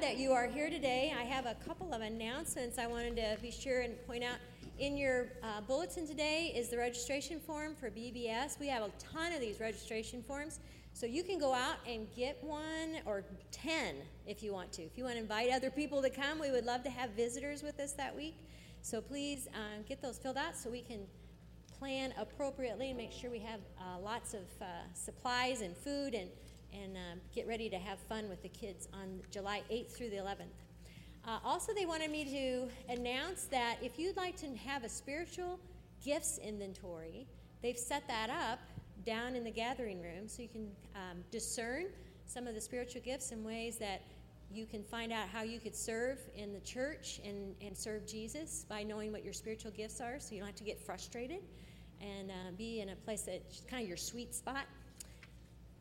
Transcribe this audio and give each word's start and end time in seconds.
That 0.00 0.16
you 0.16 0.32
are 0.32 0.46
here 0.46 0.70
today. 0.70 1.12
I 1.14 1.24
have 1.24 1.44
a 1.44 1.54
couple 1.66 1.92
of 1.92 2.00
announcements 2.00 2.78
I 2.78 2.86
wanted 2.86 3.16
to 3.16 3.36
be 3.42 3.50
sure 3.50 3.82
and 3.82 3.94
point 4.06 4.24
out. 4.24 4.36
In 4.78 4.96
your 4.96 5.26
uh, 5.42 5.60
bulletin 5.60 6.06
today 6.06 6.54
is 6.56 6.70
the 6.70 6.78
registration 6.78 7.38
form 7.38 7.74
for 7.74 7.90
VBS. 7.90 8.58
We 8.58 8.66
have 8.68 8.82
a 8.82 8.90
ton 8.98 9.34
of 9.34 9.40
these 9.40 9.60
registration 9.60 10.22
forms. 10.22 10.58
So 10.94 11.04
you 11.04 11.22
can 11.22 11.38
go 11.38 11.52
out 11.52 11.76
and 11.86 12.06
get 12.16 12.42
one 12.42 12.96
or 13.04 13.24
10 13.52 13.96
if 14.26 14.42
you 14.42 14.54
want 14.54 14.72
to. 14.72 14.82
If 14.82 14.96
you 14.96 15.04
want 15.04 15.16
to 15.16 15.20
invite 15.20 15.50
other 15.52 15.70
people 15.70 16.00
to 16.00 16.08
come, 16.08 16.38
we 16.38 16.50
would 16.50 16.64
love 16.64 16.82
to 16.84 16.90
have 16.90 17.10
visitors 17.10 17.62
with 17.62 17.78
us 17.78 17.92
that 17.92 18.16
week. 18.16 18.36
So 18.80 19.02
please 19.02 19.48
uh, 19.54 19.82
get 19.86 20.00
those 20.00 20.16
filled 20.16 20.38
out 20.38 20.56
so 20.56 20.70
we 20.70 20.80
can 20.80 21.00
plan 21.78 22.14
appropriately 22.18 22.88
and 22.88 22.96
make 22.96 23.12
sure 23.12 23.30
we 23.30 23.40
have 23.40 23.60
uh, 23.78 24.00
lots 24.00 24.32
of 24.32 24.44
uh, 24.62 24.64
supplies 24.94 25.60
and 25.60 25.76
food 25.76 26.14
and, 26.14 26.30
and 26.72 26.96
uh, 26.96 27.00
get 27.34 27.46
ready 27.46 27.68
to 27.68 27.78
have 27.78 27.98
fun 27.98 28.28
with 28.28 28.42
the 28.42 28.48
kids 28.48 28.88
on 28.92 29.20
July 29.30 29.62
8th 29.70 29.92
through 29.92 30.10
the 30.10 30.16
11th. 30.16 30.54
Uh, 31.26 31.38
also, 31.44 31.72
they 31.74 31.86
wanted 31.86 32.10
me 32.10 32.24
to 32.24 32.92
announce 32.92 33.44
that 33.44 33.76
if 33.82 33.98
you'd 33.98 34.16
like 34.16 34.36
to 34.36 34.46
have 34.56 34.84
a 34.84 34.88
spiritual 34.88 35.58
gifts 36.04 36.38
inventory, 36.38 37.26
they've 37.62 37.78
set 37.78 38.06
that 38.08 38.30
up 38.30 38.58
down 39.04 39.34
in 39.34 39.44
the 39.44 39.50
gathering 39.50 40.00
room 40.00 40.26
so 40.26 40.42
you 40.42 40.48
can 40.48 40.68
um, 40.94 41.18
discern 41.30 41.86
some 42.26 42.46
of 42.46 42.54
the 42.54 42.60
spiritual 42.60 43.02
gifts 43.02 43.32
and 43.32 43.44
ways 43.44 43.76
that 43.76 44.02
you 44.52 44.66
can 44.66 44.82
find 44.82 45.12
out 45.12 45.28
how 45.28 45.42
you 45.42 45.60
could 45.60 45.76
serve 45.76 46.18
in 46.36 46.52
the 46.52 46.60
church 46.60 47.20
and, 47.24 47.54
and 47.60 47.76
serve 47.76 48.06
Jesus 48.06 48.64
by 48.68 48.82
knowing 48.82 49.12
what 49.12 49.24
your 49.24 49.32
spiritual 49.32 49.70
gifts 49.70 50.00
are 50.00 50.18
so 50.18 50.34
you 50.34 50.40
don't 50.40 50.48
have 50.48 50.56
to 50.56 50.64
get 50.64 50.80
frustrated 50.80 51.40
and 52.00 52.30
uh, 52.30 52.34
be 52.56 52.80
in 52.80 52.88
a 52.88 52.96
place 52.96 53.22
that's 53.22 53.62
kind 53.68 53.82
of 53.82 53.88
your 53.88 53.96
sweet 53.96 54.34
spot. 54.34 54.64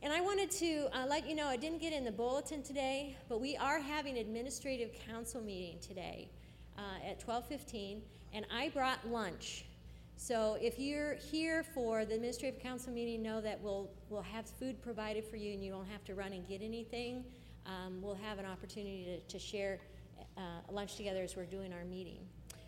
And 0.02 0.14
I 0.14 0.22
wanted 0.22 0.50
to 0.52 0.88
uh, 0.98 1.06
let 1.10 1.28
you 1.28 1.36
know, 1.36 1.48
I 1.48 1.58
didn't 1.58 1.82
get 1.82 1.92
in 1.92 2.06
the 2.06 2.12
bulletin 2.12 2.64
today, 2.64 3.18
but 3.28 3.42
we 3.42 3.58
are 3.58 3.82
having 3.82 4.18
an 4.18 4.22
administrative 4.22 4.92
council 5.06 5.42
meeting 5.42 5.78
today 5.82 6.30
uh, 6.78 7.06
at 7.06 7.20
12:15, 7.20 8.00
and 8.34 8.46
I 8.50 8.70
brought 8.70 9.06
lunch. 9.10 9.66
So 10.16 10.58
if 10.62 10.80
you're 10.80 11.16
here 11.16 11.64
for 11.64 12.06
the 12.06 12.16
administrative 12.16 12.62
council 12.62 12.94
meeting, 12.94 13.22
know 13.22 13.42
that 13.42 13.60
we'll 13.62 13.90
we'll 14.10 14.22
have 14.22 14.46
food 14.46 14.82
provided 14.82 15.26
for 15.26 15.36
you, 15.36 15.52
and 15.52 15.62
you 15.62 15.74
won't 15.74 15.90
have 15.90 16.06
to 16.06 16.16
run 16.16 16.32
and 16.32 16.48
get 16.48 16.62
anything. 16.62 17.26
Um, 17.66 18.02
we'll 18.02 18.16
have 18.24 18.40
an 18.40 18.46
opportunity 18.46 19.04
to, 19.04 19.34
to 19.34 19.38
share 19.38 19.80
uh, 20.38 20.42
lunch 20.72 20.96
together 20.96 21.24
as 21.24 21.36
we're 21.36 21.44
doing 21.44 21.74
our 21.74 21.84
meeting. 21.84 22.20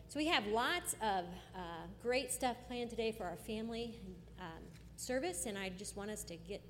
So 0.10 0.20
we 0.20 0.28
have 0.28 0.46
lots 0.48 0.96
of 0.96 1.24
uh, 1.56 1.88
great 2.04 2.34
stuff 2.34 2.58
planned 2.68 2.90
today 2.90 3.14
for 3.14 3.24
our 3.24 3.38
family 3.38 3.96
um, 4.38 4.64
service, 4.98 5.46
and 5.46 5.58
I 5.58 5.70
just 5.70 5.96
want 5.96 6.12
us 6.12 6.26
to 6.26 6.36
get 6.36 6.62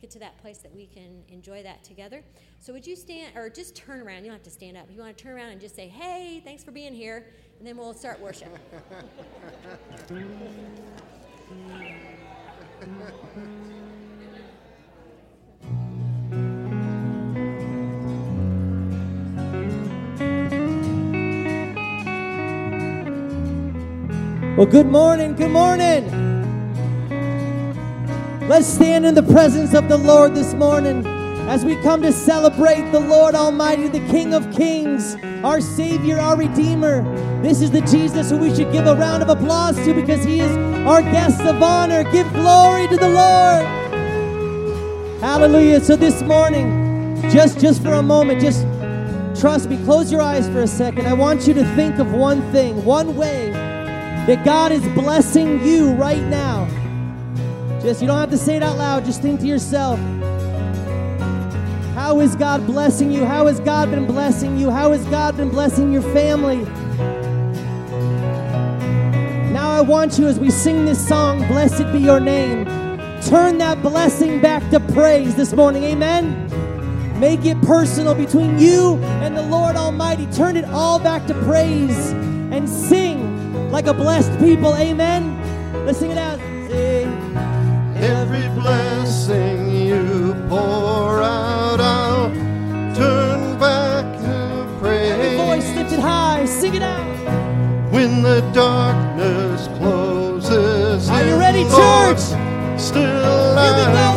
get 0.00 0.10
to 0.10 0.18
that 0.18 0.38
place 0.38 0.58
that 0.58 0.74
we 0.74 0.86
can 0.86 1.22
enjoy 1.28 1.62
that 1.62 1.84
together. 1.84 2.22
So, 2.60 2.72
would 2.72 2.86
you 2.86 2.96
stand 2.96 3.36
or 3.36 3.50
just 3.50 3.76
turn 3.76 4.00
around? 4.00 4.18
You 4.18 4.30
don't 4.30 4.34
have 4.34 4.42
to 4.44 4.50
stand 4.50 4.76
up. 4.76 4.86
You 4.90 5.00
want 5.00 5.16
to 5.16 5.22
turn 5.22 5.34
around 5.34 5.50
and 5.50 5.60
just 5.60 5.76
say, 5.76 5.88
Hey, 5.88 6.40
thanks 6.44 6.64
for 6.64 6.70
being 6.70 6.94
here, 6.94 7.26
and 7.58 7.66
then 7.66 7.76
we'll 7.76 7.94
start 7.94 8.20
worship. 8.20 8.48
Well, 24.56 24.66
good 24.66 24.86
morning, 24.86 25.34
good 25.36 25.50
morning. 25.50 26.29
Let's 28.50 28.66
stand 28.66 29.06
in 29.06 29.14
the 29.14 29.22
presence 29.22 29.74
of 29.74 29.88
the 29.88 29.96
Lord 29.96 30.34
this 30.34 30.54
morning 30.54 31.06
as 31.48 31.64
we 31.64 31.76
come 31.82 32.02
to 32.02 32.10
celebrate 32.10 32.90
the 32.90 32.98
Lord 32.98 33.36
Almighty, 33.36 33.86
the 33.86 34.04
King 34.08 34.34
of 34.34 34.50
Kings, 34.52 35.16
our 35.44 35.60
Savior, 35.60 36.18
our 36.18 36.36
Redeemer. 36.36 37.04
This 37.42 37.62
is 37.62 37.70
the 37.70 37.80
Jesus 37.82 38.28
who 38.28 38.38
we 38.38 38.52
should 38.52 38.72
give 38.72 38.88
a 38.88 38.96
round 38.96 39.22
of 39.22 39.28
applause 39.28 39.76
to 39.84 39.94
because 39.94 40.24
He 40.24 40.40
is 40.40 40.50
our 40.84 41.00
guest 41.00 41.40
of 41.42 41.62
honor. 41.62 42.02
Give 42.10 42.28
glory 42.32 42.88
to 42.88 42.96
the 42.96 43.08
Lord. 43.08 43.66
Hallelujah. 45.20 45.80
So 45.80 45.94
this 45.94 46.20
morning, 46.22 47.22
just 47.30 47.60
just 47.60 47.80
for 47.84 47.92
a 47.92 48.02
moment, 48.02 48.40
just 48.40 48.66
trust 49.40 49.68
me, 49.70 49.76
close 49.84 50.10
your 50.10 50.22
eyes 50.22 50.48
for 50.48 50.62
a 50.62 50.66
second. 50.66 51.06
I 51.06 51.12
want 51.12 51.46
you 51.46 51.54
to 51.54 51.64
think 51.76 52.00
of 52.00 52.10
one 52.10 52.42
thing, 52.50 52.84
one 52.84 53.14
way 53.14 53.50
that 54.26 54.44
God 54.44 54.72
is 54.72 54.82
blessing 54.88 55.64
you 55.64 55.92
right 55.92 56.24
now. 56.24 56.68
Just, 57.82 58.02
you 58.02 58.06
don't 58.06 58.18
have 58.18 58.30
to 58.30 58.38
say 58.38 58.56
it 58.56 58.62
out 58.62 58.76
loud, 58.76 59.04
just 59.06 59.22
think 59.22 59.40
to 59.40 59.46
yourself. 59.46 59.98
How 61.94 62.20
is 62.20 62.36
God 62.36 62.66
blessing 62.66 63.10
you? 63.10 63.24
How 63.24 63.46
has 63.46 63.58
God 63.60 63.90
been 63.90 64.06
blessing 64.06 64.58
you? 64.58 64.70
How 64.70 64.92
has 64.92 65.04
God 65.06 65.36
been 65.36 65.48
blessing 65.48 65.92
your 65.92 66.02
family? 66.14 66.64
Now 69.52 69.70
I 69.70 69.80
want 69.80 70.18
you, 70.18 70.26
as 70.26 70.38
we 70.38 70.50
sing 70.50 70.84
this 70.84 71.06
song, 71.06 71.46
Blessed 71.48 71.90
Be 71.92 72.00
Your 72.00 72.20
Name, 72.20 72.64
turn 73.22 73.58
that 73.58 73.80
blessing 73.82 74.40
back 74.40 74.68
to 74.70 74.80
praise 74.80 75.34
this 75.34 75.52
morning. 75.52 75.84
Amen. 75.84 76.48
Make 77.18 77.44
it 77.44 77.60
personal 77.62 78.14
between 78.14 78.58
you 78.58 78.96
and 79.22 79.36
the 79.36 79.42
Lord 79.42 79.76
Almighty. 79.76 80.26
Turn 80.32 80.56
it 80.56 80.64
all 80.66 80.98
back 80.98 81.26
to 81.26 81.34
praise 81.44 82.10
and 82.10 82.68
sing 82.68 83.70
like 83.70 83.86
a 83.86 83.94
blessed 83.94 84.38
people. 84.38 84.74
Amen. 84.76 85.36
Let's 85.86 85.98
sing 85.98 86.10
it 86.10 86.18
out. 86.18 86.49
Every 88.02 88.48
blessing 88.60 89.70
you 89.70 90.34
pour 90.48 91.22
out, 91.22 91.80
I'll 91.80 92.30
turn 92.94 93.58
back 93.58 94.04
to 94.22 94.78
praise. 94.80 95.10
Every 95.12 95.36
voice 95.36 95.76
lifted 95.76 96.00
high, 96.00 96.46
sing 96.46 96.74
it 96.74 96.82
out. 96.82 97.06
When 97.92 98.22
the 98.22 98.40
darkness 98.54 99.68
closes, 99.78 101.10
are 101.10 101.24
you 101.24 101.36
ready, 101.36 101.64
Lord, 101.64 102.16
church? 102.16 102.80
Still 102.80 103.58
I 103.58 104.09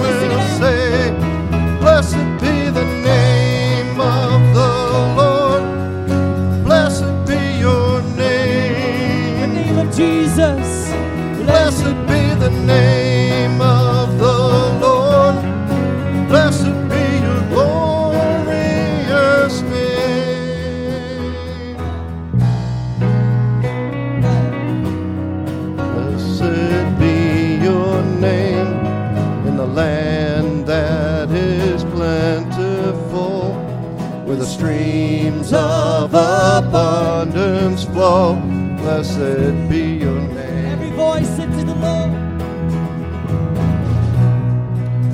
Blessed 39.15 39.69
be 39.69 39.97
your 39.97 40.19
name. 40.21 40.65
Every 40.65 40.89
voice 40.89 41.37
into 41.37 41.63
the 41.63 41.75
Lord. 41.75 42.11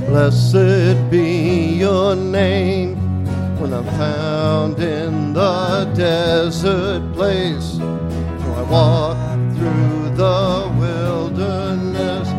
Blessed 0.07 1.11
be 1.11 1.73
your 1.73 2.15
name 2.15 2.95
when 3.59 3.73
I'm 3.73 3.83
found 3.83 4.79
in 4.79 5.33
the 5.33 5.91
desert 5.95 7.13
place. 7.13 7.73
So 7.73 8.53
I 8.55 8.61
walk 8.71 9.17
through 9.57 10.15
the 10.15 10.71
wilderness. 10.79 12.29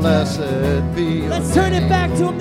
Blessed 0.00 0.94
be 0.96 1.28
Let's 1.28 1.52
turn 1.52 1.72
name. 1.72 1.84
it 1.84 1.88
back 1.90 2.08
to 2.16 2.28
him 2.28 2.38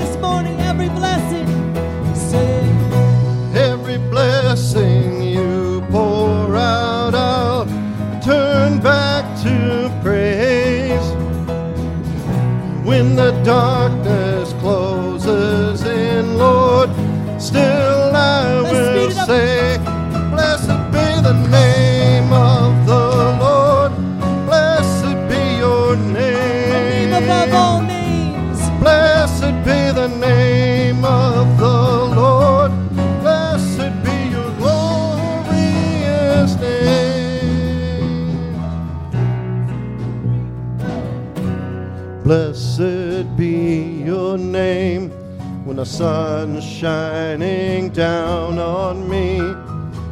the 45.80 45.86
sun's 45.86 46.62
shining 46.62 47.88
down 47.88 48.60
on 48.60 49.10
me, 49.10 49.40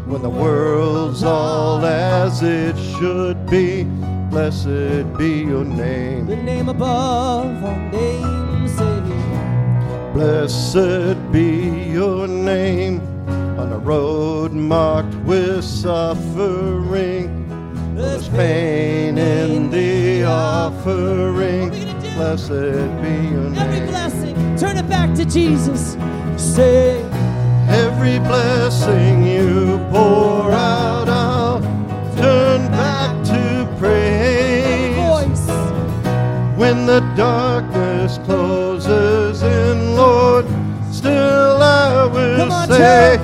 when 0.09 0.21
the 0.21 0.29
world's 0.29 1.23
all 1.23 1.85
as 1.85 2.41
it 2.41 2.77
should 2.77 3.45
be, 3.49 3.83
blessed 4.31 5.03
be 5.17 5.39
your 5.39 5.65
name. 5.65 6.25
The 6.25 6.37
name 6.37 6.69
above 6.69 7.65
all 7.65 7.75
names, 7.91 8.77
Blessed 10.13 11.33
be 11.33 11.89
your 11.91 12.29
name 12.29 13.01
on 13.59 13.73
a 13.73 13.77
road 13.77 14.53
marked 14.53 15.15
with 15.25 15.65
suffering. 15.65 17.27
There's 17.93 18.29
pain 18.29 19.17
in 19.17 19.69
the 19.69 20.23
offering. 20.23 21.71
Blessed 22.15 23.01
be 23.01 23.11
your 23.33 23.49
name 23.49 23.87
back 24.87 25.13
to 25.15 25.25
Jesus. 25.25 25.97
Say, 26.37 27.01
every 27.67 28.19
blessing 28.19 29.25
you 29.25 29.79
pour 29.91 30.51
out, 30.51 31.07
I'll 31.09 31.61
turn 32.15 32.71
back 32.71 33.25
to 33.25 33.67
praise. 33.79 34.95
Voice. 34.95 35.47
When 36.57 36.85
the 36.85 37.01
darkness 37.15 38.17
closes 38.25 39.43
in, 39.43 39.95
Lord, 39.95 40.45
still 40.91 41.61
I 41.61 42.05
will 42.05 42.37
Come 42.37 42.51
on, 42.51 42.67
say. 42.67 43.16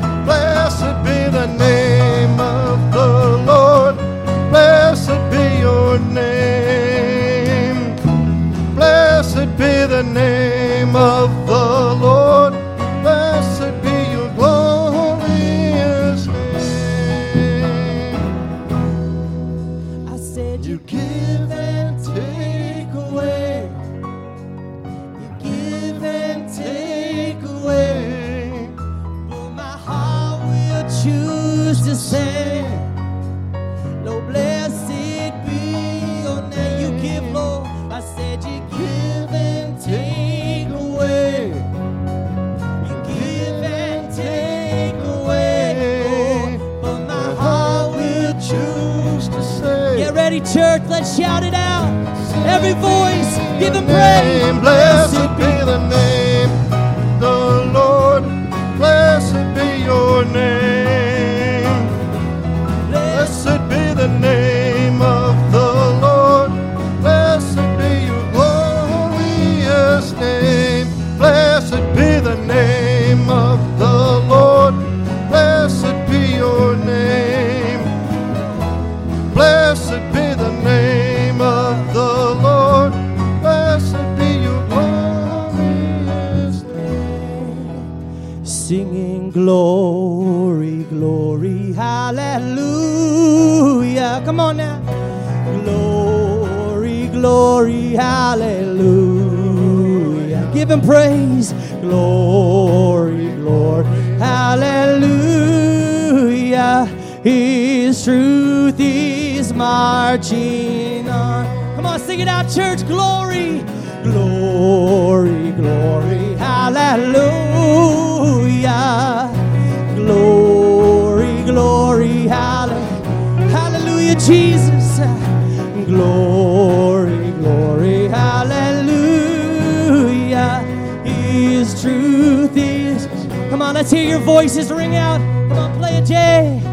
on, 133.74 133.82
let's 133.82 133.92
hear 133.92 134.08
your 134.08 134.20
voices 134.20 134.72
ring 134.72 134.96
out. 134.96 135.20
Come 135.50 135.58
on, 135.58 135.78
play 135.78 135.98
it, 135.98 136.06
Jay. 136.06 136.73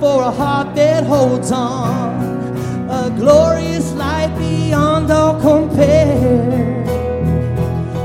Heart 0.00 0.74
that 0.74 1.04
holds 1.04 1.52
on. 1.52 2.88
A 2.90 3.10
glorious 3.16 3.92
light 3.92 4.34
beyond 4.38 5.10
all 5.10 5.40
compare. 5.40 6.82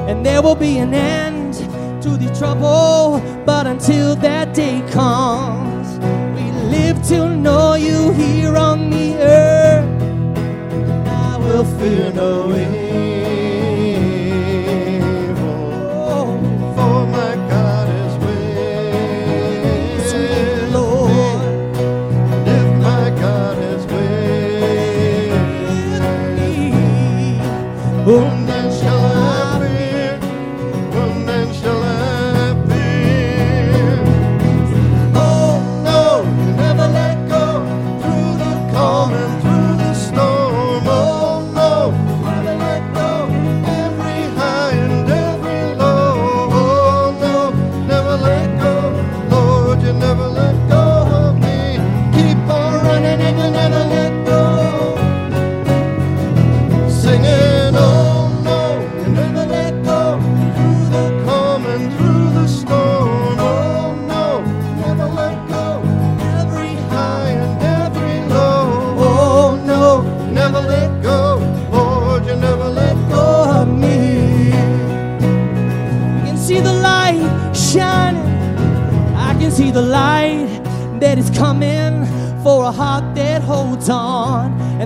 And 0.08 0.26
there 0.26 0.42
will 0.42 0.56
be 0.56 0.78
an 0.78 0.94
end 0.94 1.54
to 2.04 2.18
the 2.18 2.34
trouble, 2.38 3.22
but 3.46 3.66
until 3.66 4.16
that 4.18 4.54
day 4.54 4.84
comes, 4.92 5.98
we 6.36 6.52
live 6.70 7.02
to 7.08 7.36
know 7.36 7.76
you 7.76 8.12
here 8.14 8.56
on 8.56 8.90
the 8.90 9.16
earth. 9.16 9.88
I 11.08 11.38
will 11.38 11.66
fear 11.80 12.12
no 12.14 12.56
evil. 12.56 12.85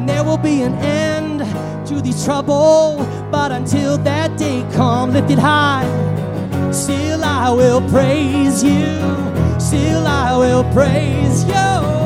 There 0.10 0.24
will 0.24 0.38
be 0.38 0.64
an 0.64 0.74
end 0.76 1.40
to 1.88 2.02
the 2.02 2.14
trouble. 2.26 3.06
But 3.32 3.52
until 3.52 3.98
that 4.00 4.38
day 4.38 4.66
comes, 4.74 5.14
lifted 5.14 5.40
high, 5.40 5.88
still 6.72 7.24
I 7.24 7.52
will 7.52 7.82
praise 7.90 8.64
you. 8.64 8.98
Still 9.60 10.06
I 10.08 10.36
will 10.36 10.64
praise 10.74 11.44
you. 11.46 11.99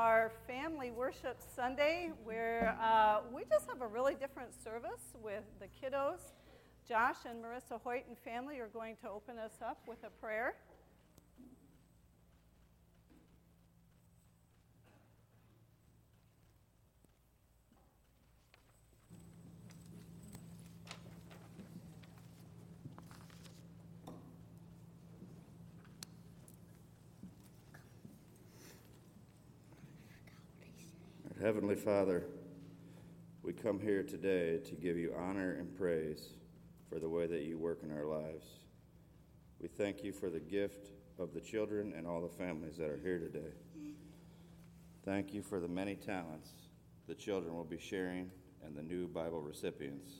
Our 0.00 0.32
family 0.46 0.90
worship 0.90 1.36
Sunday 1.54 2.10
where 2.24 2.74
uh, 2.82 3.20
we 3.34 3.42
just 3.50 3.68
have 3.68 3.82
a 3.82 3.86
really 3.86 4.14
different 4.14 4.48
service 4.64 5.12
with 5.22 5.44
the 5.60 5.66
kiddos. 5.66 6.32
Josh 6.88 7.18
and 7.28 7.44
Marissa 7.44 7.78
Hoyt 7.84 8.04
and 8.08 8.16
family 8.16 8.60
are 8.60 8.68
going 8.68 8.96
to 9.02 9.10
open 9.10 9.38
us 9.38 9.58
up 9.62 9.76
with 9.86 9.98
a 10.02 10.08
prayer. 10.08 10.54
Heavenly 31.40 31.74
Father, 31.74 32.26
we 33.42 33.54
come 33.54 33.80
here 33.80 34.02
today 34.02 34.58
to 34.58 34.74
give 34.74 34.98
you 34.98 35.14
honor 35.16 35.52
and 35.52 35.74
praise 35.74 36.34
for 36.90 36.98
the 36.98 37.08
way 37.08 37.26
that 37.26 37.44
you 37.44 37.56
work 37.56 37.78
in 37.82 37.90
our 37.90 38.04
lives. 38.04 38.44
We 39.58 39.68
thank 39.68 40.04
you 40.04 40.12
for 40.12 40.28
the 40.28 40.38
gift 40.38 40.90
of 41.18 41.32
the 41.32 41.40
children 41.40 41.94
and 41.96 42.06
all 42.06 42.20
the 42.20 42.28
families 42.28 42.76
that 42.76 42.90
are 42.90 43.00
here 43.02 43.18
today. 43.18 43.54
Thank 45.02 45.32
you 45.32 45.40
for 45.40 45.60
the 45.60 45.68
many 45.68 45.94
talents 45.94 46.50
the 47.08 47.14
children 47.14 47.54
will 47.54 47.64
be 47.64 47.78
sharing 47.78 48.30
and 48.62 48.76
the 48.76 48.82
new 48.82 49.08
Bible 49.08 49.40
recipients. 49.40 50.10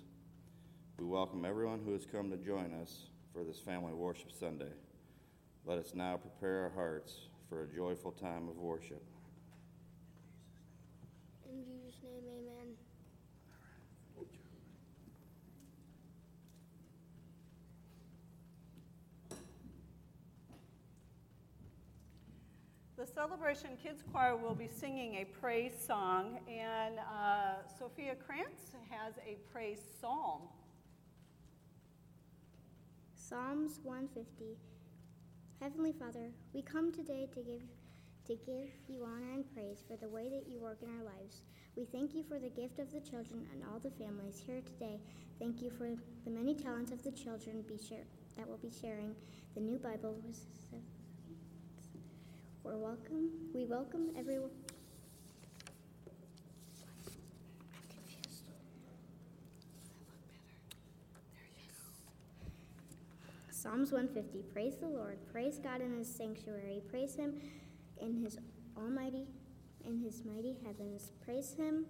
We 0.99 1.05
welcome 1.05 1.45
everyone 1.45 1.83
who 1.85 1.93
has 1.93 2.07
come 2.07 2.31
to 2.31 2.39
join 2.39 2.73
us 2.73 3.11
for 3.35 3.45
this 3.45 3.59
family 3.59 3.93
worship 3.93 4.33
Sunday. 4.33 4.73
Let 5.67 5.77
us 5.77 5.93
now 5.95 6.17
prepare 6.17 6.63
our 6.63 6.71
hearts 6.71 7.15
for 7.51 7.65
a 7.65 7.69
joyful 7.69 8.13
time 8.13 8.49
of 8.49 8.57
worship. 8.57 9.03
In 11.51 11.65
Jesus' 11.65 11.99
name, 12.05 12.23
amen. 12.29 12.77
The 22.97 23.07
Celebration 23.07 23.71
Kids 23.83 24.03
Choir 24.13 24.37
will 24.37 24.55
be 24.55 24.69
singing 24.69 25.17
a 25.17 25.25
praise 25.25 25.73
song, 25.87 26.39
and 26.49 26.99
uh, 26.99 27.67
Sophia 27.79 28.15
Krantz 28.15 28.73
has 28.91 29.15
a 29.27 29.39
praise 29.53 29.81
psalm. 30.01 30.43
Psalms 33.17 33.81
150. 33.83 34.57
Heavenly 35.61 35.93
Father, 35.93 36.31
we 36.53 36.63
come 36.63 36.93
today 36.93 37.27
to 37.35 37.41
give 37.41 37.63
to 38.31 38.37
give 38.47 38.71
you 38.87 39.05
honor 39.05 39.33
and 39.35 39.45
praise 39.53 39.83
for 39.89 39.97
the 39.97 40.09
way 40.09 40.29
that 40.29 40.49
you 40.49 40.61
work 40.61 40.79
in 40.85 40.89
our 40.89 41.03
lives. 41.03 41.43
We 41.75 41.85
thank 41.85 42.15
you 42.15 42.23
for 42.23 42.39
the 42.39 42.49
gift 42.49 42.79
of 42.79 42.93
the 42.93 43.01
children 43.01 43.45
and 43.53 43.65
all 43.65 43.81
the 43.81 43.91
families 43.91 44.41
here 44.47 44.61
today. 44.61 45.01
Thank 45.41 45.61
you 45.61 45.69
for 45.69 45.91
the 46.25 46.31
many 46.31 46.55
talents 46.55 46.93
of 46.93 47.03
the 47.03 47.11
children 47.11 47.65
be 47.67 47.77
share, 47.77 48.05
that 48.37 48.49
will 48.49 48.59
be 48.59 48.71
sharing 48.71 49.17
the 49.57 49.61
new 49.61 49.79
Bible. 49.79 50.15
We're 52.63 52.77
welcome. 52.77 53.31
We 53.53 53.65
welcome 53.65 54.11
everyone. 54.17 54.51
Psalms 63.51 63.91
150 63.91 64.45
Praise 64.53 64.77
the 64.77 64.87
Lord. 64.87 65.19
Praise 65.33 65.59
God 65.59 65.81
in 65.81 65.99
his 65.99 66.09
sanctuary. 66.09 66.81
Praise 66.93 67.17
him 67.17 67.35
in 68.01 68.23
his 68.23 68.39
almighty 68.77 69.27
in 69.85 69.99
his 69.99 70.23
mighty 70.25 70.57
heavens. 70.65 71.13
Praise 71.25 71.55
him 71.55 71.87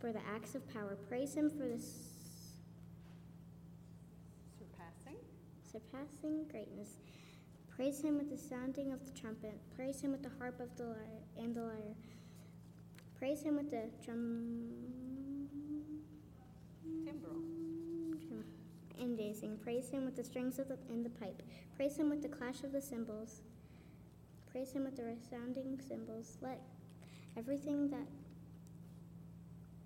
for 0.00 0.12
the 0.12 0.20
acts 0.34 0.54
of 0.54 0.68
power. 0.72 0.96
Praise 1.08 1.34
him 1.34 1.50
for 1.50 1.66
the 1.66 1.80
Surpassing. 4.58 5.18
surpassing 5.70 6.44
greatness. 6.50 6.96
Praise 7.74 8.00
him 8.00 8.16
with 8.16 8.30
the 8.30 8.36
sounding 8.36 8.92
of 8.92 9.04
the 9.04 9.18
trumpet. 9.18 9.58
Praise 9.74 10.00
him 10.00 10.12
with 10.12 10.22
the 10.22 10.30
harp 10.38 10.60
of 10.60 10.74
the 10.76 10.84
lyre 10.84 11.22
and 11.38 11.54
the 11.54 11.62
lyre. 11.62 11.94
Praise 13.18 13.42
him 13.42 13.56
with 13.56 13.70
the 13.70 13.84
drum. 14.04 14.68
Timbrel. 17.04 17.36
and 18.98 19.18
dancing. 19.18 19.58
Praise 19.62 19.90
him 19.90 20.04
with 20.06 20.16
the 20.16 20.24
strings 20.24 20.58
of 20.58 20.68
the, 20.68 20.78
and 20.88 21.04
the 21.04 21.10
pipe. 21.10 21.42
Praise 21.76 21.96
him 21.96 22.08
with 22.08 22.22
the 22.22 22.28
clash 22.28 22.62
of 22.62 22.72
the 22.72 22.80
cymbals. 22.80 23.42
Praise 24.56 24.72
him 24.72 24.84
with 24.84 24.96
the 24.96 25.04
resounding 25.04 25.78
cymbals. 25.86 26.38
Let 26.40 26.58
everything 27.36 27.90
that 27.90 28.06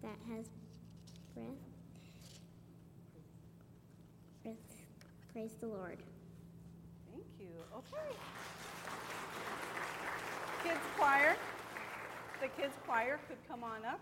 that 0.01 0.17
has 0.29 0.47
breath 1.35 1.45
breath 4.45 4.55
praise 5.33 5.57
the 5.61 5.67
Lord. 5.67 5.99
Thank 7.11 7.25
you. 7.41 7.49
Okay. 7.79 8.15
Kids 10.63 10.81
choir. 10.97 11.37
The 12.41 12.47
kids 12.47 12.75
choir 12.87 13.19
could 13.27 13.39
come 13.49 13.65
on 13.65 13.85
up. 13.85 13.99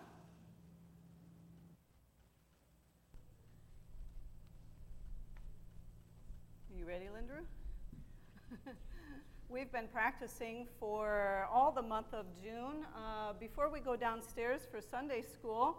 Are 6.69 6.77
you 6.77 6.85
ready, 6.85 7.05
Lindra? 7.05 7.41
We've 9.51 9.71
been 9.71 9.87
practicing 9.87 10.67
for 10.79 11.47
all 11.51 11.71
the 11.71 11.81
month 11.81 12.13
of 12.13 12.27
June 12.39 12.85
uh, 12.95 13.33
before 13.39 13.67
we 13.67 13.79
go 13.79 13.95
downstairs 13.95 14.61
for 14.69 14.79
Sunday 14.79 15.23
school. 15.23 15.75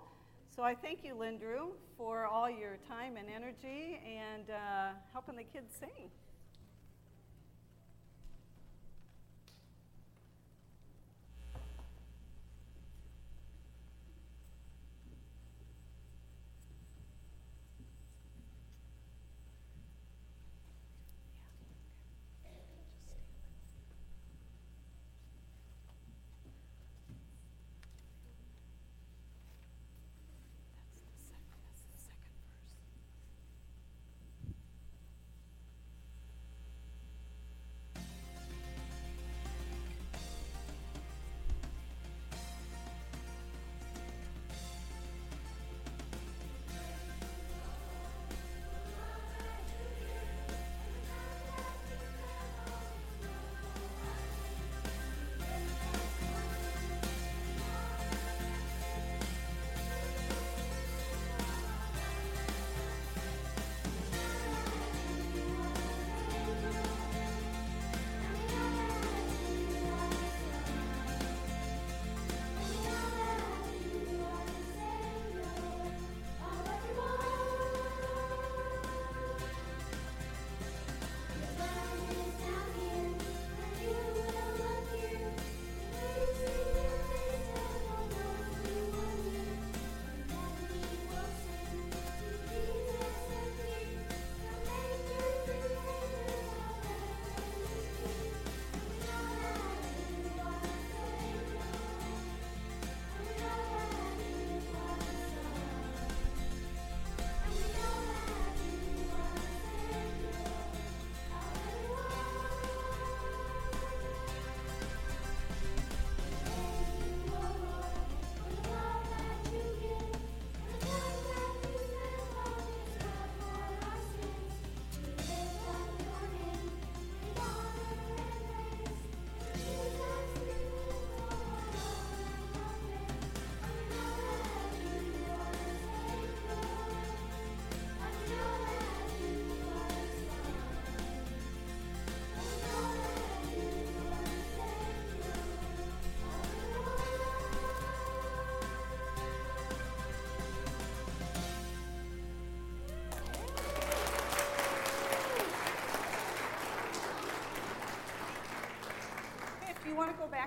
So 0.48 0.64
I 0.64 0.74
thank 0.74 1.04
you, 1.04 1.14
Lindrew, 1.14 1.68
for 1.96 2.26
all 2.26 2.50
your 2.50 2.78
time 2.88 3.16
and 3.16 3.28
energy 3.32 4.00
and 4.04 4.50
uh, 4.50 4.88
helping 5.12 5.36
the 5.36 5.44
kids 5.44 5.72
sing. 5.78 6.10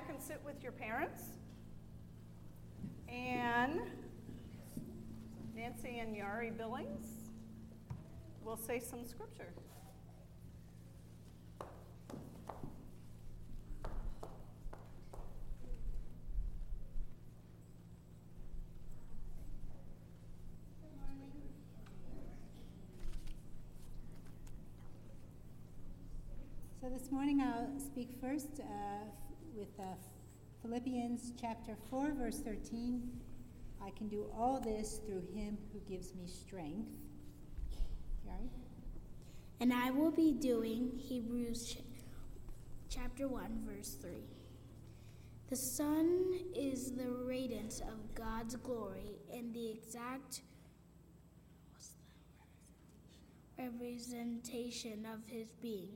Back 0.04 0.14
and 0.14 0.22
sit 0.22 0.42
with 0.44 0.62
your 0.62 0.72
parents, 0.72 1.24
and 3.08 3.80
Nancy 5.56 6.00
and 6.00 6.16
Yari 6.16 6.56
Billings 6.58 7.06
will 8.44 8.58
say 8.58 8.80
some 8.80 9.06
scripture. 9.06 9.54
So 26.82 26.90
this 26.90 27.10
morning 27.12 27.42
I'll 27.42 27.80
speak 27.80 28.10
first 28.20 28.60
uh, 28.60 29.06
with 29.56 29.80
uh, 29.80 29.84
Philippians 30.62 31.34
chapter 31.40 31.76
4, 31.90 32.14
verse 32.14 32.40
13. 32.40 33.02
I 33.86 33.92
can 33.92 34.08
do 34.08 34.26
all 34.36 34.60
this 34.60 35.00
through 35.06 35.24
him 35.34 35.58
who 35.72 35.80
gives 35.88 36.16
me 36.16 36.26
strength. 36.26 36.90
And 39.60 39.72
I 39.72 39.92
will 39.92 40.12
be 40.12 40.34
doing 40.34 40.92
Hebrews 40.98 41.78
chapter 42.90 43.28
1, 43.28 43.64
verse 43.66 43.96
3. 44.02 44.12
The 45.50 45.56
Son 45.56 46.40
is 46.56 46.92
the 46.98 47.10
radiance 47.10 47.80
of 47.80 48.14
God's 48.14 48.56
glory 48.58 49.20
and 49.34 49.54
the 49.54 49.70
exact 49.70 50.42
representation 53.58 55.06
of 55.06 55.20
his 55.28 55.48
being 55.62 55.94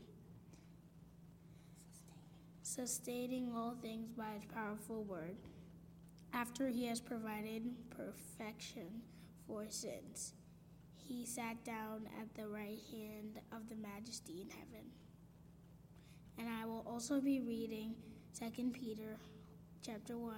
sustaining 2.77 3.51
all 3.55 3.75
things 3.81 4.11
by 4.11 4.33
his 4.35 4.45
powerful 4.53 5.03
word. 5.03 5.35
After 6.31 6.67
he 6.67 6.85
has 6.85 6.99
provided 6.99 7.63
perfection 7.89 9.01
for 9.47 9.65
sins, 9.67 10.33
he 10.95 11.25
sat 11.25 11.63
down 11.63 12.07
at 12.21 12.35
the 12.35 12.47
right 12.47 12.79
hand 12.91 13.39
of 13.51 13.67
the 13.67 13.75
majesty 13.75 14.41
in 14.41 14.49
heaven. 14.51 14.85
And 16.37 16.47
I 16.47 16.67
will 16.67 16.85
also 16.87 17.19
be 17.19 17.41
reading 17.41 17.95
2 18.37 18.69
Peter 18.69 19.17
chapter 19.83 20.15
1 20.15 20.33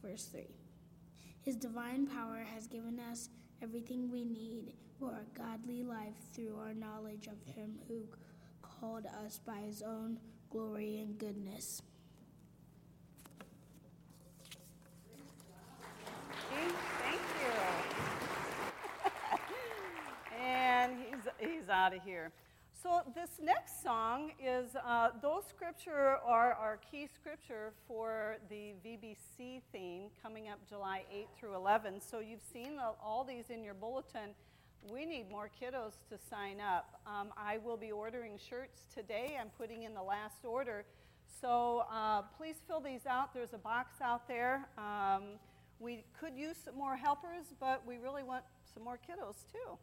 verse 0.00 0.26
3. 0.26 0.46
His 1.40 1.56
divine 1.56 2.06
power 2.06 2.46
has 2.54 2.68
given 2.68 3.00
us 3.00 3.30
everything 3.60 4.12
we 4.12 4.24
need 4.24 4.74
for 5.00 5.10
a 5.10 5.36
godly 5.36 5.82
life 5.82 6.14
through 6.32 6.56
our 6.56 6.72
knowledge 6.72 7.26
of 7.26 7.52
him 7.52 7.80
who 7.88 8.04
called 8.62 9.06
us 9.24 9.40
by 9.44 9.56
his 9.56 9.82
own 9.82 10.20
glory, 10.54 11.00
and 11.00 11.18
goodness. 11.18 11.82
Thank 16.48 17.20
you. 17.40 19.10
and 20.40 20.92
he's, 20.96 21.50
he's 21.50 21.68
out 21.68 21.92
of 21.92 22.02
here. 22.04 22.30
So, 22.80 23.00
this 23.16 23.30
next 23.42 23.82
song 23.82 24.30
is 24.40 24.76
uh, 24.76 25.08
those 25.20 25.42
scripture 25.48 26.18
are 26.24 26.52
our 26.52 26.78
key 26.88 27.08
scripture 27.12 27.72
for 27.88 28.36
the 28.48 28.74
VBS 28.86 29.62
theme 29.72 30.02
coming 30.22 30.48
up 30.48 30.60
July 30.68 31.02
8 31.12 31.26
through 31.36 31.56
11. 31.56 32.00
So, 32.00 32.20
you've 32.20 32.44
seen 32.52 32.78
all 33.02 33.24
these 33.24 33.50
in 33.50 33.64
your 33.64 33.74
bulletin. 33.74 34.36
We 34.90 35.06
need 35.06 35.30
more 35.30 35.48
kiddos 35.48 35.94
to 36.10 36.18
sign 36.28 36.60
up. 36.60 37.00
Um, 37.06 37.32
I 37.38 37.56
will 37.56 37.78
be 37.78 37.90
ordering 37.90 38.38
shirts 38.38 38.82
today. 38.94 39.38
I'm 39.40 39.48
putting 39.56 39.84
in 39.84 39.94
the 39.94 40.02
last 40.02 40.44
order. 40.44 40.84
So, 41.40 41.84
uh, 41.90 42.22
please 42.36 42.56
fill 42.68 42.80
these 42.80 43.06
out. 43.06 43.32
There's 43.32 43.54
a 43.54 43.58
box 43.58 44.02
out 44.02 44.28
there. 44.28 44.68
Um, 44.76 45.38
we 45.80 46.04
could 46.20 46.36
use 46.36 46.56
some 46.62 46.76
more 46.76 46.96
helpers, 46.96 47.46
but 47.58 47.86
we 47.86 47.96
really 47.96 48.22
want 48.22 48.44
some 48.74 48.84
more 48.84 48.98
kiddos 48.98 49.50
too. 49.50 49.78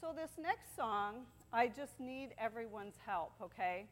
So, 0.00 0.12
this 0.14 0.32
next 0.36 0.74
song, 0.74 1.26
I 1.52 1.68
just 1.68 2.00
need 2.00 2.30
everyone's 2.36 2.96
help, 3.06 3.32
okay? 3.40 3.86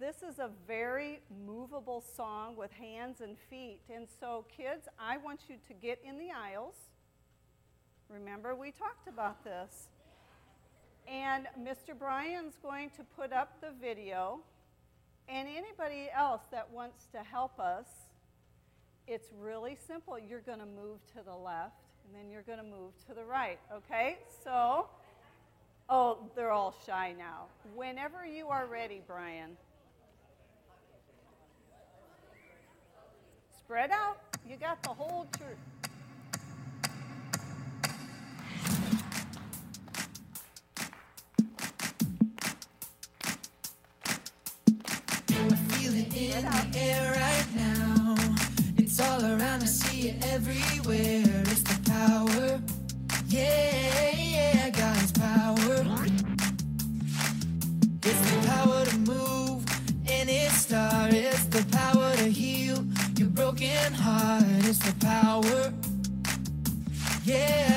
This 0.00 0.16
is 0.28 0.40
a 0.40 0.50
very 0.66 1.20
movable 1.46 2.02
song 2.16 2.56
with 2.56 2.72
hands 2.72 3.20
and 3.20 3.36
feet. 3.48 3.78
And 3.94 4.08
so, 4.18 4.44
kids, 4.54 4.88
I 4.98 5.18
want 5.18 5.42
you 5.48 5.54
to 5.68 5.74
get 5.74 6.00
in 6.04 6.18
the 6.18 6.32
aisles. 6.32 6.74
Remember, 8.08 8.54
we 8.54 8.70
talked 8.70 9.08
about 9.08 9.42
this. 9.44 9.88
And 11.08 11.46
Mr. 11.60 11.96
Bryan's 11.96 12.54
going 12.62 12.90
to 12.90 13.04
put 13.16 13.32
up 13.32 13.60
the 13.60 13.70
video. 13.80 14.40
And 15.28 15.48
anybody 15.48 16.08
else 16.14 16.42
that 16.50 16.70
wants 16.72 17.06
to 17.12 17.18
help 17.18 17.58
us, 17.58 17.86
it's 19.06 19.28
really 19.40 19.76
simple. 19.86 20.18
You're 20.18 20.40
going 20.40 20.60
to 20.60 20.66
move 20.66 20.98
to 21.16 21.22
the 21.24 21.34
left, 21.34 21.82
and 22.04 22.14
then 22.14 22.30
you're 22.30 22.42
going 22.42 22.58
to 22.58 22.64
move 22.64 22.92
to 23.08 23.14
the 23.14 23.24
right, 23.24 23.58
okay? 23.72 24.18
So, 24.42 24.86
Oh, 25.88 26.18
they're 26.34 26.50
all 26.50 26.74
shy 26.84 27.14
now. 27.16 27.44
Whenever 27.76 28.26
you 28.26 28.48
are 28.48 28.66
ready, 28.66 29.02
Bryan. 29.06 29.56
Spread 33.56 33.90
out. 33.92 34.18
You 34.48 34.56
got 34.56 34.82
the 34.82 34.88
whole 34.88 35.26
church. 35.38 35.58
In 46.36 46.44
the 46.44 46.78
air 46.78 47.12
right 47.12 47.46
now. 47.54 48.14
It's 48.76 49.00
all 49.00 49.22
around, 49.24 49.62
I 49.62 49.66
see 49.66 50.08
it 50.10 50.24
everywhere. 50.34 51.42
It's 51.52 51.62
the 51.62 51.78
power, 51.90 52.60
yeah, 53.28 54.10
yeah, 54.10 54.70
God's 54.70 55.12
power. 55.12 56.06
It's 58.02 58.22
the 58.30 58.48
power 58.48 58.84
to 58.84 58.98
move 58.98 59.64
any 60.08 60.40
star. 60.48 61.08
It's 61.10 61.46
the 61.46 61.64
power 61.72 62.14
to 62.16 62.28
heal 62.28 62.84
your 63.16 63.28
broken 63.28 63.94
heart. 63.94 64.44
It's 64.68 64.78
the 64.78 64.94
power, 65.06 65.72
yeah, 67.24 67.75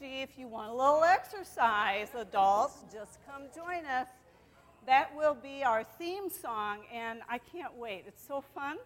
energy. 0.00 0.22
If 0.22 0.38
you 0.38 0.48
want 0.48 0.70
a 0.70 0.74
little 0.74 1.04
exercise, 1.04 2.08
adults, 2.16 2.84
just 2.92 3.18
come 3.26 3.44
join 3.54 3.84
us. 3.86 4.08
That 4.86 5.14
will 5.14 5.34
be 5.34 5.62
our 5.64 5.84
theme 5.84 6.30
song, 6.30 6.78
and 6.92 7.20
I 7.28 7.38
can't 7.38 7.76
wait. 7.76 8.04
It's 8.06 8.26
so 8.26 8.42
fun. 8.54 8.76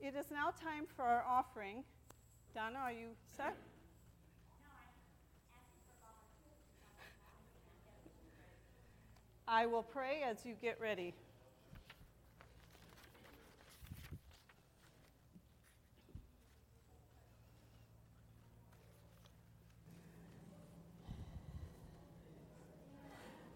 It 0.00 0.14
is 0.16 0.26
now 0.32 0.52
time 0.62 0.86
for 0.96 1.04
our 1.04 1.24
offering. 1.28 1.84
Donna, 2.54 2.78
are 2.78 2.92
you 2.92 3.08
set? 3.36 3.56
I 9.46 9.66
will 9.66 9.82
pray 9.82 10.22
as 10.28 10.44
you 10.44 10.54
get 10.60 10.80
ready. 10.80 11.14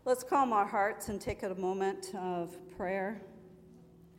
Let's 0.07 0.23
calm 0.23 0.53
our 0.53 0.65
hearts 0.65 1.09
and 1.09 1.21
take 1.21 1.43
a 1.43 1.53
moment 1.57 2.15
of 2.15 2.57
prayer. 2.77 3.21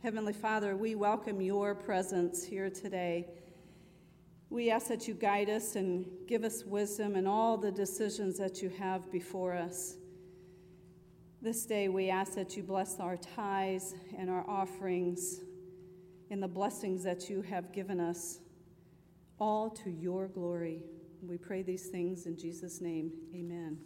Heavenly 0.02 0.34
Father, 0.34 0.76
we 0.76 0.94
welcome 0.94 1.40
your 1.40 1.74
presence 1.74 2.44
here 2.44 2.68
today. 2.68 3.26
We 4.50 4.70
ask 4.70 4.88
that 4.88 5.08
you 5.08 5.14
guide 5.14 5.48
us 5.48 5.76
and 5.76 6.04
give 6.26 6.44
us 6.44 6.62
wisdom 6.62 7.16
in 7.16 7.26
all 7.26 7.56
the 7.56 7.72
decisions 7.72 8.36
that 8.36 8.60
you 8.60 8.68
have 8.68 9.10
before 9.10 9.54
us. 9.54 9.94
This 11.40 11.64
day, 11.64 11.88
we 11.88 12.10
ask 12.10 12.34
that 12.34 12.54
you 12.54 12.62
bless 12.62 13.00
our 13.00 13.16
tithes 13.16 13.94
and 14.18 14.28
our 14.28 14.44
offerings 14.46 15.40
in 16.28 16.38
the 16.38 16.48
blessings 16.48 17.02
that 17.04 17.30
you 17.30 17.40
have 17.40 17.72
given 17.72 17.98
us, 17.98 18.40
all 19.40 19.70
to 19.70 19.88
your 19.88 20.28
glory. 20.28 20.82
We 21.22 21.38
pray 21.38 21.62
these 21.62 21.86
things 21.86 22.26
in 22.26 22.36
Jesus' 22.36 22.82
name. 22.82 23.10
Amen. 23.34 23.78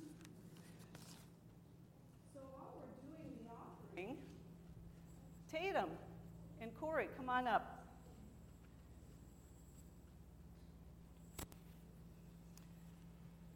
So 2.34 2.40
while 2.56 2.72
we're 2.76 2.88
doing 3.06 3.36
the 3.44 3.50
offering, 3.50 4.16
Tatum 5.52 5.90
and 6.62 6.70
Corey, 6.80 7.08
come 7.14 7.28
on 7.28 7.46
up. 7.46 7.84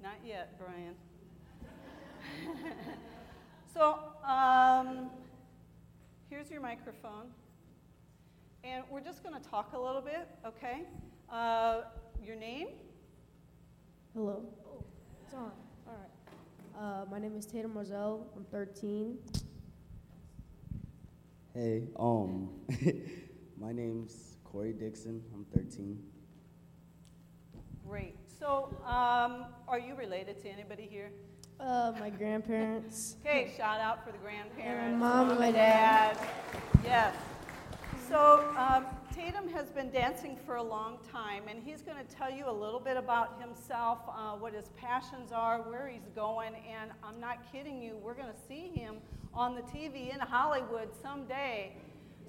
Not 0.03 0.17
yet, 0.25 0.59
Brian. 0.59 0.95
so, 3.75 3.99
um, 4.29 5.09
here's 6.29 6.51
your 6.51 6.61
microphone. 6.61 7.29
And 8.63 8.85
we're 8.91 9.01
just 9.01 9.23
going 9.23 9.41
to 9.41 9.49
talk 9.49 9.73
a 9.73 9.81
little 9.81 10.03
bit, 10.03 10.29
okay? 10.47 10.83
Uh, 11.31 11.83
your 12.23 12.37
name? 12.37 12.69
Hello. 14.13 14.43
Oh, 14.67 14.85
it's 15.25 15.35
on. 15.35 15.51
All 15.87 15.95
right. 15.95 17.03
Uh, 17.03 17.05
my 17.11 17.19
name 17.19 17.37
is 17.37 17.47
Tatum 17.47 17.73
Roselle. 17.73 18.27
I'm 18.37 18.45
13. 18.51 19.17
Hey, 21.57 21.85
um, 21.99 22.51
my 23.59 23.73
name's 23.73 24.37
Corey 24.45 24.75
Dixon. 24.75 25.23
I'm 25.33 25.47
13. 25.55 25.99
Great. 27.89 28.15
So, 28.39 28.77
um, 28.85 29.47
are 29.67 29.79
you 29.79 29.95
related 29.95 30.39
to 30.43 30.51
anybody 30.51 30.87
here? 30.87 31.13
Uh, 31.59 31.95
my 31.99 32.11
grandparents. 32.11 33.17
Okay, 33.25 33.55
shout 33.57 33.81
out 33.81 34.05
for 34.05 34.13
the 34.13 34.19
grandparents. 34.19 35.01
my 35.01 35.09
mom 35.09 35.31
and 35.31 35.41
my 35.41 35.51
dad. 35.51 36.19
Yes. 36.85 37.17
So, 38.07 38.55
um, 38.59 38.85
Tatum 39.15 39.49
has 39.49 39.71
been 39.71 39.91
dancing 39.91 40.37
for 40.45 40.57
a 40.57 40.63
long 40.63 40.99
time, 41.11 41.45
and 41.49 41.63
he's 41.65 41.81
going 41.81 41.97
to 41.97 42.15
tell 42.15 42.31
you 42.31 42.51
a 42.51 42.53
little 42.53 42.81
bit 42.81 42.99
about 42.99 43.41
himself, 43.41 44.01
uh, 44.11 44.33
what 44.33 44.53
his 44.53 44.69
passions 44.77 45.33
are, 45.33 45.63
where 45.63 45.89
he's 45.89 46.11
going, 46.15 46.53
and 46.71 46.91
I'm 47.03 47.19
not 47.19 47.51
kidding 47.51 47.81
you, 47.81 47.97
we're 47.97 48.13
going 48.13 48.29
to 48.29 48.47
see 48.47 48.69
him 48.75 48.97
on 49.37 49.55
the 49.55 49.61
TV 49.61 50.13
in 50.13 50.19
Hollywood 50.19 50.89
someday. 51.03 51.73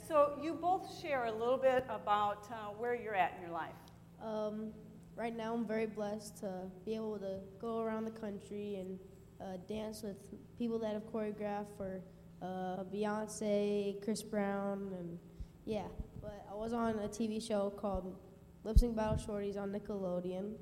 So, 0.07 0.37
you 0.41 0.53
both 0.53 1.01
share 1.01 1.25
a 1.25 1.31
little 1.31 1.57
bit 1.57 1.85
about 1.89 2.47
uh, 2.51 2.73
where 2.77 2.95
you're 2.95 3.15
at 3.15 3.33
in 3.37 3.41
your 3.41 3.51
life. 3.51 3.73
Um, 4.21 4.71
right 5.15 5.35
now, 5.35 5.53
I'm 5.53 5.65
very 5.65 5.85
blessed 5.85 6.37
to 6.39 6.69
be 6.85 6.95
able 6.95 7.17
to 7.19 7.39
go 7.59 7.79
around 7.79 8.05
the 8.05 8.11
country 8.11 8.75
and 8.75 8.99
uh, 9.41 9.57
dance 9.67 10.03
with 10.03 10.17
people 10.57 10.77
that 10.79 10.93
have 10.93 11.11
choreographed 11.11 11.75
for 11.77 12.01
uh, 12.41 12.83
Beyonce, 12.93 14.03
Chris 14.03 14.21
Brown, 14.21 14.91
and 14.97 15.17
yeah. 15.65 15.87
But 16.21 16.45
I 16.51 16.55
was 16.55 16.73
on 16.73 16.99
a 16.99 17.07
TV 17.07 17.45
show 17.45 17.69
called 17.69 18.15
Lip 18.63 18.77
Sync 18.77 18.95
Battle 18.95 19.15
Shorties 19.15 19.57
on 19.57 19.71
Nickelodeon. 19.71 20.53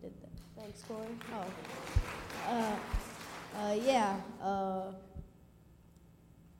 Did 0.00 0.12
that? 0.20 0.30
Thanks, 0.60 0.82
Corey. 0.82 1.06
Oh. 1.34 2.52
Uh, 2.52 2.76
uh, 3.58 3.72
yeah. 3.72 4.16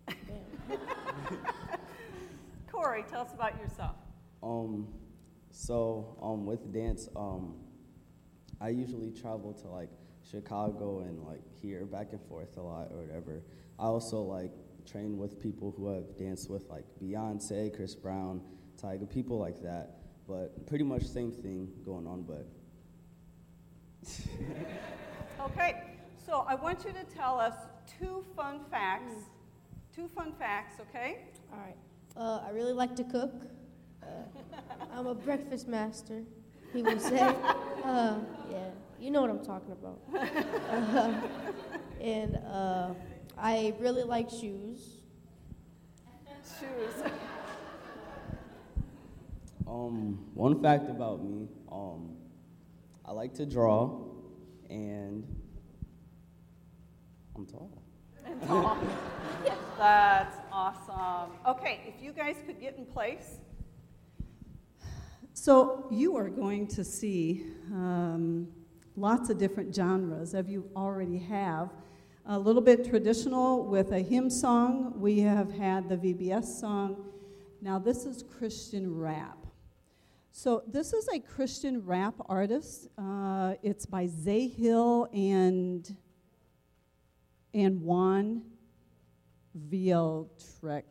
Corey, 2.73 3.05
tell 3.09 3.23
us 3.23 3.33
about 3.33 3.59
yourself. 3.61 3.97
Um, 4.43 4.89
so 5.51 6.17
um, 6.23 6.47
with 6.47 6.73
dance, 6.73 7.09
um, 7.17 7.55
I 8.61 8.69
usually 8.71 9.11
travel 9.11 9.53
to 9.55 9.69
like 9.69 9.91
Chicago 10.31 11.01
and 11.01 11.23
like 11.25 11.43
here 11.61 11.85
back 11.85 12.09
and 12.13 12.21
forth 12.29 12.57
a 12.57 12.63
lot 12.63 12.89
or 12.91 13.03
whatever. 13.03 13.43
I 13.79 13.85
also 13.85 14.23
like 14.23 14.53
train 14.91 15.19
with 15.19 15.41
people 15.41 15.75
who 15.77 15.93
have 15.93 16.17
danced 16.17 16.51
with 16.51 16.69
like 16.69 16.85
Beyonce, 17.03 17.75
Chris 17.75 17.95
Brown, 17.95 18.41
Tyga, 18.81 19.09
people 19.09 19.39
like 19.39 19.63
that. 19.63 19.97
But 20.29 20.67
pretty 20.67 20.85
much 20.85 21.05
same 21.05 21.31
thing 21.31 21.69
going 21.85 22.07
on, 22.07 22.23
but. 22.23 22.49
okay, 25.41 25.83
so 26.25 26.45
I 26.49 26.55
want 26.55 26.85
you 26.85 26.93
to 26.93 27.05
tell 27.05 27.39
us 27.39 27.55
two 27.99 28.25
fun 28.35 28.61
facts. 28.71 29.15
Two 29.97 30.11
fun 30.15 30.35
facts, 30.39 30.79
okay? 30.79 31.21
All 31.51 31.59
right. 31.59 31.77
Uh, 32.15 32.47
I 32.47 32.51
really 32.51 32.75
like 32.75 32.95
to 32.97 33.05
cook. 33.05 33.33
Uh, 34.03 34.07
I'm 34.95 35.07
a 35.07 35.15
breakfast 35.15 35.67
master, 35.69 36.23
he 36.75 36.83
people 36.83 37.01
say. 37.01 37.35
Uh, 37.87 38.19
yeah, 38.51 38.71
you 39.01 39.13
know 39.13 39.21
what 39.21 39.31
I'm 39.31 39.45
talking 39.45 39.71
about. 39.71 40.01
Uh, 40.13 41.15
and 42.01 42.37
uh, 42.53 42.95
I 43.39 43.75
really 43.79 44.03
like 44.03 44.29
shoes. 44.29 44.99
Shoes. 46.61 47.05
Um, 49.69 50.21
one 50.35 50.63
fact 50.63 50.89
about 50.89 51.25
me, 51.25 51.49
um, 51.73 52.17
I 53.05 53.11
like 53.11 53.35
to 53.35 53.45
draw, 53.45 53.99
and 54.71 55.25
I'm 57.35 57.47
tall. 57.47 57.83
And 58.25 58.43
tall. 58.43 58.79
That's 59.79 60.37
awesome. 60.51 61.33
Okay, 61.47 61.81
if 61.87 62.03
you 62.03 62.13
guys 62.13 62.37
could 62.47 62.61
get 62.61 62.77
in 62.79 62.87
place. 62.87 63.39
So 65.35 65.87
you 65.91 66.17
are 66.17 66.29
going 66.29 66.67
to 66.69 66.83
see 66.83 67.47
um, 67.71 68.49
lots 68.97 69.29
of 69.29 69.39
different 69.39 69.75
genres, 69.75 70.35
as 70.35 70.49
you 70.49 70.69
already 70.75 71.19
have. 71.19 71.71
A 72.25 72.39
little 72.39 72.63
bit 72.63 72.89
traditional 72.89 73.67
with 73.67 73.93
a 73.93 74.01
hymn 74.01 74.31
song. 74.31 74.95
We 74.97 75.21
have 75.21 75.53
had 75.53 75.89
the 75.89 75.97
VBS 75.97 76.59
song. 76.59 77.05
Now, 77.61 77.79
this 77.79 78.07
is 78.07 78.25
Christian 78.39 78.99
rap. 78.99 79.39
So, 80.33 80.63
this 80.67 80.93
is 80.93 81.07
a 81.15 81.21
Christian 81.21 81.85
rap 81.85 82.15
artist. 82.29 82.89
Uh, 82.99 83.55
it's 83.63 83.87
by 83.87 84.07
Zay 84.07 84.49
Hill 84.49 85.09
and, 85.13 85.95
and 87.55 87.83
Juan 87.83 88.43
Vieltrick. 89.57 90.85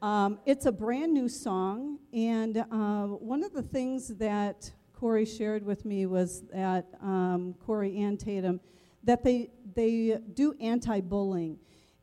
Um, 0.00 0.38
it's 0.46 0.66
a 0.66 0.72
brand 0.72 1.12
new 1.12 1.28
song, 1.28 1.98
and 2.12 2.58
uh, 2.58 3.06
one 3.06 3.44
of 3.44 3.52
the 3.52 3.62
things 3.62 4.08
that 4.16 4.70
Corey 4.92 5.24
shared 5.24 5.64
with 5.64 5.84
me 5.84 6.06
was 6.06 6.42
that 6.52 6.86
um, 7.00 7.54
Corey 7.64 8.00
and 8.02 8.18
Tatum 8.18 8.60
that 9.04 9.24
they 9.24 9.50
they 9.74 10.18
do 10.34 10.54
anti-bullying, 10.60 11.58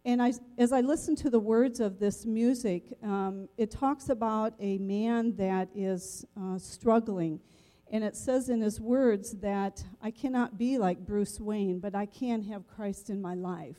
and 0.05 0.21
I, 0.21 0.33
as 0.57 0.71
I 0.71 0.81
listen 0.81 1.15
to 1.17 1.29
the 1.29 1.39
words 1.39 1.79
of 1.79 1.99
this 1.99 2.25
music, 2.25 2.97
um, 3.03 3.47
it 3.57 3.71
talks 3.71 4.09
about 4.09 4.53
a 4.59 4.77
man 4.77 5.35
that 5.37 5.69
is 5.75 6.25
uh, 6.39 6.57
struggling, 6.57 7.39
and 7.91 8.03
it 8.03 8.15
says 8.15 8.49
in 8.49 8.61
his 8.61 8.79
words 8.79 9.31
that 9.39 9.83
I 10.01 10.11
cannot 10.11 10.57
be 10.57 10.77
like 10.77 11.05
Bruce 11.05 11.39
Wayne, 11.39 11.79
but 11.79 11.95
I 11.95 12.05
can 12.05 12.43
have 12.43 12.67
Christ 12.67 13.09
in 13.09 13.21
my 13.21 13.33
life. 13.33 13.77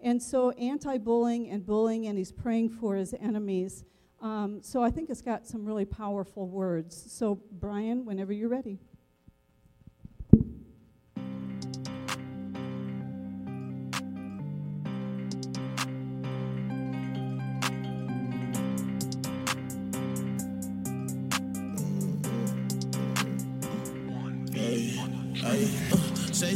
And 0.00 0.22
so, 0.22 0.50
anti 0.52 0.98
bullying 0.98 1.48
and 1.50 1.64
bullying, 1.66 2.06
and 2.06 2.16
he's 2.16 2.32
praying 2.32 2.70
for 2.70 2.94
his 2.94 3.14
enemies. 3.20 3.84
Um, 4.20 4.62
so, 4.62 4.82
I 4.82 4.90
think 4.90 5.10
it's 5.10 5.22
got 5.22 5.46
some 5.46 5.64
really 5.64 5.84
powerful 5.84 6.46
words. 6.46 7.10
So, 7.10 7.40
Brian, 7.50 8.04
whenever 8.04 8.32
you're 8.32 8.48
ready. 8.48 8.78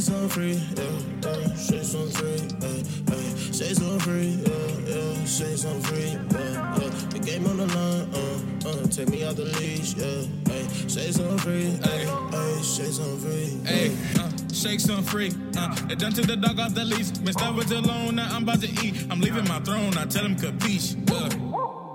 Something 0.03 0.27
free, 0.27 0.61
yeah, 0.75 0.99
yeah, 1.23 1.55
say 1.55 1.81
something 1.81 2.11
free, 2.11 2.39
hey, 2.59 2.83
hey, 3.07 3.35
say 3.53 3.73
something 3.73 3.99
free, 3.99 4.37
yeah, 4.43 4.95
yeah, 4.95 5.25
say 5.25 5.55
something 5.55 5.81
free, 5.83 6.11
yeah, 6.11 6.77
yeah. 6.77 6.89
The 7.09 7.19
game 7.19 7.47
on 7.47 7.57
the 7.57 7.67
line, 7.67 8.09
uh, 8.13 8.69
uh, 8.69 8.87
take 8.87 9.07
me 9.07 9.23
out 9.23 9.37
the 9.37 9.45
leash, 9.45 9.95
yeah, 9.95 10.27
hey, 10.51 10.67
say 10.89 11.11
something 11.11 11.37
free, 11.37 11.69
hey, 11.87 12.05
hey, 12.05 12.61
say 12.61 12.91
something 12.91 13.17
free, 13.19 13.57
hey, 13.65 13.95
uh, 14.19 14.29
shake 14.53 14.81
something 14.81 15.05
free, 15.05 15.31
uh, 15.57 15.73
they 15.87 15.95
done 15.95 16.11
took 16.11 16.25
the 16.25 16.35
dog 16.35 16.59
off 16.59 16.73
the 16.73 16.83
leash, 16.83 17.11
been 17.11 17.55
with 17.55 17.71
alone, 17.71 18.15
now 18.15 18.27
I'm 18.35 18.43
about 18.43 18.59
to 18.59 18.67
eat, 18.85 19.07
I'm 19.09 19.21
leaving 19.21 19.47
my 19.47 19.59
throne, 19.61 19.97
I 19.97 20.05
tell 20.05 20.25
him 20.25 20.35
capiche, 20.35 20.97
uh. 21.11 21.29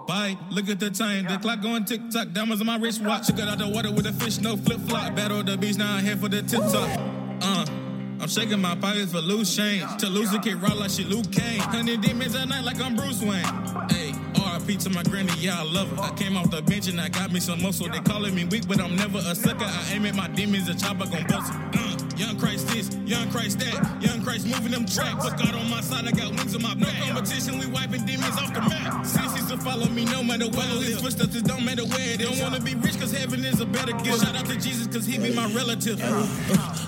Bye. 0.07 0.39
Look 0.51 0.71
at 0.71 0.81
the 0.81 0.91
time. 0.91 1.25
The 1.25 1.37
clock 1.37 1.61
going 1.61 1.85
tick 1.85 2.01
tock. 2.11 2.29
Diamonds 2.33 2.63
on 2.63 2.67
my 2.67 2.79
wrist 2.79 3.03
watch. 3.03 3.27
Took 3.27 3.41
it 3.41 3.47
out 3.47 3.59
the 3.59 3.69
water 3.69 3.93
with 3.93 4.07
a 4.07 4.13
fish, 4.15 4.39
no 4.39 4.57
flip 4.57 4.81
flop. 4.89 5.15
Battle 5.15 5.43
the 5.43 5.59
beach. 5.59 5.77
Now 5.77 5.97
I'm 5.97 6.03
here 6.03 6.17
for 6.17 6.31
the 6.31 6.41
tip 6.41 6.63
top. 6.63 6.99
Uh. 7.43 7.88
I'm 8.29 8.35
shaking 8.35 8.61
my 8.61 8.75
pockets 8.75 9.13
for 9.13 9.23
loose 9.23 9.57
change. 9.57 9.83
To 10.01 10.07
lose 10.07 10.35
a 10.35 10.39
kid 10.39 10.57
raw 10.57 10.75
like 10.75 10.91
she 10.91 11.03
Luke 11.03 11.33
Kane. 11.33 11.61
Honey 11.61 11.97
demons 11.97 12.35
at 12.35 12.47
night 12.47 12.63
like 12.63 12.79
I'm 12.79 12.95
Bruce 12.95 13.23
Wayne. 13.23 13.43
Hey, 13.89 14.13
RP 14.35 14.77
to 14.85 14.91
my 14.91 15.03
granny, 15.05 15.33
yeah, 15.39 15.59
I 15.59 15.63
love 15.63 15.89
her. 15.97 16.03
I 16.03 16.11
came 16.11 16.37
off 16.37 16.51
the 16.51 16.61
bench 16.61 16.89
and 16.89 17.01
I 17.01 17.09
got 17.09 17.33
me 17.33 17.41
some 17.41 17.63
muscle. 17.63 17.89
They 17.89 18.01
calling 18.01 18.35
me 18.35 18.45
weak, 18.45 18.69
but 18.69 18.83
I'm 18.83 18.95
never 18.97 19.17
a 19.17 19.35
sucker. 19.35 19.65
I 19.65 19.93
aim 19.95 20.05
at 20.05 20.15
my 20.15 20.29
demons, 20.29 20.69
a 20.69 20.75
chopper 20.75 21.07
gon' 21.07 21.25
bust 21.27 21.55
it. 21.73 22.08
Young 22.19 22.37
Christ 22.37 22.67
this, 22.67 22.93
young 23.07 23.31
Christ 23.31 23.61
that, 23.61 24.03
young 24.03 24.23
Christ 24.25 24.45
moving 24.45 24.73
them 24.73 24.85
tracks. 24.85 25.25
But 25.25 25.39
God 25.39 25.55
on 25.55 25.71
my 25.71 25.81
side, 25.81 26.05
I 26.09 26.11
got 26.11 26.31
wings 26.31 26.53
on 26.55 26.63
my 26.63 26.75
back. 26.75 26.99
No 26.99 27.15
competition, 27.15 27.59
we 27.61 27.67
wiping 27.67 28.05
demons 28.07 28.37
off 28.37 28.53
the 28.53 28.61
map. 28.61 29.07
Sissies 29.07 29.47
to 29.51 29.57
follow 29.59 29.87
me 29.87 30.05
no 30.05 30.25
matter 30.25 30.47
what. 30.47 30.67
His 30.83 31.01
footsteps, 31.01 31.37
it 31.37 31.45
don't 31.45 31.65
matter 31.65 31.85
where 31.85 32.15
it 32.15 32.21
is. 32.21 32.29
Don't 32.29 32.41
wanna 32.41 32.61
be 32.61 32.75
rich, 32.75 32.99
cause 32.99 33.13
heaven 33.13 33.45
is 33.45 33.61
a 33.61 33.67
better 33.67 33.93
gift. 33.93 34.25
Shout 34.25 34.35
out 34.35 34.47
to 34.47 34.55
Jesus, 34.55 34.89
cause 34.89 35.07
he 35.07 35.17
be 35.19 35.33
my 35.33 35.47
relative. 35.53 36.01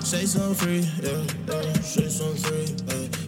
Say 0.03 0.25
something 0.25 0.53
free, 0.53 0.89
yeah, 1.01 1.23
yeah. 1.47 1.73
Say 1.79 2.09
something 2.09 2.35
free, 2.43 3.07
yeah. 3.09 3.20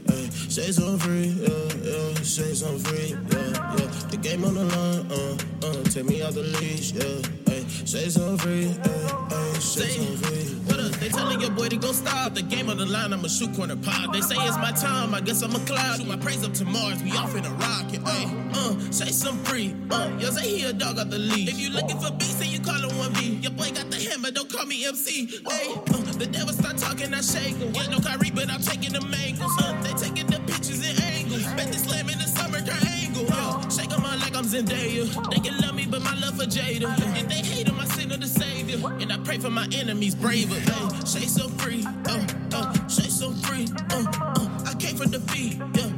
Say 0.53 0.71
something 0.71 0.99
free, 0.99 1.33
yeah, 1.41 1.49
yeah. 1.81 2.13
Say 2.21 2.53
something 2.53 2.77
free, 2.77 3.09
yeah, 3.09 3.75
yeah. 3.75 3.87
The 4.11 4.17
game 4.21 4.45
on 4.45 4.53
the 4.53 4.65
line, 4.65 5.07
uh, 5.09 5.65
uh. 5.65 5.83
Take 5.89 6.05
me 6.05 6.21
out 6.21 6.35
the 6.35 6.43
leash, 6.43 6.91
yeah, 6.93 7.25
hey. 7.51 7.65
Say 7.85 8.07
something 8.09 8.37
free, 8.37 8.65
yeah, 8.65 9.27
yeah. 9.31 9.53
Say 9.53 9.89
something 9.89 10.17
free. 10.17 10.53
What 10.69 10.79
up? 10.79 10.91
They 10.99 11.09
telling 11.09 11.41
your 11.41 11.49
boy 11.49 11.69
to 11.69 11.77
go 11.77 11.91
stop. 11.91 12.35
The 12.35 12.43
game 12.43 12.69
on 12.69 12.77
the 12.77 12.85
line, 12.85 13.13
I'ma 13.13 13.29
shoot 13.29 13.51
corner 13.55 13.75
pop. 13.77 14.13
They 14.13 14.21
say 14.21 14.35
it's 14.37 14.57
my 14.57 14.71
time, 14.73 15.15
I 15.15 15.21
guess 15.21 15.41
I'm 15.41 15.55
a 15.55 15.59
cloud. 15.65 15.97
Shoot 15.97 16.07
my 16.07 16.17
praise 16.17 16.45
up 16.45 16.53
to 16.53 16.65
Mars, 16.65 17.01
we 17.01 17.09
off 17.13 17.35
in 17.35 17.45
a 17.45 17.49
rocket. 17.49 18.01
Ay, 18.05 18.29
uh, 18.53 18.77
say 18.91 19.09
some 19.09 19.39
free. 19.45 19.73
Uh, 19.89 20.11
yo, 20.19 20.29
say 20.29 20.47
he 20.47 20.65
a 20.65 20.73
dog 20.73 20.99
off 20.99 21.09
the 21.09 21.17
leash. 21.17 21.49
If 21.49 21.59
you 21.59 21.71
looking 21.71 21.99
for 21.99 22.11
beats, 22.11 22.35
then 22.35 22.49
you 22.49 22.59
call 22.59 22.77
him 22.77 22.91
1B. 22.91 23.41
Your 23.41 23.53
boy 23.53 23.71
got 23.71 23.89
the 23.89 23.97
hammer, 23.97 24.29
don't 24.29 24.53
call 24.53 24.67
me 24.67 24.85
MC. 24.85 25.25
Hey, 25.49 25.73
uh, 25.73 26.13
the 26.13 26.27
devil 26.27 26.53
start 26.53 26.77
talking, 26.77 27.11
I 27.11 27.21
shake 27.21 27.57
him. 27.57 27.73
Yeah, 27.73 27.87
no 27.87 27.99
Kyrie, 27.99 28.29
but 28.29 28.51
I'm 28.51 28.61
taking 28.61 28.93
the 28.93 29.01
angles. 29.25 29.51
Uh, 29.59 29.81
they 29.81 29.93
taking 29.93 30.27
the 30.27 30.42
angles. 31.33 31.53
Bet 31.53 31.71
this 31.71 31.83
slam 31.83 32.09
in 32.09 32.17
the 32.17 32.27
summer, 32.27 32.59
triangle. 32.61 33.25
Uh, 33.31 33.69
shake 33.69 33.91
'em 33.91 34.05
out 34.05 34.19
like 34.19 34.35
I'm 34.35 34.45
Zendaya. 34.45 35.05
They 35.31 35.39
can 35.39 35.57
love 35.59 35.75
me, 35.75 35.85
but 35.85 36.01
my 36.01 36.15
love 36.15 36.35
for 36.37 36.45
Jada. 36.45 36.89
If 37.17 37.27
they 37.27 37.41
hate 37.47 37.67
him, 37.67 37.79
I 37.79 37.85
send 37.85 38.11
her 38.11 38.17
the 38.17 38.27
savior. 38.27 38.79
And 38.99 39.11
I 39.11 39.17
pray 39.17 39.37
for 39.37 39.49
my 39.49 39.67
enemies 39.73 40.15
braver. 40.15 40.55
Hey, 40.55 40.89
say 41.05 41.25
so 41.27 41.49
free. 41.49 41.85
Uh, 42.05 42.25
uh, 42.53 42.87
say 42.87 43.09
so 43.09 43.31
free. 43.45 43.67
Uh, 43.89 44.05
uh, 44.21 44.65
I 44.69 44.73
came 44.79 44.95
for 44.97 45.05
defeat. 45.05 45.57
Yeah, 45.57 45.67
yeah. 45.85 45.92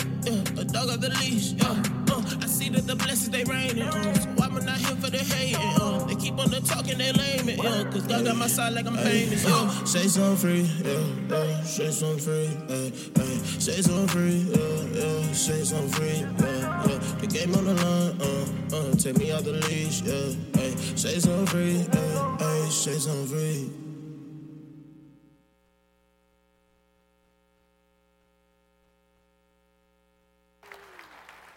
A 0.57 0.63
dog 0.63 0.89
off 0.89 0.99
the 1.01 1.09
leash. 1.09 1.51
Yeah, 1.53 1.67
uh, 2.13 2.43
I 2.43 2.47
see 2.47 2.69
that 2.69 2.87
the 2.87 2.95
blessings 2.95 3.29
they 3.29 3.43
raining. 3.43 3.83
Uh, 3.83 4.13
so 4.13 4.29
why 4.35 4.45
am 4.45 4.57
I 4.57 4.59
not 4.61 4.77
here 4.77 4.95
for 4.95 5.09
the 5.09 5.17
hating? 5.17 5.57
Uh, 5.57 6.05
they 6.05 6.15
keep 6.15 6.37
on 6.39 6.49
the 6.49 6.61
talking, 6.61 6.97
they 6.97 7.11
lame 7.11 7.49
it. 7.49 7.61
Yeah, 7.61 7.83
cause 7.91 8.07
God 8.07 8.23
got 8.25 8.37
my 8.37 8.47
side 8.47 8.73
like 8.73 8.85
I'm 8.87 8.95
famous. 8.97 9.43
Yeah. 9.45 9.83
Say 9.83 10.07
something 10.07 10.37
free, 10.37 10.69
yeah, 10.83 11.05
yeah. 11.29 11.63
Say 11.63 11.91
something 11.91 12.19
free, 12.19 12.47
hey, 12.67 12.91
hey. 13.15 13.37
Say 13.59 13.81
something 13.81 14.07
free, 14.07 14.45
yeah, 14.55 14.99
yeah. 14.99 15.33
Say 15.33 15.63
something 15.63 15.89
free, 15.89 16.19
yeah, 16.19 16.87
yeah. 16.87 16.97
The 17.19 17.27
game 17.27 17.53
on 17.55 17.65
the 17.65 17.73
line, 17.73 18.21
uh, 18.21 18.75
uh. 18.77 18.95
Take 18.95 19.17
me 19.17 19.31
out 19.31 19.43
the 19.43 19.53
leash, 19.53 20.01
yeah, 20.01 20.35
hey. 20.55 20.75
Say 20.95 21.19
something 21.19 21.47
free, 21.47 21.85
yeah, 21.93 22.37
hey. 22.39 22.69
Say 22.69 22.97
something 22.97 23.27
free. 23.27 23.69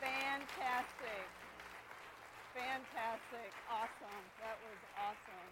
Fantastic. 0.00 1.26
Fantastic. 2.54 3.50
Awesome. 3.70 4.24
That 4.40 4.56
was 4.64 4.80
awesome. 4.98 5.50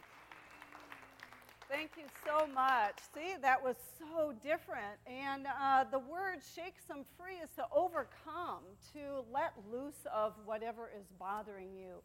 Thank 1.68 1.90
you 1.98 2.06
so 2.36 2.46
much. 2.46 2.98
See, 3.14 3.34
that 3.40 3.62
was 3.62 3.76
so 3.98 4.32
different. 4.42 4.98
And 5.06 5.46
uh, 5.46 5.84
the 5.90 5.98
word 5.98 6.38
shake 6.54 6.74
some 6.86 7.04
free 7.18 7.36
is 7.42 7.50
to 7.56 7.64
overcome, 7.74 8.62
to 8.92 9.24
let 9.32 9.52
loose 9.72 10.06
of 10.14 10.34
whatever 10.44 10.90
is 10.98 11.06
bothering 11.18 11.74
you. 11.76 12.02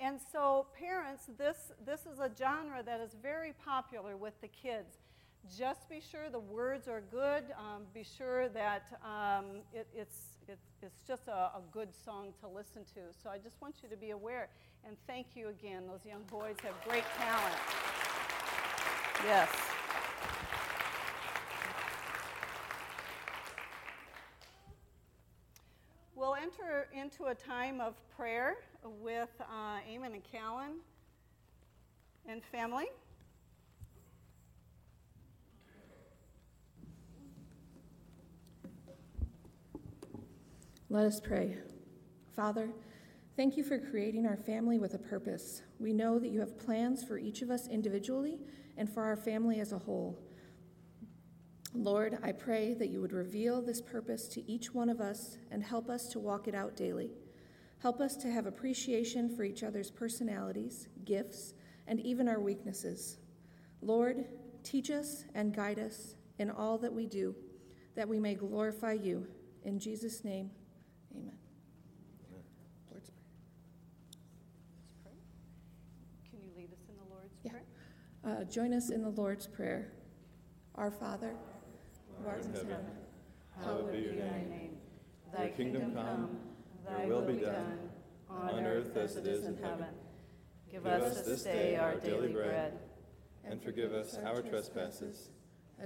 And 0.00 0.18
so, 0.32 0.66
parents, 0.78 1.24
this, 1.38 1.72
this 1.84 2.00
is 2.00 2.20
a 2.20 2.30
genre 2.38 2.82
that 2.82 3.00
is 3.00 3.14
very 3.22 3.52
popular 3.64 4.16
with 4.16 4.40
the 4.40 4.48
kids. 4.48 4.96
Just 5.56 5.88
be 5.88 6.00
sure 6.00 6.30
the 6.30 6.38
words 6.38 6.88
are 6.88 7.02
good. 7.10 7.44
Um, 7.58 7.82
be 7.94 8.04
sure 8.04 8.48
that 8.50 8.98
um, 9.04 9.62
it, 9.72 9.86
it's, 9.94 10.16
it, 10.48 10.58
it's 10.82 11.02
just 11.06 11.28
a, 11.28 11.32
a 11.32 11.62
good 11.70 11.88
song 12.04 12.32
to 12.40 12.48
listen 12.48 12.84
to. 12.94 13.00
So 13.22 13.30
I 13.30 13.38
just 13.38 13.60
want 13.60 13.76
you 13.82 13.88
to 13.88 13.96
be 13.96 14.10
aware. 14.10 14.48
And 14.86 14.96
thank 15.06 15.28
you 15.34 15.48
again. 15.48 15.84
Those 15.86 16.04
young 16.06 16.22
boys 16.30 16.56
have 16.62 16.74
great 16.86 17.04
talent. 17.18 17.99
Yes. 19.24 19.48
We'll 26.14 26.34
enter 26.34 26.88
into 26.92 27.26
a 27.26 27.34
time 27.34 27.80
of 27.80 27.94
prayer 28.16 28.56
with 28.84 29.28
uh, 29.40 29.78
Eamon 29.90 30.14
and 30.14 30.24
Callan 30.24 30.72
and 32.26 32.42
family. 32.44 32.86
Let 40.88 41.04
us 41.04 41.20
pray. 41.20 41.56
Father, 42.34 42.70
thank 43.36 43.56
you 43.56 43.62
for 43.62 43.78
creating 43.78 44.26
our 44.26 44.36
family 44.36 44.78
with 44.78 44.94
a 44.94 44.98
purpose. 44.98 45.62
We 45.78 45.92
know 45.92 46.18
that 46.18 46.28
you 46.28 46.40
have 46.40 46.58
plans 46.58 47.04
for 47.04 47.16
each 47.18 47.42
of 47.42 47.50
us 47.50 47.68
individually 47.68 48.38
and 48.80 48.88
for 48.88 49.02
our 49.04 49.14
family 49.14 49.60
as 49.60 49.72
a 49.72 49.78
whole. 49.78 50.18
Lord, 51.74 52.18
I 52.22 52.32
pray 52.32 52.72
that 52.74 52.88
you 52.88 53.02
would 53.02 53.12
reveal 53.12 53.60
this 53.60 53.82
purpose 53.82 54.26
to 54.28 54.50
each 54.50 54.74
one 54.74 54.88
of 54.88 55.02
us 55.02 55.36
and 55.50 55.62
help 55.62 55.90
us 55.90 56.08
to 56.08 56.18
walk 56.18 56.48
it 56.48 56.54
out 56.54 56.76
daily. 56.76 57.10
Help 57.82 58.00
us 58.00 58.16
to 58.16 58.30
have 58.30 58.46
appreciation 58.46 59.36
for 59.36 59.44
each 59.44 59.62
other's 59.62 59.90
personalities, 59.90 60.88
gifts, 61.04 61.52
and 61.86 62.00
even 62.00 62.26
our 62.26 62.40
weaknesses. 62.40 63.18
Lord, 63.82 64.24
teach 64.64 64.90
us 64.90 65.24
and 65.34 65.54
guide 65.54 65.78
us 65.78 66.14
in 66.38 66.50
all 66.50 66.78
that 66.78 66.92
we 66.92 67.06
do, 67.06 67.36
that 67.96 68.08
we 68.08 68.18
may 68.18 68.34
glorify 68.34 68.94
you. 68.94 69.26
In 69.64 69.78
Jesus' 69.78 70.24
name, 70.24 70.50
amen. 71.14 71.36
Lord's 72.90 73.10
Prayer. 75.02 75.18
Can 76.30 76.40
you 76.42 76.50
lead 76.56 76.72
us 76.72 76.88
in 76.88 76.96
the 76.96 77.14
Lord's 77.14 77.34
Yeah. 77.44 77.50
Prayer? 77.52 77.64
Uh, 78.24 78.44
join 78.44 78.74
us 78.74 78.90
in 78.90 79.02
the 79.02 79.08
Lord's 79.08 79.46
Prayer. 79.46 79.92
Our 80.74 80.90
Father, 80.90 81.34
who 82.18 82.28
art 82.28 82.44
in 82.44 82.52
heaven, 82.52 82.84
hallowed 83.58 83.92
be 83.92 83.98
your 83.98 84.12
name. 84.12 84.76
Thy 85.34 85.48
kingdom 85.48 85.94
come, 85.94 86.36
thy 86.86 87.06
will 87.06 87.22
be 87.22 87.34
done, 87.34 87.78
on 88.28 88.64
earth 88.64 88.96
as 88.96 89.16
it 89.16 89.26
is 89.26 89.46
in 89.46 89.56
heaven. 89.56 89.86
Give 90.70 90.86
us 90.86 91.22
this 91.22 91.44
day 91.44 91.76
our 91.76 91.94
daily 91.96 92.28
bread, 92.28 92.78
and 93.44 93.62
forgive 93.62 93.92
us 93.94 94.18
our 94.24 94.42
trespasses, 94.42 95.30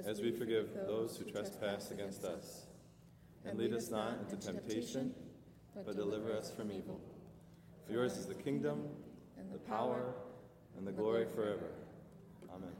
as 0.05 0.20
we 0.20 0.32
forgive 0.32 0.74
those 0.87 1.16
who 1.16 1.30
trespass 1.30 1.93
against 1.93 2.24
us. 2.24 2.66
And 3.45 3.59
lead 3.59 3.74
us 3.74 3.91
not 3.91 4.18
into 4.20 4.37
temptation, 4.45 5.14
but 5.87 5.95
deliver 5.95 6.32
us 6.32 6.51
from 6.51 6.72
evil. 6.72 7.01
For 7.87 7.93
yours 7.93 8.16
is 8.16 8.26
the 8.26 8.35
kingdom, 8.35 8.89
and 9.39 9.53
the 9.53 9.59
power, 9.59 10.14
and 10.76 10.87
the 10.87 10.93
glory 10.93 11.26
forever. 11.32 11.70
Amen. 12.55 12.71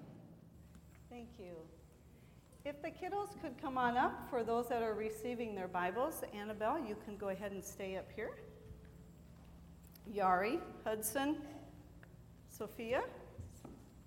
Thank 1.11 1.29
you. 1.39 1.55
If 2.65 2.81
the 2.81 2.89
kiddos 2.89 3.41
could 3.43 3.61
come 3.61 3.77
on 3.77 3.97
up 3.97 4.31
for 4.31 4.45
those 4.45 4.69
that 4.69 4.83
are 4.83 4.95
receiving 4.95 5.55
their 5.55 5.69
Bibles, 5.69 6.23
Annabelle, 6.33 6.79
you 6.79 6.97
can 7.05 7.17
go 7.17 7.31
ahead 7.31 7.53
and 7.53 7.63
stay 7.63 7.97
up 7.97 8.09
here. 8.15 8.31
Yari, 10.11 10.61
Hudson, 10.85 11.39
Sophia, 12.51 13.03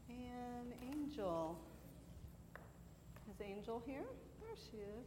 and 0.09 0.73
Angel. 0.93 1.59
Is 3.29 3.41
Angel 3.41 3.81
here? 3.85 4.05
There 4.39 4.55
she 4.71 4.77
is. 4.77 5.05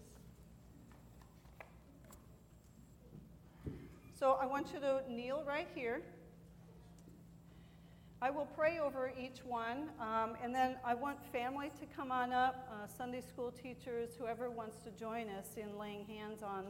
So 4.19 4.33
I 4.33 4.47
want 4.47 4.75
you 4.75 4.81
to 4.81 5.01
kneel 5.09 5.43
right 5.47 5.69
here. 5.75 6.03
I 8.23 8.29
will 8.29 8.49
pray 8.55 8.79
over 8.79 9.11
each 9.18 9.43
one, 9.47 9.89
um, 9.99 10.37
and 10.45 10.55
then 10.55 10.77
I 10.85 10.93
want 10.93 11.16
family 11.33 11.71
to 11.81 11.87
come 11.87 12.12
on 12.12 12.35
up, 12.35 12.68
uh, 12.71 12.87
Sunday 12.87 13.23
school 13.23 13.51
teachers, 13.51 14.11
whoever 14.18 14.51
wants 14.51 14.77
to 14.85 14.91
join 14.91 15.31
us 15.31 15.57
in 15.57 15.79
laying 15.79 16.05
hands 16.05 16.43
on 16.43 16.66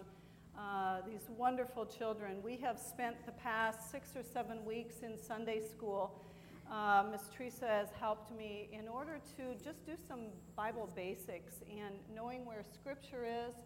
uh, 0.56 1.00
these 1.04 1.28
wonderful 1.36 1.86
children. 1.86 2.40
We 2.44 2.56
have 2.58 2.78
spent 2.78 3.26
the 3.26 3.32
past 3.32 3.90
six 3.90 4.14
or 4.14 4.22
seven 4.22 4.64
weeks 4.64 5.00
in 5.02 5.18
Sunday 5.18 5.60
school. 5.60 6.22
Uh, 6.70 7.06
Miss 7.10 7.22
Teresa 7.36 7.66
has 7.66 7.88
helped 7.98 8.30
me 8.30 8.68
in 8.72 8.86
order 8.86 9.18
to 9.36 9.64
just 9.64 9.84
do 9.84 9.94
some 10.06 10.26
Bible 10.54 10.88
basics 10.94 11.54
and 11.68 11.96
knowing 12.14 12.44
where 12.44 12.62
Scripture 12.62 13.24
is, 13.24 13.56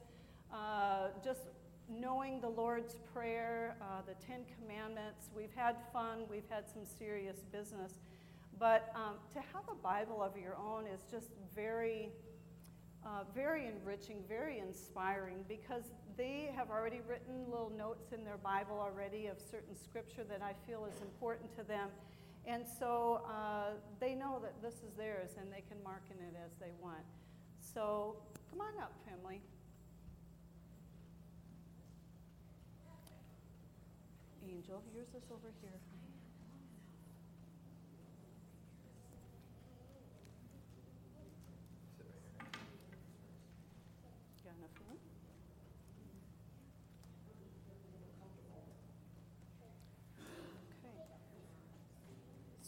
uh, 0.50 1.08
just 1.22 1.48
knowing 1.88 2.40
the 2.40 2.48
Lord's 2.48 2.96
Prayer, 3.12 3.76
uh, 3.80 4.02
the 4.06 4.14
Ten 4.24 4.40
Commandments. 4.58 5.28
We've 5.36 5.54
had 5.54 5.76
fun, 5.92 6.24
we've 6.30 6.48
had 6.48 6.68
some 6.68 6.82
serious 6.84 7.38
business. 7.52 7.92
But 8.58 8.92
um, 8.94 9.14
to 9.32 9.40
have 9.40 9.64
a 9.70 9.74
Bible 9.82 10.22
of 10.22 10.36
your 10.36 10.56
own 10.56 10.86
is 10.86 11.00
just 11.10 11.30
very 11.54 12.10
uh, 13.04 13.24
very 13.34 13.66
enriching, 13.66 14.22
very 14.28 14.58
inspiring 14.58 15.44
because 15.46 15.84
they 16.16 16.50
have 16.56 16.70
already 16.70 17.00
written 17.06 17.44
little 17.50 17.70
notes 17.76 18.12
in 18.12 18.24
their 18.24 18.38
Bible 18.38 18.78
already 18.80 19.26
of 19.26 19.36
certain 19.38 19.76
scripture 19.76 20.24
that 20.24 20.40
I 20.40 20.52
feel 20.66 20.86
is 20.86 21.02
important 21.02 21.54
to 21.56 21.64
them. 21.64 21.90
And 22.46 22.64
so 22.78 23.22
uh, 23.28 23.74
they 24.00 24.14
know 24.14 24.40
that 24.42 24.60
this 24.62 24.74
is 24.74 24.92
theirs 24.96 25.30
and 25.38 25.52
they 25.52 25.62
can 25.68 25.82
mark 25.82 26.02
in 26.10 26.16
it 26.24 26.34
as 26.44 26.52
they 26.60 26.72
want. 26.82 27.04
So 27.60 28.16
come 28.50 28.60
on 28.60 28.82
up, 28.82 28.92
family. 29.08 29.40
Angel, 34.64 34.82
yours 34.94 35.08
is 35.08 35.30
over 35.30 35.48
here. 35.60 35.70
Got 44.42 44.54
enough 44.56 44.70
room? 44.80 44.98
Okay. 50.82 50.94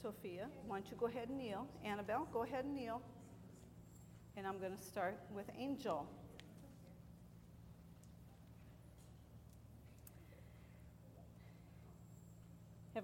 Sophia, 0.02 0.48
why 0.66 0.80
don't 0.80 0.90
you 0.90 0.96
go 0.98 1.06
ahead 1.06 1.30
and 1.30 1.38
kneel? 1.38 1.66
Annabelle, 1.82 2.28
go 2.30 2.42
ahead 2.42 2.66
and 2.66 2.74
kneel. 2.74 3.00
And 4.36 4.46
I'm 4.46 4.58
going 4.58 4.76
to 4.76 4.82
start 4.82 5.18
with 5.34 5.46
Angel. 5.58 6.06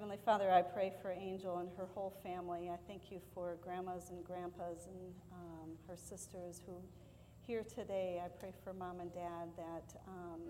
Heavenly 0.03 0.19
Father, 0.25 0.51
I 0.51 0.63
pray 0.63 0.93
for 1.01 1.13
Angel 1.13 1.59
and 1.59 1.69
her 1.77 1.87
whole 1.95 2.13
family. 2.25 2.69
I 2.69 2.77
thank 2.89 3.13
you 3.13 3.21
for 3.33 3.57
grandmas 3.63 4.11
and 4.11 4.25
grandpas 4.25 4.89
and 4.89 5.15
um, 5.33 5.71
her 5.87 5.97
sisters 5.97 6.61
who 6.67 6.73
here 7.47 7.63
today. 7.63 8.21
I 8.21 8.27
pray 8.27 8.53
for 8.65 8.75
mom 8.75 8.99
and 8.99 9.15
dad 9.15 9.47
that 9.57 10.01
um, 10.09 10.41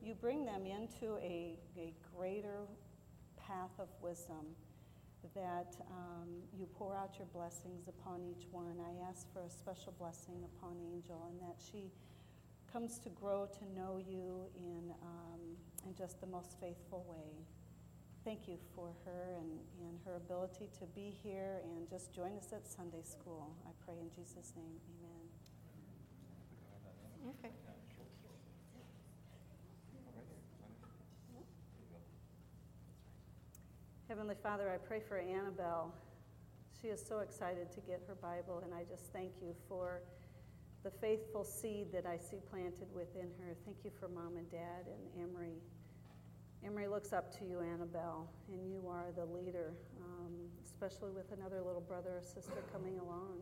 you 0.00 0.14
bring 0.14 0.46
them 0.46 0.64
into 0.64 1.16
a, 1.18 1.58
a 1.76 1.92
greater 2.16 2.66
path 3.36 3.72
of 3.78 3.88
wisdom, 4.00 4.56
that 5.34 5.76
um, 5.90 6.28
you 6.58 6.64
pour 6.78 6.96
out 6.96 7.10
your 7.18 7.28
blessings 7.34 7.88
upon 7.88 8.22
each 8.24 8.46
one. 8.50 8.78
I 8.80 9.06
ask 9.06 9.30
for 9.34 9.42
a 9.42 9.50
special 9.50 9.92
blessing 9.98 10.42
upon 10.56 10.78
Angel 10.94 11.30
and 11.30 11.38
that 11.42 11.60
she 11.60 11.92
comes 12.72 12.98
to 13.00 13.10
grow 13.10 13.50
to 13.58 13.78
know 13.78 13.98
you 13.98 14.46
in, 14.56 14.94
um, 15.02 15.40
in 15.86 15.94
just 15.94 16.22
the 16.22 16.26
most 16.26 16.56
faithful 16.58 17.04
way 17.06 17.44
thank 18.28 18.46
you 18.46 18.58
for 18.76 18.92
her 19.06 19.36
and, 19.40 19.58
and 19.80 19.98
her 20.04 20.16
ability 20.16 20.68
to 20.78 20.84
be 20.94 21.16
here 21.22 21.62
and 21.64 21.88
just 21.88 22.14
join 22.14 22.36
us 22.36 22.52
at 22.52 22.68
Sunday 22.68 23.00
school. 23.02 23.56
I 23.64 23.70
pray 23.86 23.94
in 23.98 24.10
Jesus' 24.10 24.52
name, 24.54 24.76
amen. 25.00 25.24
Okay. 27.40 27.54
Heavenly 34.08 34.36
Father, 34.42 34.70
I 34.70 34.76
pray 34.76 35.00
for 35.00 35.16
Annabelle. 35.16 35.94
She 36.82 36.88
is 36.88 37.02
so 37.02 37.20
excited 37.20 37.72
to 37.72 37.80
get 37.80 38.02
her 38.06 38.14
Bible, 38.14 38.60
and 38.62 38.74
I 38.74 38.84
just 38.84 39.10
thank 39.10 39.32
you 39.40 39.54
for 39.70 40.02
the 40.84 40.90
faithful 40.90 41.44
seed 41.44 41.92
that 41.94 42.04
I 42.04 42.18
see 42.18 42.40
planted 42.50 42.92
within 42.94 43.30
her. 43.40 43.56
Thank 43.64 43.78
you 43.84 43.90
for 43.98 44.06
mom 44.08 44.36
and 44.36 44.50
dad 44.50 44.84
and 44.86 45.30
Emery. 45.30 45.62
Emery 46.64 46.88
looks 46.88 47.12
up 47.12 47.32
to 47.38 47.44
you, 47.44 47.60
Annabelle, 47.60 48.28
and 48.52 48.70
you 48.70 48.88
are 48.88 49.06
the 49.16 49.24
leader, 49.24 49.72
um, 50.02 50.32
especially 50.64 51.10
with 51.12 51.30
another 51.32 51.62
little 51.62 51.80
brother 51.80 52.18
or 52.18 52.22
sister 52.22 52.62
coming 52.72 52.98
along. 52.98 53.38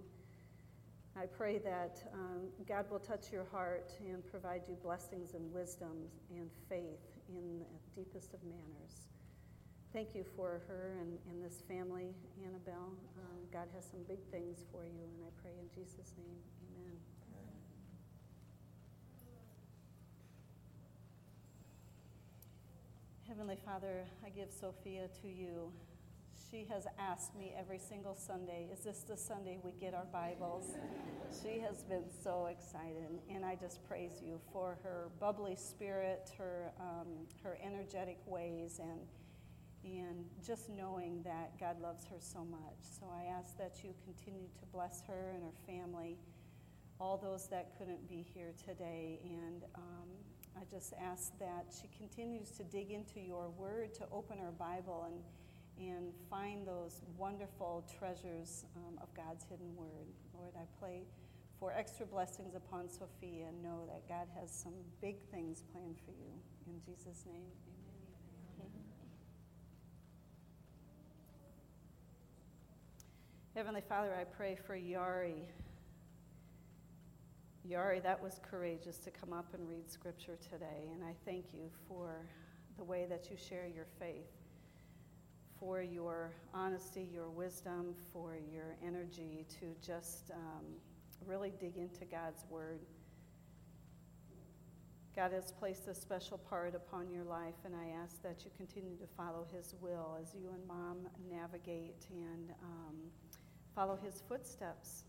I 1.19 1.25
pray 1.25 1.57
that 1.59 2.03
um, 2.13 2.49
God 2.69 2.85
will 2.91 2.99
touch 2.99 3.33
your 3.33 3.47
heart 3.51 3.91
and 4.01 4.23
provide 4.31 4.63
you 4.69 4.77
blessings 4.83 5.33
and 5.33 5.51
wisdom 5.53 5.97
and 6.31 6.51
faith 6.69 7.01
in 7.31 7.61
the 7.61 8.03
deepest 8.03 8.35
of 8.35 8.45
manners. 8.45 9.09
Thank 9.95 10.15
you 10.15 10.25
for 10.37 10.61
her 10.69 10.99
and, 11.01 11.17
and 11.31 11.43
this 11.43 11.63
family, 11.67 12.13
Annabelle. 12.45 12.93
Um, 13.17 13.41
God 13.51 13.69
has 13.75 13.87
some 13.87 14.01
big 14.07 14.21
things 14.31 14.59
for 14.71 14.85
you, 14.85 14.93
and 14.93 15.25
I 15.25 15.31
pray 15.41 15.53
in 15.59 15.69
Jesus' 15.75 16.13
name, 16.19 16.37
amen. 16.69 17.01
Heavenly 23.37 23.59
Father, 23.67 24.07
I 24.25 24.31
give 24.31 24.49
Sophia 24.51 25.09
to 25.21 25.29
you. 25.29 25.71
She 26.51 26.67
has 26.71 26.87
asked 26.99 27.37
me 27.37 27.53
every 27.55 27.79
single 27.79 28.15
Sunday, 28.15 28.67
is 28.73 28.79
this 28.79 29.01
the 29.01 29.15
Sunday 29.15 29.59
we 29.63 29.73
get 29.73 29.93
our 29.93 30.07
Bibles? 30.11 30.75
She 31.43 31.61
has 31.61 31.83
been 31.83 32.05
so 32.25 32.47
excited, 32.47 33.21
and 33.31 33.45
I 33.45 33.55
just 33.55 33.87
praise 33.87 34.23
you 34.25 34.41
for 34.55 34.79
her 34.83 35.11
bubbly 35.21 35.55
spirit, 35.55 36.31
her, 36.39 36.73
um, 36.81 37.09
her 37.43 37.59
energetic 37.63 38.17
ways, 38.25 38.81
and, 38.83 39.01
and 39.85 40.25
just 40.43 40.71
knowing 40.71 41.21
that 41.25 41.61
God 41.61 41.79
loves 41.83 42.07
her 42.07 42.17
so 42.19 42.43
much. 42.43 42.79
So 42.81 43.05
I 43.15 43.25
ask 43.39 43.59
that 43.59 43.85
you 43.85 43.93
continue 44.03 44.49
to 44.61 44.67
bless 44.73 45.03
her 45.09 45.33
and 45.35 45.43
her 45.43 45.53
family, 45.67 46.17
all 46.99 47.19
those 47.19 47.49
that 47.49 47.77
couldn't 47.77 48.09
be 48.09 48.25
here 48.33 48.55
today, 48.67 49.21
and 49.25 49.65
um, 49.75 50.09
I 50.57 50.65
just 50.71 50.95
ask 51.03 51.39
that 51.39 51.67
she 51.71 51.89
continues 51.99 52.51
to 52.53 52.65
dig 52.65 52.91
into 52.91 53.21
your 53.21 53.51
word, 53.51 53.95
to 53.95 54.05
open 54.11 54.39
her 54.39 54.53
Bible 54.53 55.07
and, 55.11 55.89
and 55.89 56.13
find 56.31 56.67
those 56.67 57.03
wonderful 57.19 57.85
treasures 57.99 58.65
um, 58.77 58.99
of 59.03 59.13
God's 59.15 59.45
hidden 59.45 59.77
word. 59.77 60.07
Lord, 60.35 60.53
I 60.57 60.65
pray 60.81 61.03
for 61.61 61.73
extra 61.73 62.07
blessings 62.07 62.55
upon 62.55 62.89
Sophia 62.89 63.49
and 63.49 63.63
know 63.63 63.87
that 63.89 64.09
God 64.09 64.29
has 64.41 64.51
some 64.51 64.73
big 65.03 65.17
things 65.31 65.63
planned 65.73 65.97
for 66.05 66.13
you. 66.13 66.33
In 66.67 66.81
Jesus' 66.81 67.25
name, 67.27 67.51
amen. 68.59 68.71
Heavenly 73.55 73.83
Father, 73.87 74.15
I 74.19 74.25
pray 74.25 74.57
for 74.67 74.77
Yari. 74.77 75.45
Yari, 77.69 78.01
that 78.03 78.23
was 78.23 78.41
courageous 78.49 78.99
to 78.99 79.11
come 79.11 79.33
up 79.33 79.53
and 79.53 79.69
read 79.69 79.91
scripture 79.91 80.39
today, 80.41 80.89
and 80.93 81.03
I 81.03 81.15
thank 81.25 81.47
you 81.53 81.69
for 81.89 82.15
the 82.77 82.85
way 82.85 83.07
that 83.09 83.29
you 83.31 83.37
share 83.37 83.67
your 83.67 83.87
faith, 83.99 84.31
for 85.59 85.83
your 85.83 86.31
honesty, 86.55 87.09
your 87.13 87.29
wisdom, 87.29 87.95
for 88.13 88.37
your 88.53 88.77
energy 88.87 89.47
to 89.59 89.75
just 89.85 90.31
um, 90.31 90.65
really 91.27 91.53
dig 91.59 91.77
into 91.77 92.05
God's 92.05 92.45
Word. 92.51 92.79
God 95.17 95.33
has 95.33 95.51
placed 95.51 95.89
a 95.89 95.95
special 95.95 96.39
part 96.39 96.75
upon 96.75 97.11
your 97.11 97.25
life, 97.25 97.55
and 97.65 97.75
I 97.75 98.01
ask 98.01 98.23
that 98.23 98.45
you 98.45 98.51
continue 98.57 98.97
to 98.99 99.07
follow 99.17 99.45
His 99.53 99.75
will 99.81 100.19
as 100.23 100.35
you 100.35 100.51
and 100.55 100.65
Mom 100.69 100.99
navigate 101.29 102.07
and 102.11 102.51
um, 102.63 102.95
follow 103.75 103.99
His 104.05 104.23
footsteps. 104.29 105.03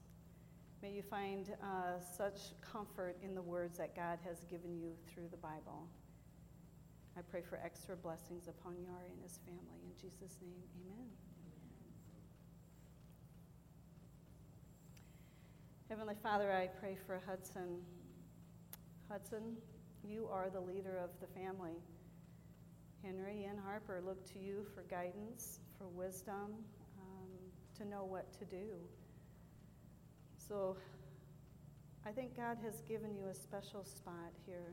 May 0.82 0.92
you 0.92 1.02
find 1.02 1.56
uh, 1.64 2.00
such 2.00 2.40
comfort 2.62 3.18
in 3.24 3.34
the 3.34 3.42
words 3.42 3.80
that 3.80 3.96
God 3.96 4.20
has 4.24 4.44
given 4.44 4.78
you 4.78 4.92
through 5.12 5.28
the 5.32 5.38
Bible. 5.38 5.88
I 7.18 7.22
pray 7.22 7.42
for 7.42 7.60
extra 7.64 7.96
blessings 7.96 8.48
upon 8.48 8.74
Yari 8.74 9.12
and 9.12 9.24
his 9.24 9.40
family. 9.44 9.82
In 9.84 9.92
Jesus' 10.00 10.38
name, 10.40 10.62
amen. 10.80 11.08
Heavenly 15.90 16.16
Father, 16.22 16.52
I 16.52 16.68
pray 16.68 16.96
for 17.08 17.20
Hudson. 17.26 17.82
Hudson, 19.10 19.58
you 20.04 20.28
are 20.32 20.52
the 20.52 20.60
leader 20.60 21.00
of 21.04 21.10
the 21.20 21.28
family. 21.28 21.82
Henry 23.04 23.46
and 23.46 23.58
Harper 23.60 24.00
look 24.06 24.24
to 24.34 24.40
you 24.40 24.64
for 24.76 24.84
guidance, 24.84 25.60
for 25.80 25.88
wisdom, 25.88 26.54
um, 27.00 27.30
to 27.78 27.86
know 27.88 28.04
what 28.04 28.32
to 28.38 28.46
do. 28.46 28.68
So 30.48 30.78
I 32.06 32.12
think 32.12 32.38
God 32.38 32.58
has 32.64 32.80
given 32.88 33.16
you 33.18 33.28
a 33.28 33.36
special 33.36 33.84
spot 33.84 34.32
here 34.46 34.72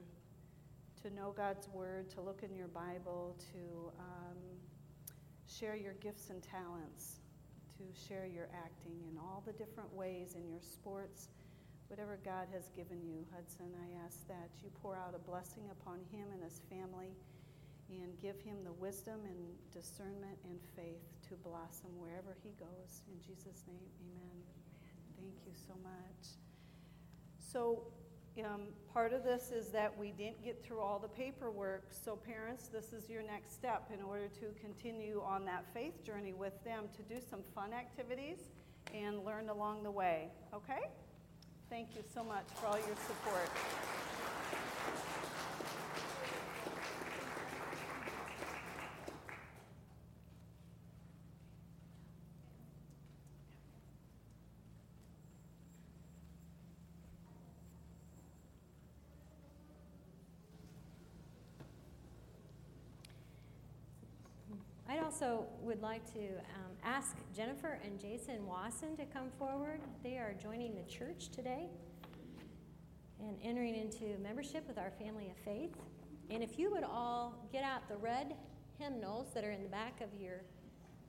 to 1.03 1.13
know 1.13 1.35
God's 1.37 1.69
Word, 1.69 2.09
to 2.11 2.21
look 2.21 2.45
in 2.45 2.55
your 2.55 2.69
Bible, 2.69 3.37
to 3.53 3.91
um, 3.99 4.39
share 5.49 5.75
your 5.75 5.95
gifts 5.95 6.31
and 6.31 6.41
talents, 6.41 7.19
to 7.77 7.83
share 8.09 8.27
your 8.27 8.49
acting 8.55 9.03
in 9.11 9.19
all 9.19 9.43
the 9.45 9.53
different 9.53 9.93
ways 9.93 10.37
in 10.37 10.49
your 10.49 10.61
sports, 10.61 11.29
whatever 11.89 12.21
God 12.25 12.47
has 12.53 12.69
given 12.71 13.03
you. 13.03 13.27
Hudson, 13.35 13.75
I 13.75 14.07
ask 14.07 14.29
that 14.29 14.51
you 14.63 14.71
pour 14.81 14.95
out 14.95 15.15
a 15.17 15.29
blessing 15.29 15.65
upon 15.73 15.99
him 16.13 16.29
and 16.33 16.43
his 16.43 16.63
family 16.71 17.11
and 17.91 18.17
give 18.23 18.41
him 18.41 18.63
the 18.63 18.73
wisdom 18.73 19.19
and 19.27 19.43
discernment 19.73 20.39
and 20.45 20.59
faith 20.77 21.03
to 21.29 21.35
blossom 21.43 21.91
wherever 21.99 22.37
he 22.45 22.51
goes. 22.61 23.03
In 23.11 23.19
Jesus' 23.21 23.65
name, 23.67 23.91
amen. 24.01 24.64
Thank 25.25 25.47
you 25.47 25.53
so 25.67 25.73
much. 25.83 26.37
So, 27.39 27.85
um, 28.45 28.63
part 28.93 29.15
of 29.15 29.25
this 29.25 29.51
is 29.51 29.69
that 29.69 29.97
we 29.97 30.11
didn't 30.11 30.45
get 30.45 30.63
through 30.63 30.81
all 30.81 30.99
the 30.99 31.09
paperwork. 31.09 31.85
So, 32.05 32.17
parents, 32.17 32.69
this 32.69 32.93
is 32.93 33.09
your 33.09 33.23
next 33.23 33.55
step 33.55 33.91
in 33.93 34.03
order 34.03 34.29
to 34.41 34.47
continue 34.61 35.23
on 35.25 35.47
that 35.47 35.65
faith 35.73 36.05
journey 36.05 36.35
with 36.35 36.63
them 36.63 36.89
to 36.97 37.03
do 37.15 37.21
some 37.31 37.41
fun 37.55 37.73
activities 37.73 38.51
and 38.93 39.25
learn 39.25 39.49
along 39.49 39.83
the 39.83 39.91
way. 39.91 40.29
Okay? 40.53 40.91
Thank 41.71 41.97
you 41.97 42.03
so 42.13 42.23
much 42.23 42.45
for 42.57 42.67
all 42.67 42.77
your 42.77 42.97
support. 43.07 43.49
Also 65.05 65.45
would 65.61 65.83
like 65.83 66.03
to 66.15 66.21
um, 66.21 66.73
ask 66.83 67.15
Jennifer 67.37 67.79
and 67.85 68.01
Jason 68.01 68.47
Wasson 68.47 68.97
to 68.97 69.05
come 69.05 69.29
forward. 69.39 69.81
They 70.03 70.17
are 70.17 70.35
joining 70.43 70.75
the 70.75 70.83
church 70.91 71.29
today 71.29 71.67
and 73.21 73.37
entering 73.43 73.75
into 73.75 74.19
membership 74.23 74.67
with 74.67 74.79
our 74.79 74.91
family 74.99 75.29
of 75.29 75.37
faith. 75.45 75.77
And 76.31 76.43
if 76.43 76.59
you 76.59 76.71
would 76.71 76.85
all 76.85 77.47
get 77.53 77.63
out 77.63 77.87
the 77.87 77.99
red 77.99 78.35
hymnals 78.79 79.29
that 79.35 79.45
are 79.45 79.51
in 79.51 79.63
the 79.63 79.69
back 79.69 80.01
of 80.01 80.09
your, 80.19 80.41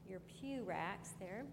your 0.09 0.19
pew 0.19 0.63
racks 0.63 1.11
there. 1.17 1.45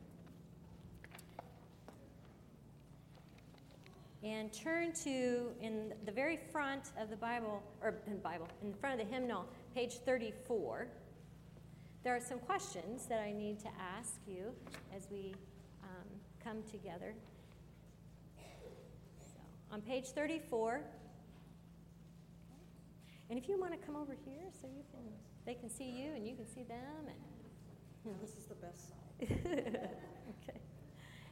And 4.24 4.53
turn 4.53 4.93
to, 5.05 5.53
in 5.61 5.93
the 6.07 6.12
very 6.12 6.40
front 6.51 6.90
of 7.01 7.09
the 7.09 7.16
Bible, 7.16 7.62
or 7.80 7.95
in 8.09 8.18
Bible, 8.18 8.49
in 8.64 8.74
front 8.74 9.01
of 9.01 9.07
the 9.07 9.14
hymnal, 9.14 9.47
page 9.76 9.99
34. 10.05 10.88
There 12.05 12.17
are 12.17 12.21
some 12.21 12.41
questions 12.41 13.07
that 13.07 13.21
I 13.21 13.31
need 13.31 13.61
to 13.61 13.69
ask 13.97 14.15
you 14.27 14.53
as 14.95 15.07
we 15.09 15.35
um, 15.85 16.09
come 16.43 16.65
together. 16.69 17.15
So, 19.21 19.39
on 19.71 19.81
page 19.83 20.07
34, 20.07 20.81
and 23.31 23.39
if 23.39 23.49
you 23.49 23.59
want 23.59 23.73
to 23.73 23.87
come 23.87 23.95
over 23.95 24.17
here 24.25 24.51
so 24.61 24.67
you 24.67 24.83
can, 24.91 25.01
they 25.47 25.55
can 25.55 25.71
see 25.71 25.85
you 25.85 26.13
and 26.17 26.27
you 26.27 26.35
can 26.35 26.47
see 26.47 26.65
them. 26.65 27.07
And, 27.07 27.17
you 28.05 28.11
know. 28.11 28.17
This 28.21 28.37
is 28.37 28.47
the 28.47 28.57
best 28.57 28.89
side. 28.89 29.29
okay. 30.43 30.61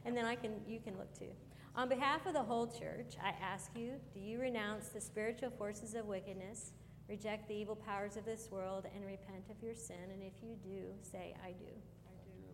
And 0.05 0.15
then 0.15 0.23
I 0.23 0.35
can, 0.35 0.53
you 0.65 0.79
can 0.79 0.97
look 0.97 1.13
too. 1.19 1.31
On 1.75 1.89
behalf 1.89 2.25
of 2.25 2.33
the 2.33 2.43
whole 2.43 2.67
church, 2.67 3.17
I 3.21 3.33
ask 3.43 3.71
you, 3.75 3.93
do 4.13 4.21
you 4.21 4.39
renounce 4.39 4.87
the 4.87 5.01
spiritual 5.01 5.51
forces 5.51 5.95
of 5.95 6.05
wickedness? 6.05 6.71
Reject 7.09 7.47
the 7.47 7.55
evil 7.55 7.75
powers 7.75 8.15
of 8.15 8.25
this 8.25 8.49
world 8.51 8.85
and 8.95 9.05
repent 9.05 9.49
of 9.49 9.61
your 9.61 9.75
sin. 9.75 10.11
And 10.13 10.23
if 10.23 10.33
you 10.41 10.55
do, 10.63 10.85
say, 11.01 11.35
I 11.43 11.51
do. 11.51 11.65
I 11.65 12.15
do. 12.25 12.47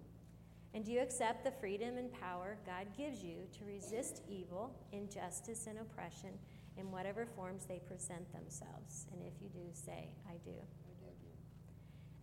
And 0.73 0.83
do 0.83 0.91
you 0.91 0.99
accept 0.99 1.43
the 1.43 1.51
freedom 1.51 1.97
and 1.97 2.11
power 2.11 2.57
God 2.65 2.87
gives 2.97 3.23
you 3.23 3.37
to 3.59 3.65
resist 3.65 4.21
evil, 4.27 4.73
injustice, 4.91 5.67
and 5.67 5.79
oppression 5.79 6.31
in 6.77 6.91
whatever 6.91 7.25
forms 7.25 7.65
they 7.65 7.79
present 7.79 8.31
themselves? 8.33 9.05
And 9.11 9.21
if 9.21 9.33
you 9.41 9.49
do, 9.49 9.67
say, 9.73 10.09
I 10.27 10.33
do. 10.43 10.51
I 10.51 11.11
do. 11.21 11.29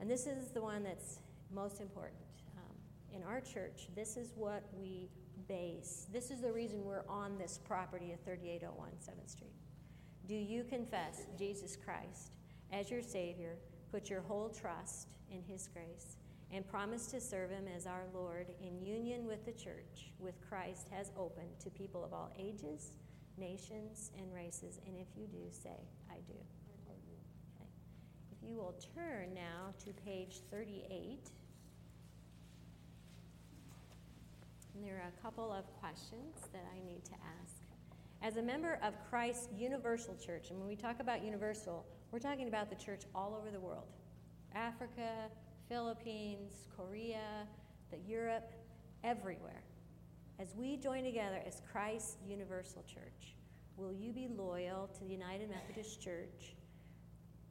And 0.01 0.11
this 0.11 0.27
is 0.27 0.51
the 0.51 0.61
one 0.61 0.83
that's 0.83 1.21
most 1.53 1.81
important. 1.81 2.21
Um, 2.57 2.77
in 3.13 3.23
our 3.23 3.41
church, 3.41 3.89
this 3.95 4.17
is 4.17 4.33
what 4.35 4.65
we 4.77 5.09
base. 5.49 6.07
This 6.13 6.31
is 6.31 6.41
the 6.41 6.53
reason 6.53 6.85
we're 6.85 7.07
on 7.09 7.39
this 7.39 7.59
property 7.65 8.13
at 8.13 8.25
3801 8.25 8.91
7th 8.91 9.31
Street. 9.31 9.53
Do 10.27 10.35
you 10.35 10.65
confess 10.65 11.27
Jesus 11.39 11.77
Christ 11.77 12.31
as 12.73 12.91
your 12.91 13.03
Savior, 13.03 13.57
put 13.93 14.09
your 14.09 14.23
whole 14.23 14.49
trust 14.49 15.09
in 15.31 15.43
His 15.43 15.69
grace, 15.73 16.17
and 16.51 16.67
promise 16.67 17.07
to 17.09 17.21
serve 17.21 17.51
Him 17.51 17.65
as 17.75 17.87
our 17.87 18.05
Lord 18.15 18.47
in 18.63 18.81
union 18.85 19.27
with 19.27 19.45
the 19.45 19.53
church, 19.53 20.13
with 20.19 20.35
Christ 20.49 20.89
has 20.91 21.11
opened 21.17 21.61
to 21.61 21.71
people 21.71 22.03
of 22.03 22.15
all 22.15 22.33
ages, 22.39 22.93
nations, 23.37 24.13
and 24.19 24.33
races? 24.33 24.81
And 24.87 24.97
if 24.97 25.09
you 25.15 25.27
do, 25.27 25.45
say, 25.51 25.77
I 26.11 26.17
do. 26.27 26.39
Okay. 27.57 27.69
If 28.33 28.49
you 28.49 28.57
will 28.57 28.75
turn 28.95 29.35
now 29.35 29.75
to 29.85 29.93
page 30.05 30.41
38. 30.51 31.19
And 34.75 34.85
there 34.85 34.97
are 34.97 35.13
a 35.17 35.23
couple 35.23 35.53
of 35.53 35.65
questions 35.81 36.49
that 36.53 36.65
I 36.75 36.85
need 36.87 37.05
to 37.05 37.13
ask. 37.43 37.64
As 38.25 38.39
a 38.39 38.43
member 38.43 38.79
of 38.83 38.95
Christ's 39.11 39.49
Universal 39.55 40.17
Church, 40.17 40.49
and 40.49 40.59
when 40.59 40.67
we 40.67 40.77
talk 40.77 40.99
about 40.99 41.23
universal, 41.23 41.85
we're 42.11 42.19
talking 42.19 42.49
about 42.49 42.71
the 42.71 42.75
church 42.75 43.03
all 43.15 43.37
over 43.39 43.51
the 43.51 43.61
world 43.61 43.85
Africa, 44.55 45.29
Philippines, 45.69 46.67
Korea, 46.75 47.47
the 47.91 47.99
Europe, 48.09 48.51
everywhere. 49.05 49.63
As 50.39 50.55
we 50.57 50.79
join 50.79 51.05
together 51.05 51.43
as 51.47 51.61
Christ's 51.71 52.17
Universal 52.27 52.85
Church, 52.85 53.35
will 53.77 53.93
you 53.93 54.11
be 54.11 54.27
loyal 54.35 54.89
to 54.95 55.05
the 55.05 55.11
United 55.11 55.51
Methodist 55.51 56.01
Church 56.01 56.55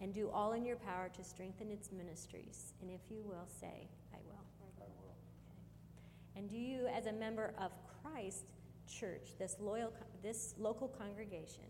and 0.02 0.12
do 0.12 0.28
all 0.32 0.54
in 0.54 0.66
your 0.66 0.78
power 0.78 1.08
to 1.16 1.24
strengthen 1.24 1.70
its 1.70 1.92
ministries? 1.92 2.74
And 2.82 2.90
if 2.90 3.02
you 3.12 3.22
will, 3.24 3.46
say, 3.62 3.88
I 4.12 4.18
will. 4.26 4.44
I 4.82 4.86
will. 4.86 5.14
Okay. 5.52 6.40
And 6.40 6.50
do 6.50 6.58
you, 6.58 6.88
as 6.88 7.06
a 7.06 7.14
member 7.14 7.54
of 7.60 7.72
Christ 8.02 8.46
Church, 8.88 9.32
this, 9.40 9.56
loyal, 9.60 9.94
this 10.22 10.56
local 10.58 10.88
congregation, 10.88 11.64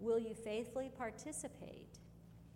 will 0.00 0.18
you 0.18 0.34
faithfully 0.34 0.90
participate 0.96 1.98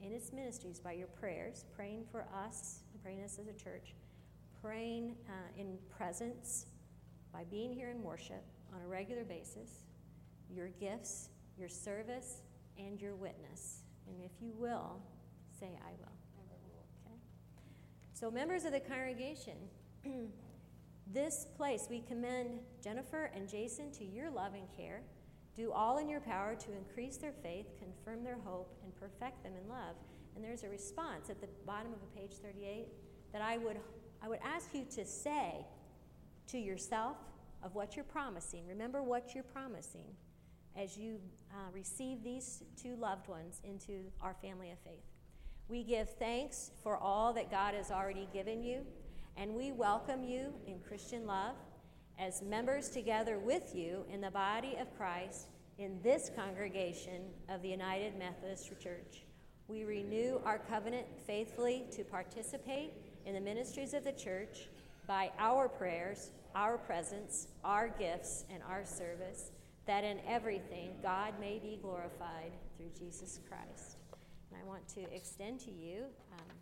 in 0.02 0.12
its 0.12 0.32
ministries 0.32 0.78
by 0.78 0.92
your 0.92 1.06
prayers, 1.06 1.64
praying 1.74 2.04
for 2.10 2.26
us, 2.34 2.80
praying 3.02 3.22
us 3.22 3.38
as 3.38 3.48
a 3.48 3.52
church, 3.52 3.94
praying 4.60 5.16
uh, 5.28 5.60
in 5.60 5.78
presence 5.96 6.66
by 7.32 7.44
being 7.50 7.72
here 7.72 7.90
in 7.90 8.02
worship 8.02 8.44
on 8.74 8.82
a 8.82 8.86
regular 8.86 9.24
basis, 9.24 9.84
your 10.50 10.68
gifts, 10.68 11.30
your 11.58 11.68
service, 11.68 12.42
and 12.78 13.00
your 13.00 13.14
witness? 13.14 13.82
And 14.08 14.20
if 14.22 14.32
you 14.40 14.52
will, 14.56 15.00
say, 15.58 15.70
I 15.84 15.90
will. 15.98 16.12
Okay? 17.06 17.16
So, 18.12 18.30
members 18.30 18.64
of 18.64 18.72
the 18.72 18.80
congregation, 18.80 19.56
this 21.12 21.46
place, 21.56 21.86
we 21.88 22.00
commend 22.00 22.60
Jennifer 22.82 23.30
and 23.34 23.48
Jason 23.48 23.92
to 23.92 24.04
your 24.04 24.30
loving 24.30 24.66
care. 24.76 25.02
Do 25.54 25.72
all 25.72 25.98
in 25.98 26.08
your 26.08 26.20
power 26.20 26.54
to 26.54 26.72
increase 26.72 27.16
their 27.16 27.32
faith, 27.32 27.66
confirm 27.78 28.24
their 28.24 28.38
hope, 28.44 28.76
and 28.84 28.94
perfect 28.96 29.42
them 29.42 29.52
in 29.60 29.68
love. 29.68 29.96
And 30.34 30.44
there's 30.44 30.64
a 30.64 30.68
response 30.68 31.30
at 31.30 31.40
the 31.40 31.48
bottom 31.64 31.92
of 31.92 32.14
page 32.14 32.32
38 32.42 32.88
that 33.32 33.40
I 33.40 33.56
would, 33.58 33.78
I 34.22 34.28
would 34.28 34.40
ask 34.44 34.74
you 34.74 34.84
to 34.96 35.04
say 35.06 35.64
to 36.48 36.58
yourself 36.58 37.16
of 37.62 37.74
what 37.74 37.96
you're 37.96 38.04
promising. 38.04 38.66
Remember 38.66 39.02
what 39.02 39.34
you're 39.34 39.44
promising 39.44 40.08
as 40.76 40.98
you 40.98 41.18
uh, 41.52 41.70
receive 41.72 42.22
these 42.22 42.62
two 42.80 42.96
loved 42.96 43.28
ones 43.28 43.60
into 43.64 44.04
our 44.20 44.34
family 44.34 44.70
of 44.70 44.78
faith. 44.80 45.04
We 45.68 45.82
give 45.82 46.10
thanks 46.18 46.70
for 46.82 46.96
all 46.96 47.32
that 47.32 47.50
God 47.50 47.74
has 47.74 47.90
already 47.90 48.28
given 48.32 48.62
you, 48.62 48.84
and 49.36 49.54
we 49.54 49.70
welcome 49.70 50.24
you 50.24 50.52
in 50.66 50.78
Christian 50.80 51.26
love 51.26 51.56
as 52.18 52.40
members 52.40 52.88
together 52.88 53.38
with 53.38 53.74
you 53.74 54.04
in 54.10 54.20
the 54.20 54.30
body 54.30 54.76
of 54.80 54.96
Christ 54.96 55.48
in 55.78 56.00
this 56.02 56.30
congregation 56.34 57.22
of 57.50 57.60
the 57.60 57.68
United 57.68 58.18
Methodist 58.18 58.70
Church. 58.80 59.24
We 59.68 59.84
renew 59.84 60.40
our 60.44 60.58
covenant 60.58 61.06
faithfully 61.26 61.84
to 61.92 62.04
participate 62.04 62.92
in 63.26 63.34
the 63.34 63.40
ministries 63.40 63.92
of 63.92 64.04
the 64.04 64.12
church 64.12 64.68
by 65.06 65.30
our 65.38 65.68
prayers, 65.68 66.30
our 66.54 66.78
presence, 66.78 67.48
our 67.62 67.88
gifts, 67.88 68.44
and 68.50 68.62
our 68.62 68.84
service, 68.86 69.50
that 69.86 70.02
in 70.02 70.18
everything 70.26 70.92
God 71.02 71.34
may 71.38 71.58
be 71.58 71.78
glorified 71.82 72.52
through 72.76 72.90
Jesus 72.98 73.38
Christ. 73.48 73.96
And 74.50 74.60
I 74.62 74.66
want 74.66 74.88
to 74.94 75.02
extend 75.14 75.60
to 75.60 75.70
you 75.70 76.04
um, 76.32 76.56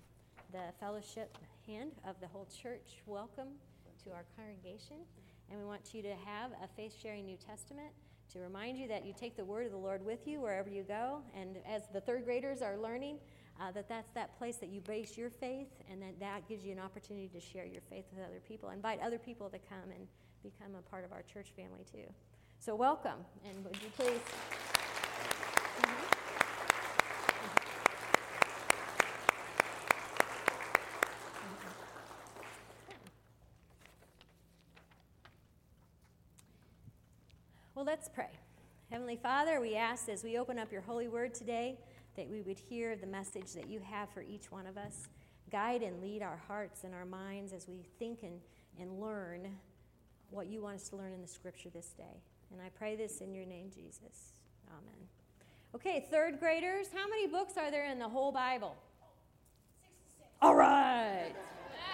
the 0.51 0.73
fellowship 0.81 1.39
hand 1.67 1.93
of 2.07 2.21
the 2.21 2.27
whole 2.27 2.47
church. 2.47 3.03
Welcome 3.07 3.49
to 4.05 4.11
our 4.11 4.25
congregation. 4.37 4.97
And 5.51 5.59
we 5.59 5.65
want 5.65 5.95
you 5.95 6.03
to 6.03 6.15
have 6.25 6.51
a 6.63 6.69
faith 6.77 6.95
sharing 7.01 7.27
New 7.27 7.37
Testament 7.37 7.91
to 8.33 8.41
remind 8.41 8.79
you 8.79 8.89
that 8.89 9.05
you 9.05 9.15
take 9.19 9.37
the 9.37 9.45
word 9.45 9.67
of 9.67 9.73
the 9.73 9.79
Lord 9.79 10.05
with 10.05 10.27
you 10.27 10.41
wherever 10.41 10.69
you 10.69 10.83
go. 10.83 11.23
And 11.39 11.57
as 11.69 11.83
the 11.93 12.01
third 12.01 12.25
graders 12.25 12.63
are 12.63 12.77
learning, 12.77 13.19
uh, 13.61 13.71
that 13.73 13.89
that's 13.89 14.11
that 14.15 14.37
place 14.37 14.57
that 14.57 14.69
you 14.69 14.81
base 14.81 15.17
your 15.17 15.31
faith, 15.31 15.69
and 15.89 16.03
that 16.03 16.19
that 16.19 16.49
gives 16.49 16.65
you 16.65 16.73
an 16.73 16.81
opportunity 16.81 17.29
to 17.29 17.41
share 17.41 17.65
your 17.65 17.83
faith 17.89 18.05
with 18.13 18.25
other 18.25 18.41
people. 18.47 18.71
Invite 18.71 19.01
other 19.01 19.19
people 19.19 19.49
to 19.49 19.59
come 19.59 19.91
and 19.95 20.09
become 20.43 20.75
a 20.75 20.83
part 20.91 21.05
of 21.05 21.13
our 21.13 21.23
church 21.23 21.53
family 21.55 21.85
too. 21.91 22.13
So, 22.59 22.75
welcome, 22.75 23.25
and 23.49 23.65
would 23.65 23.77
you 23.77 23.91
please? 23.97 24.74
Well, 37.85 37.93
let's 37.93 38.09
pray. 38.09 38.31
Heavenly 38.91 39.17
Father, 39.17 39.61
we 39.61 39.77
ask 39.77 40.09
as 40.09 40.25
we 40.25 40.39
open 40.39 40.59
up 40.59 40.73
your 40.73 40.81
holy 40.81 41.07
word 41.07 41.35
today 41.35 41.77
that 42.17 42.27
we 42.31 42.41
would 42.41 42.59
hear 42.59 42.97
the 42.97 43.07
message 43.07 43.53
that 43.53 43.69
you 43.69 43.79
have 43.81 44.09
for 44.09 44.23
each 44.23 44.51
one 44.51 44.67
of 44.67 44.79
us. 44.79 45.09
Guide 45.53 45.83
and 45.83 46.01
lead 46.01 46.23
our 46.23 46.41
hearts 46.49 46.85
and 46.85 46.95
our 46.95 47.05
minds 47.05 47.53
as 47.53 47.69
we 47.69 47.85
think 47.99 48.23
and, 48.23 48.41
and 48.81 48.99
learn 49.03 49.55
what 50.31 50.47
you 50.47 50.63
want 50.63 50.77
us 50.77 50.89
to 50.89 50.97
learn 50.97 51.13
in 51.13 51.21
the 51.21 51.29
scripture 51.29 51.69
this 51.69 51.89
day. 51.89 52.23
And 52.51 52.63
I 52.63 52.71
pray 52.71 52.97
this 52.97 53.21
in 53.21 53.35
your 53.35 53.45
name, 53.45 53.69
Jesus. 53.69 54.33
Amen. 54.71 55.07
Okay, 55.75 56.07
third 56.11 56.41
graders, 56.41 56.87
how 56.91 57.07
many 57.07 57.27
books 57.27 57.59
are 57.59 57.71
there 57.71 57.85
in 57.85 57.99
the 57.99 58.09
whole 58.09 58.33
Bible? 58.33 58.77
66. 59.83 60.31
All 60.41 60.55
right. 60.55 61.35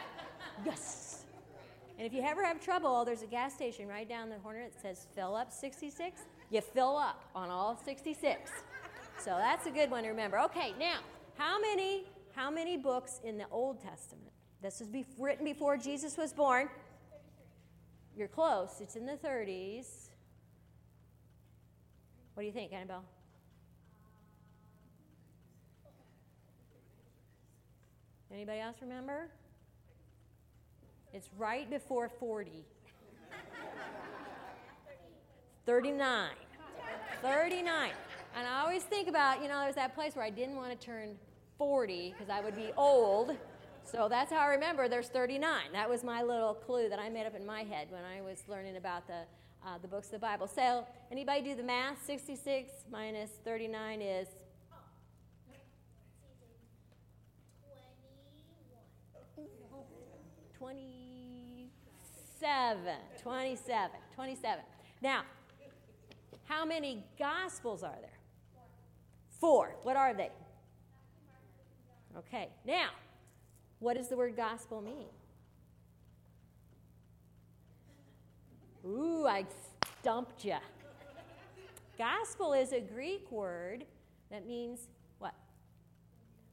yes. 0.64 1.09
And 2.00 2.06
if 2.06 2.14
you 2.14 2.22
ever 2.22 2.42
have 2.42 2.64
trouble, 2.64 3.04
there's 3.04 3.20
a 3.20 3.26
gas 3.26 3.52
station 3.52 3.86
right 3.86 4.08
down 4.08 4.30
the 4.30 4.36
corner 4.36 4.62
that 4.62 4.80
says 4.80 5.06
fill 5.14 5.36
up 5.36 5.52
66. 5.52 6.22
You 6.48 6.62
fill 6.62 6.96
up 6.96 7.22
on 7.34 7.50
all 7.50 7.78
66. 7.84 8.50
So 9.18 9.36
that's 9.36 9.66
a 9.66 9.70
good 9.70 9.90
one 9.90 10.04
to 10.04 10.08
remember. 10.08 10.38
Okay, 10.38 10.72
now, 10.80 11.00
how 11.36 11.60
many 11.60 12.06
how 12.34 12.50
many 12.50 12.78
books 12.78 13.20
in 13.22 13.36
the 13.36 13.44
Old 13.50 13.82
Testament? 13.82 14.32
This 14.62 14.80
was 14.80 14.88
be- 14.88 15.04
written 15.18 15.44
before 15.44 15.76
Jesus 15.76 16.16
was 16.16 16.32
born. 16.32 16.70
You're 18.16 18.28
close. 18.28 18.80
It's 18.80 18.96
in 18.96 19.04
the 19.04 19.18
30s. 19.18 20.08
What 22.32 22.44
do 22.44 22.46
you 22.46 22.52
think, 22.52 22.72
Annabelle? 22.72 23.04
Anybody 28.32 28.60
else 28.60 28.76
remember? 28.80 29.28
It's 31.12 31.28
right 31.36 31.68
before 31.68 32.08
40. 32.08 32.64
39. 35.66 36.30
39. 37.22 37.90
And 38.36 38.46
I 38.46 38.60
always 38.60 38.84
think 38.84 39.08
about, 39.08 39.42
you 39.42 39.48
know, 39.48 39.60
there's 39.60 39.74
that 39.74 39.94
place 39.94 40.14
where 40.14 40.24
I 40.24 40.30
didn't 40.30 40.56
want 40.56 40.78
to 40.78 40.86
turn 40.86 41.16
40 41.58 42.14
because 42.16 42.30
I 42.30 42.40
would 42.40 42.56
be 42.56 42.70
old. 42.76 43.36
So 43.84 44.08
that's 44.08 44.32
how 44.32 44.38
I 44.38 44.46
remember 44.46 44.88
there's 44.88 45.08
39. 45.08 45.72
That 45.72 45.88
was 45.88 46.04
my 46.04 46.22
little 46.22 46.54
clue 46.54 46.88
that 46.88 46.98
I 46.98 47.08
made 47.08 47.26
up 47.26 47.34
in 47.34 47.44
my 47.44 47.62
head 47.62 47.88
when 47.90 48.02
I 48.04 48.20
was 48.20 48.44
learning 48.46 48.76
about 48.76 49.06
the, 49.06 49.22
uh, 49.66 49.78
the 49.82 49.88
books 49.88 50.06
of 50.06 50.12
the 50.12 50.18
Bible. 50.20 50.46
So, 50.46 50.86
anybody 51.10 51.42
do 51.42 51.56
the 51.56 51.62
math? 51.62 52.04
66 52.06 52.70
minus 52.90 53.30
39 53.44 54.00
is 54.00 54.28
27. 62.40 62.94
27. 63.22 63.90
27. 64.14 64.64
Now, 65.02 65.22
how 66.46 66.64
many 66.64 67.04
gospels 67.18 67.82
are 67.82 67.98
there? 68.00 68.18
Four. 69.28 69.76
What 69.82 69.96
are 69.96 70.14
they? 70.14 70.30
Okay. 72.16 72.48
Now, 72.64 72.88
what 73.78 73.96
does 73.96 74.08
the 74.08 74.16
word 74.16 74.36
gospel 74.36 74.80
mean? 74.80 75.06
Ooh, 78.86 79.26
I 79.26 79.44
stumped 80.00 80.44
you. 80.44 80.56
Gospel 81.98 82.54
is 82.54 82.72
a 82.72 82.80
Greek 82.80 83.30
word 83.30 83.84
that 84.30 84.46
means 84.46 84.88
what? 85.18 85.34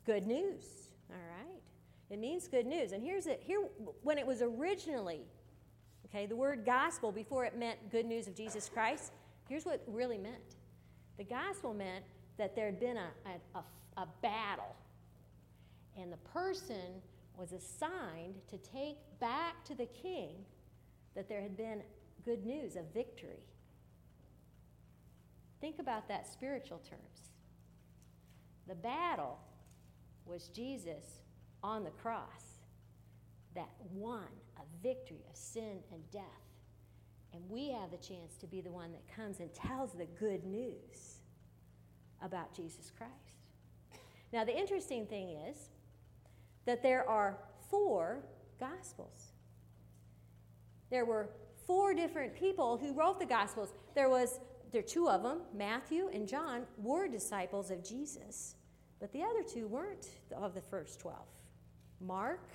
Good 0.05 0.27
news. 0.27 0.65
All 1.09 1.15
right. 1.15 1.61
It 2.09 2.19
means 2.19 2.49
good 2.49 2.65
news. 2.65 2.91
And 2.91 3.01
here's 3.01 3.25
it. 3.25 3.41
Here, 3.45 3.61
when 4.03 4.17
it 4.17 4.27
was 4.27 4.41
originally, 4.41 5.21
okay, 6.09 6.25
the 6.25 6.35
word 6.35 6.65
gospel 6.65 7.11
before 7.11 7.45
it 7.45 7.57
meant 7.57 7.91
good 7.91 8.05
news 8.05 8.27
of 8.27 8.35
Jesus 8.35 8.69
Christ. 8.69 9.11
Here's 9.47 9.65
what 9.65 9.75
it 9.75 9.83
really 9.87 10.17
meant. 10.17 10.55
The 11.17 11.23
gospel 11.23 11.73
meant 11.73 12.05
that 12.37 12.55
there 12.55 12.65
had 12.65 12.79
been 12.79 12.97
a, 12.97 13.09
a, 13.25 13.59
a, 13.59 13.63
a 14.01 14.07
battle, 14.21 14.75
and 15.97 16.11
the 16.11 16.17
person 16.17 17.01
was 17.35 17.53
assigned 17.53 18.35
to 18.49 18.57
take 18.57 18.97
back 19.19 19.63
to 19.65 19.75
the 19.75 19.85
king 19.85 20.35
that 21.15 21.29
there 21.29 21.41
had 21.41 21.57
been 21.57 21.81
good 22.25 22.45
news 22.45 22.75
of 22.75 22.83
victory. 22.93 23.43
Think 25.61 25.79
about 25.79 26.07
that 26.07 26.27
spiritual 26.27 26.79
terms. 26.79 27.31
The 28.67 28.75
battle 28.75 29.39
was 30.25 30.49
Jesus 30.49 31.21
on 31.63 31.83
the 31.83 31.89
cross 31.89 32.59
that 33.55 33.69
won 33.93 34.27
a 34.59 34.83
victory 34.83 35.23
of 35.29 35.35
sin 35.35 35.79
and 35.91 36.01
death. 36.11 36.23
And 37.33 37.41
we 37.49 37.69
have 37.69 37.91
the 37.91 37.97
chance 37.97 38.35
to 38.37 38.47
be 38.47 38.61
the 38.61 38.71
one 38.71 38.91
that 38.91 39.15
comes 39.15 39.39
and 39.39 39.53
tells 39.53 39.93
the 39.93 40.07
good 40.19 40.43
news 40.45 41.19
about 42.21 42.55
Jesus 42.55 42.91
Christ. 42.97 43.13
Now, 44.33 44.43
the 44.43 44.57
interesting 44.57 45.05
thing 45.05 45.29
is 45.49 45.69
that 46.65 46.81
there 46.83 47.07
are 47.07 47.37
four 47.69 48.23
Gospels. 48.59 49.33
There 50.89 51.05
were 51.05 51.29
four 51.67 51.93
different 51.93 52.33
people 52.33 52.77
who 52.77 52.93
wrote 52.93 53.19
the 53.19 53.25
Gospels. 53.25 53.73
There 53.93 54.09
was 54.09 54.39
there 54.71 54.79
are 54.79 54.83
two 54.83 55.07
of 55.07 55.23
them, 55.23 55.41
Matthew 55.53 56.09
and 56.13 56.27
John, 56.27 56.63
were 56.77 57.07
disciples 57.07 57.71
of 57.71 57.87
Jesus, 57.87 58.55
but 58.99 59.11
the 59.13 59.21
other 59.21 59.41
two 59.41 59.67
weren't 59.67 60.09
of 60.35 60.53
the 60.53 60.61
first 60.61 60.99
12. 60.99 61.17
Mark 62.01 62.49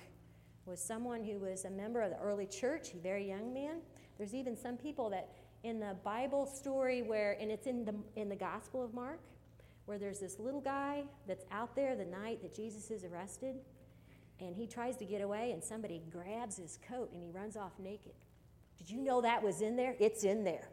was 0.65 0.81
someone 0.81 1.23
who 1.23 1.39
was 1.39 1.65
a 1.65 1.69
member 1.69 2.01
of 2.01 2.11
the 2.11 2.19
early 2.19 2.45
church, 2.45 2.93
a 2.93 2.97
very 2.97 3.27
young 3.27 3.53
man. 3.53 3.77
There's 4.17 4.33
even 4.33 4.55
some 4.55 4.77
people 4.77 5.09
that 5.09 5.29
in 5.63 5.79
the 5.79 5.95
Bible 6.03 6.45
story 6.45 7.01
where, 7.01 7.37
and 7.39 7.51
it's 7.51 7.67
in 7.67 7.85
the, 7.85 7.95
in 8.15 8.29
the 8.29 8.35
Gospel 8.35 8.83
of 8.83 8.93
Mark, 8.93 9.19
where 9.85 9.97
there's 9.97 10.19
this 10.19 10.39
little 10.39 10.61
guy 10.61 11.03
that's 11.27 11.45
out 11.51 11.75
there 11.75 11.95
the 11.95 12.05
night 12.05 12.41
that 12.41 12.55
Jesus 12.55 12.91
is 12.91 13.03
arrested, 13.03 13.55
and 14.39 14.55
he 14.55 14.67
tries 14.67 14.95
to 14.97 15.05
get 15.05 15.21
away, 15.21 15.51
and 15.51 15.63
somebody 15.63 16.01
grabs 16.11 16.57
his 16.57 16.79
coat 16.87 17.11
and 17.13 17.21
he 17.21 17.29
runs 17.29 17.55
off 17.55 17.73
naked. 17.79 18.13
Did 18.77 18.89
you 18.89 19.01
know 19.01 19.21
that 19.21 19.41
was 19.41 19.61
in 19.61 19.75
there? 19.75 19.95
It's 19.99 20.23
in 20.23 20.43
there. 20.43 20.67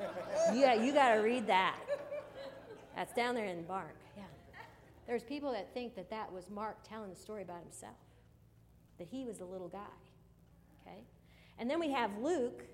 yeah, 0.54 0.74
you 0.74 0.92
got 0.92 1.14
to 1.14 1.20
read 1.20 1.46
that. 1.46 1.76
That's 2.96 3.12
down 3.14 3.34
there 3.34 3.46
in 3.46 3.66
Mark. 3.66 3.96
Yeah. 4.16 4.24
There's 5.06 5.22
people 5.22 5.52
that 5.52 5.72
think 5.74 5.94
that 5.96 6.10
that 6.10 6.32
was 6.32 6.48
Mark 6.48 6.76
telling 6.88 7.10
the 7.10 7.16
story 7.16 7.42
about 7.42 7.62
himself, 7.62 7.96
that 9.00 9.08
he 9.10 9.24
was 9.24 9.40
a 9.40 9.44
little 9.44 9.68
guy. 9.68 9.78
Okay? 10.82 10.98
And 11.58 11.68
then 11.68 11.80
we 11.80 11.90
have 11.90 12.10
Luke, 12.18 12.64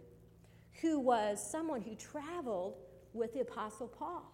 who 0.83 0.99
was 0.99 1.41
someone 1.41 1.81
who 1.81 1.95
traveled 1.95 2.75
with 3.15 3.33
the 3.33 3.41
Apostle 3.41 3.87
Paul. 3.87 4.31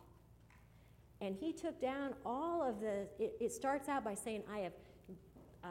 And 1.21 1.37
he 1.37 1.53
took 1.53 1.81
down 1.81 2.15
all 2.27 2.67
of 2.67 2.81
the, 2.81 3.07
it, 3.21 3.37
it 3.41 3.53
starts 3.53 3.89
out 3.89 4.05
by 4.05 4.15
saying, 4.15 4.43
I 4.51 4.59
have 4.61 4.73
uh, 5.63 5.69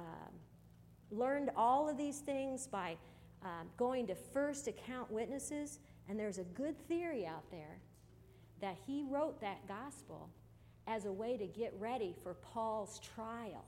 learned 1.09 1.49
all 1.57 1.89
of 1.89 1.97
these 1.97 2.19
things 2.19 2.67
by 2.67 2.97
uh, 3.43 3.63
going 3.77 4.05
to 4.07 4.15
first 4.15 4.67
account 4.67 5.11
witnesses. 5.11 5.79
And 6.07 6.19
there's 6.19 6.37
a 6.37 6.43
good 6.43 6.77
theory 6.87 7.25
out 7.25 7.49
there 7.49 7.79
that 8.61 8.77
he 8.85 9.03
wrote 9.09 9.41
that 9.41 9.67
gospel 9.67 10.29
as 10.85 11.05
a 11.05 11.11
way 11.11 11.35
to 11.35 11.47
get 11.47 11.73
ready 11.79 12.15
for 12.21 12.35
Paul's 12.35 12.99
trial 13.15 13.65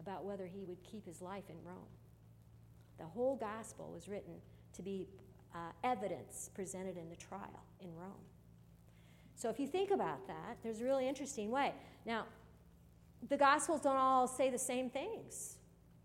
about 0.00 0.24
whether 0.24 0.46
he 0.46 0.64
would 0.64 0.82
keep 0.82 1.06
his 1.06 1.20
life 1.20 1.44
in 1.48 1.56
Rome. 1.64 1.76
The 2.98 3.04
whole 3.04 3.36
gospel 3.36 3.90
was 3.94 4.08
written 4.08 4.34
to 4.74 4.82
be 4.82 5.06
uh, 5.54 5.58
evidence 5.84 6.50
presented 6.54 6.96
in 6.96 7.08
the 7.08 7.16
trial 7.16 7.64
in 7.80 7.94
Rome. 7.96 8.12
So 9.36 9.48
if 9.48 9.58
you 9.58 9.66
think 9.66 9.90
about 9.90 10.26
that, 10.26 10.58
there's 10.62 10.80
a 10.80 10.84
really 10.84 11.08
interesting 11.08 11.50
way. 11.50 11.72
Now, 12.04 12.26
the 13.28 13.36
gospels 13.36 13.80
don't 13.80 13.96
all 13.96 14.26
say 14.26 14.50
the 14.50 14.58
same 14.58 14.90
things. 14.90 15.56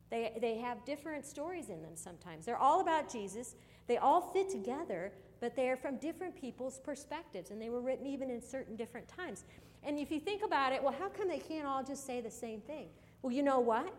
They, 0.10 0.38
they 0.40 0.58
have 0.58 0.86
different 0.86 1.26
stories 1.26 1.70
in 1.70 1.82
them 1.82 1.96
sometimes. 1.96 2.46
They're 2.46 2.58
all 2.58 2.82
about 2.82 3.12
Jesus. 3.12 3.56
They 3.88 3.98
all 3.98 4.22
fit 4.34 4.50
together, 4.50 5.12
but 5.40 5.56
they're 5.56 5.76
from 5.76 5.98
different 5.98 6.40
people's 6.40 6.80
perspectives, 6.80 7.52
and 7.52 7.62
they 7.62 7.70
were 7.70 7.82
written 7.82 8.08
even 8.08 8.30
in 8.30 8.42
certain 8.42 8.76
different 8.76 9.08
times. 9.08 9.44
And 9.84 10.00
if 10.00 10.12
you 10.12 10.20
think 10.20 10.44
about 10.44 10.74
it, 10.74 10.82
well, 10.82 10.96
how 10.98 11.10
come 11.10 11.28
they 11.28 11.40
can't 11.40 11.68
all 11.68 11.84
just 11.84 12.06
say 12.06 12.22
the 12.22 12.32
same 12.32 12.62
thing? 12.62 12.88
Well, 13.26 13.34
you 13.34 13.42
know 13.42 13.60
what? 13.60 13.92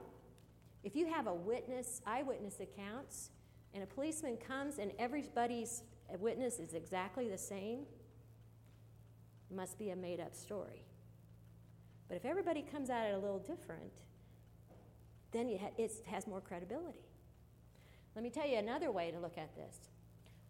If 0.84 0.94
you 0.94 1.12
have 1.12 1.26
a 1.26 1.34
witness, 1.34 2.00
eyewitness 2.06 2.60
accounts, 2.60 3.30
and 3.74 3.82
a 3.82 3.86
policeman 3.86 4.36
comes 4.36 4.78
and 4.78 4.92
everybody's 5.00 5.82
witness 6.20 6.60
is 6.60 6.74
exactly 6.74 7.28
the 7.28 7.36
same, 7.36 7.80
it 9.50 9.56
must 9.56 9.80
be 9.80 9.90
a 9.90 9.96
made 9.96 10.20
up 10.20 10.32
story. 10.32 10.84
But 12.06 12.14
if 12.18 12.24
everybody 12.24 12.62
comes 12.62 12.88
at 12.88 13.06
it 13.06 13.14
a 13.14 13.18
little 13.18 13.40
different, 13.40 13.90
then 15.32 15.48
it 15.48 15.90
has 16.06 16.28
more 16.28 16.40
credibility. 16.40 17.02
Let 18.14 18.22
me 18.22 18.30
tell 18.30 18.46
you 18.46 18.58
another 18.58 18.92
way 18.92 19.10
to 19.10 19.18
look 19.18 19.38
at 19.38 19.56
this. 19.56 19.76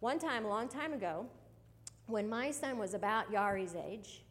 One 0.01 0.19
time, 0.19 0.45
a 0.45 0.49
long 0.49 0.69
time 0.69 0.93
ago, 0.93 1.25
when 2.05 2.29
my 2.29 2.51
son 2.51 2.77
was 2.77 2.93
about 2.93 3.31
Yari's 3.31 3.73
age, 3.73 4.21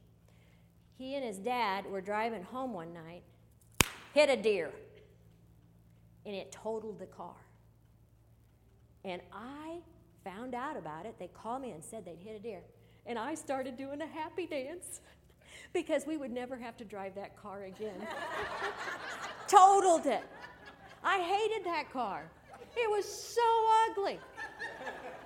he 0.97 1.17
and 1.17 1.25
his 1.25 1.39
dad 1.39 1.85
were 1.85 2.01
driving 2.01 2.45
home 2.45 2.73
one 2.73 2.95
night, 2.95 3.25
hit 4.17 4.31
a 4.31 4.37
deer, 4.43 4.73
and 6.25 6.35
it 6.35 6.51
totaled 6.51 6.99
the 6.99 7.07
car. 7.07 7.37
And 9.05 9.21
I 9.31 9.77
found 10.25 10.55
out 10.55 10.75
about 10.79 11.05
it. 11.05 11.17
They 11.19 11.29
called 11.29 11.61
me 11.61 11.73
and 11.73 11.85
said 11.85 12.07
they'd 12.07 12.19
hit 12.25 12.35
a 12.35 12.43
deer. 12.43 12.63
And 13.05 13.19
I 13.19 13.35
started 13.35 13.77
doing 13.77 14.01
a 14.01 14.07
happy 14.07 14.47
dance 14.47 15.03
because 15.75 16.07
we 16.07 16.17
would 16.17 16.31
never 16.31 16.57
have 16.57 16.79
to 16.79 16.85
drive 16.85 17.15
that 17.17 17.37
car 17.37 17.65
again. 17.65 18.09
Totaled 19.49 20.07
it. 20.07 20.25
I 21.05 21.21
hated 21.21 21.67
that 21.67 21.93
car. 21.93 22.25
It 22.75 22.91
was 22.91 23.05
so 23.05 23.43
ugly. 23.91 24.19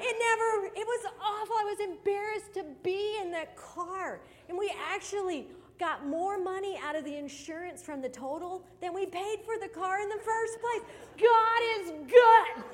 It 0.01 0.17
never, 0.19 0.67
it 0.75 0.87
was 0.87 1.07
awful. 1.23 1.55
I 1.61 1.65
was 1.65 1.79
embarrassed 1.79 2.55
to 2.55 2.65
be 2.83 3.19
in 3.23 3.31
that 3.31 3.57
car. 3.57 4.19
And 4.49 4.59
we 4.59 4.75
actually 4.93 5.47
got 5.81 6.07
more 6.07 6.39
money 6.39 6.79
out 6.85 6.95
of 6.95 7.05
the 7.05 7.17
insurance 7.17 7.83
from 7.83 8.03
the 8.03 8.09
total 8.09 8.63
than 8.83 8.95
we 8.95 9.07
paid 9.07 9.39
for 9.45 9.55
the 9.59 9.69
car 9.69 10.01
in 10.01 10.09
the 10.11 10.21
first 10.23 10.61
place. 10.61 10.83
God 11.19 11.81
is 11.81 11.93
good. 12.07 12.65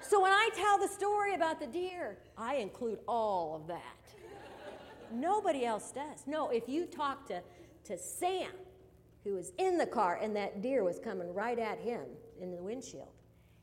So 0.00 0.20
when 0.20 0.32
I 0.32 0.50
tell 0.54 0.76
the 0.76 0.88
story 0.88 1.34
about 1.34 1.60
the 1.60 1.68
deer, 1.68 2.18
I 2.36 2.56
include 2.56 2.98
all 3.06 3.54
of 3.54 3.68
that. 3.68 4.14
Nobody 5.10 5.64
else 5.64 5.92
does. 5.92 6.26
No, 6.26 6.50
if 6.50 6.68
you 6.68 6.84
talk 6.84 7.26
to, 7.28 7.40
to 7.84 7.96
Sam, 7.96 8.50
who 9.24 9.34
was 9.34 9.52
in 9.58 9.78
the 9.78 9.86
car 9.86 10.18
and 10.20 10.34
that 10.34 10.62
deer 10.62 10.82
was 10.82 10.98
coming 10.98 11.32
right 11.32 11.58
at 11.58 11.78
him 11.78 12.02
in 12.40 12.50
the 12.50 12.62
windshield, 12.62 13.12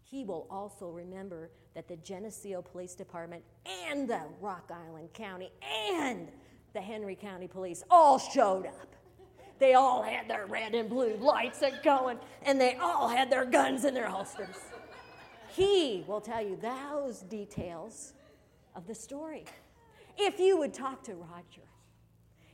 he 0.03 0.23
will 0.23 0.47
also 0.49 0.87
remember 0.89 1.51
that 1.75 1.87
the 1.87 1.97
Geneseo 1.97 2.61
Police 2.61 2.95
Department 2.95 3.43
and 3.85 4.09
the 4.09 4.21
Rock 4.39 4.71
Island 4.73 5.13
County 5.13 5.51
and 5.91 6.29
the 6.73 6.81
Henry 6.81 7.15
County 7.15 7.47
Police 7.47 7.83
all 7.89 8.19
showed 8.19 8.67
up. 8.67 8.95
They 9.59 9.73
all 9.73 10.01
had 10.01 10.29
their 10.29 10.45
red 10.45 10.73
and 10.73 10.89
blue 10.89 11.17
lights 11.17 11.61
going, 11.83 12.17
and 12.43 12.59
they 12.59 12.75
all 12.75 13.09
had 13.09 13.29
their 13.29 13.45
guns 13.45 13.83
in 13.83 13.93
their 13.93 14.07
holsters. 14.07 14.55
He 15.49 16.05
will 16.07 16.21
tell 16.21 16.41
you 16.41 16.55
those 16.55 17.19
details 17.21 18.13
of 18.75 18.87
the 18.87 18.95
story. 18.95 19.45
If 20.17 20.39
you 20.39 20.57
would 20.57 20.73
talk 20.73 21.03
to 21.03 21.15
Roger, 21.15 21.67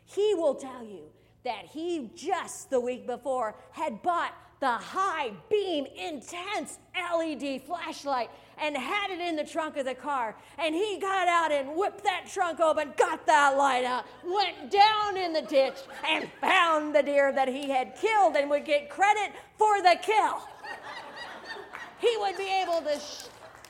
he 0.06 0.34
will 0.34 0.56
tell 0.56 0.84
you 0.84 1.04
that 1.44 1.66
he 1.66 2.10
just 2.16 2.72
the 2.72 2.80
week 2.80 3.06
before 3.06 3.56
had 3.72 4.02
bought 4.02 4.34
the 4.66 4.72
high 4.72 5.32
beam 5.48 5.86
intense 5.96 6.80
LED 6.96 7.62
flashlight 7.68 8.32
and 8.58 8.76
had 8.76 9.12
it 9.12 9.20
in 9.20 9.36
the 9.36 9.44
trunk 9.44 9.78
of 9.78 9.86
the 9.86 9.94
car. 9.94 10.36
And 10.58 10.74
he 10.74 10.98
got 11.00 11.28
out 11.28 11.52
and 11.52 11.76
whipped 11.76 12.04
that 12.04 12.26
trunk 12.28 12.60
open, 12.60 12.92
got 12.98 13.28
that 13.28 13.58
light 13.58 13.84
out, 13.84 14.06
went 14.26 14.72
down 14.72 15.18
in 15.18 15.34
the 15.34 15.44
ditch, 15.44 15.76
and 16.10 16.28
found 16.42 16.96
the 16.96 17.04
deer 17.04 17.32
that 17.32 17.48
he 17.48 17.70
had 17.70 17.96
killed 17.96 18.36
and 18.36 18.50
would 18.50 18.66
get 18.66 18.90
credit 18.90 19.34
for 19.56 19.84
the 19.84 19.98
kill. 20.02 20.42
He 22.00 22.18
would 22.18 22.36
be 22.36 22.50
able 22.64 22.82
to 22.82 23.00
sh- 23.00 23.26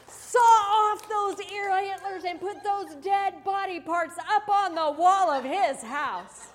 saw 0.08 0.40
off 0.40 1.10
those 1.10 1.46
ear 1.52 1.72
antlers 1.72 2.24
and 2.24 2.40
put 2.40 2.64
those 2.64 2.96
dead 3.04 3.44
body 3.44 3.82
parts 3.82 4.16
up 4.34 4.48
on 4.48 4.76
the 4.76 4.92
wall 4.98 5.30
of 5.30 5.44
his 5.44 5.84
house. 5.84 6.54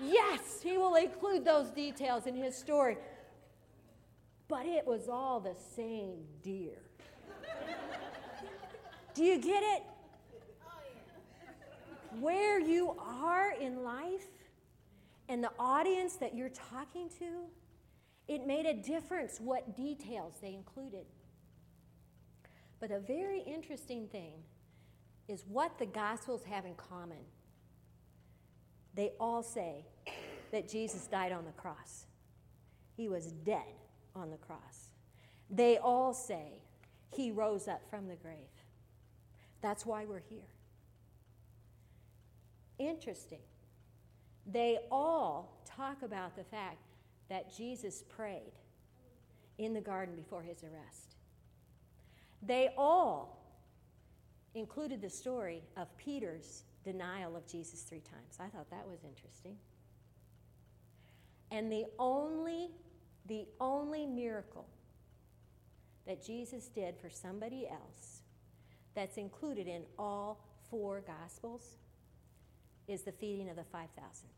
Yes, 0.00 0.60
he 0.62 0.78
will 0.78 0.94
include 0.94 1.44
those 1.44 1.68
details 1.70 2.26
in 2.26 2.34
his 2.34 2.56
story. 2.56 2.96
But 4.48 4.64
it 4.64 4.86
was 4.86 5.08
all 5.08 5.40
the 5.40 5.54
same 5.76 6.24
deer. 6.42 6.78
Do 9.14 9.22
you 9.22 9.38
get 9.38 9.62
it? 9.62 9.82
Where 12.18 12.58
you 12.58 12.96
are 12.98 13.52
in 13.52 13.84
life 13.84 14.26
and 15.28 15.44
the 15.44 15.50
audience 15.58 16.16
that 16.16 16.34
you're 16.34 16.48
talking 16.48 17.10
to, 17.18 17.44
it 18.26 18.46
made 18.46 18.64
a 18.64 18.74
difference 18.74 19.38
what 19.38 19.76
details 19.76 20.34
they 20.40 20.54
included. 20.54 21.04
But 22.80 22.90
a 22.90 23.00
very 23.00 23.40
interesting 23.40 24.08
thing 24.08 24.34
is 25.28 25.44
what 25.46 25.78
the 25.78 25.86
Gospels 25.86 26.42
have 26.44 26.64
in 26.64 26.74
common. 26.74 27.24
They 28.94 29.12
all 29.20 29.42
say 29.42 29.84
that 30.52 30.68
Jesus 30.68 31.06
died 31.06 31.32
on 31.32 31.44
the 31.44 31.52
cross, 31.52 32.06
he 32.96 33.08
was 33.08 33.26
dead 33.26 33.74
on 34.14 34.30
the 34.30 34.36
cross. 34.36 34.90
They 35.50 35.78
all 35.78 36.12
say 36.12 36.60
he 37.10 37.30
rose 37.30 37.68
up 37.68 37.82
from 37.88 38.08
the 38.08 38.16
grave. 38.16 38.36
That's 39.60 39.86
why 39.86 40.04
we're 40.04 40.22
here. 40.28 40.48
Interesting. 42.78 43.40
They 44.46 44.78
all 44.90 45.62
talk 45.64 46.02
about 46.02 46.36
the 46.36 46.44
fact 46.44 46.78
that 47.28 47.54
Jesus 47.54 48.04
prayed 48.08 48.52
in 49.58 49.74
the 49.74 49.80
garden 49.80 50.14
before 50.14 50.42
his 50.42 50.62
arrest. 50.62 51.16
They 52.42 52.70
all 52.78 53.38
included 54.54 55.02
the 55.02 55.10
story 55.10 55.62
of 55.76 55.88
Peter's 55.98 56.62
denial 56.84 57.36
of 57.36 57.46
Jesus 57.46 57.82
three 57.82 58.00
times. 58.00 58.38
I 58.40 58.46
thought 58.46 58.70
that 58.70 58.86
was 58.86 59.00
interesting. 59.04 59.56
And 61.50 61.70
the 61.70 61.86
only 61.98 62.70
the 63.28 63.46
only 63.60 64.06
miracle 64.06 64.66
that 66.06 66.24
Jesus 66.24 66.68
did 66.68 66.96
for 66.96 67.10
somebody 67.10 67.68
else 67.70 68.22
that's 68.94 69.16
included 69.18 69.68
in 69.68 69.82
all 69.98 70.44
four 70.70 71.02
gospels 71.02 71.76
is 72.88 73.02
the 73.02 73.12
feeding 73.12 73.50
of 73.50 73.56
the 73.56 73.64
5,000. 73.64 74.28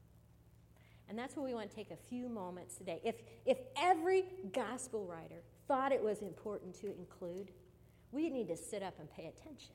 And 1.08 1.18
that's 1.18 1.36
what 1.36 1.44
we 1.44 1.54
want 1.54 1.70
to 1.70 1.74
take 1.74 1.90
a 1.90 1.96
few 1.96 2.28
moments 2.28 2.76
today. 2.76 3.00
If, 3.04 3.16
if 3.46 3.58
every 3.80 4.24
gospel 4.52 5.06
writer 5.06 5.42
thought 5.66 5.92
it 5.92 6.02
was 6.02 6.22
important 6.22 6.74
to 6.80 6.86
include, 6.86 7.50
we 8.12 8.28
need 8.28 8.48
to 8.48 8.56
sit 8.56 8.82
up 8.82 8.94
and 8.98 9.10
pay 9.10 9.26
attention 9.26 9.74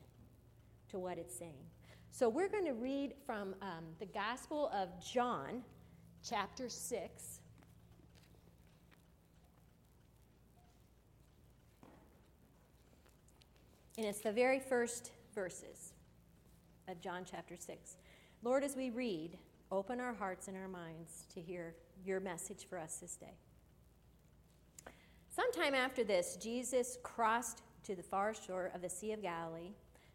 to 0.90 0.98
what 0.98 1.18
it's 1.18 1.36
saying. 1.36 1.64
So 2.10 2.28
we're 2.28 2.48
going 2.48 2.64
to 2.64 2.72
read 2.72 3.14
from 3.26 3.54
um, 3.60 3.84
the 3.98 4.06
Gospel 4.06 4.70
of 4.72 4.88
John, 5.04 5.62
chapter 6.26 6.68
6. 6.68 7.35
And 13.98 14.04
it's 14.04 14.20
the 14.20 14.32
very 14.32 14.60
first 14.60 15.12
verses 15.34 15.94
of 16.86 17.00
John 17.00 17.24
chapter 17.28 17.56
6. 17.56 17.96
Lord, 18.42 18.62
as 18.62 18.76
we 18.76 18.90
read, 18.90 19.38
open 19.72 20.00
our 20.00 20.12
hearts 20.12 20.48
and 20.48 20.56
our 20.56 20.68
minds 20.68 21.24
to 21.32 21.40
hear 21.40 21.74
your 22.04 22.20
message 22.20 22.66
for 22.68 22.78
us 22.78 22.98
this 22.98 23.16
day. 23.16 23.38
Sometime 25.34 25.74
after 25.74 26.04
this, 26.04 26.36
Jesus 26.36 26.98
crossed 27.02 27.62
to 27.84 27.96
the 27.96 28.02
far 28.02 28.34
shore 28.34 28.70
of 28.74 28.82
the 28.82 28.88
Sea 28.90 29.12
of 29.12 29.22
Galilee, 29.22 29.72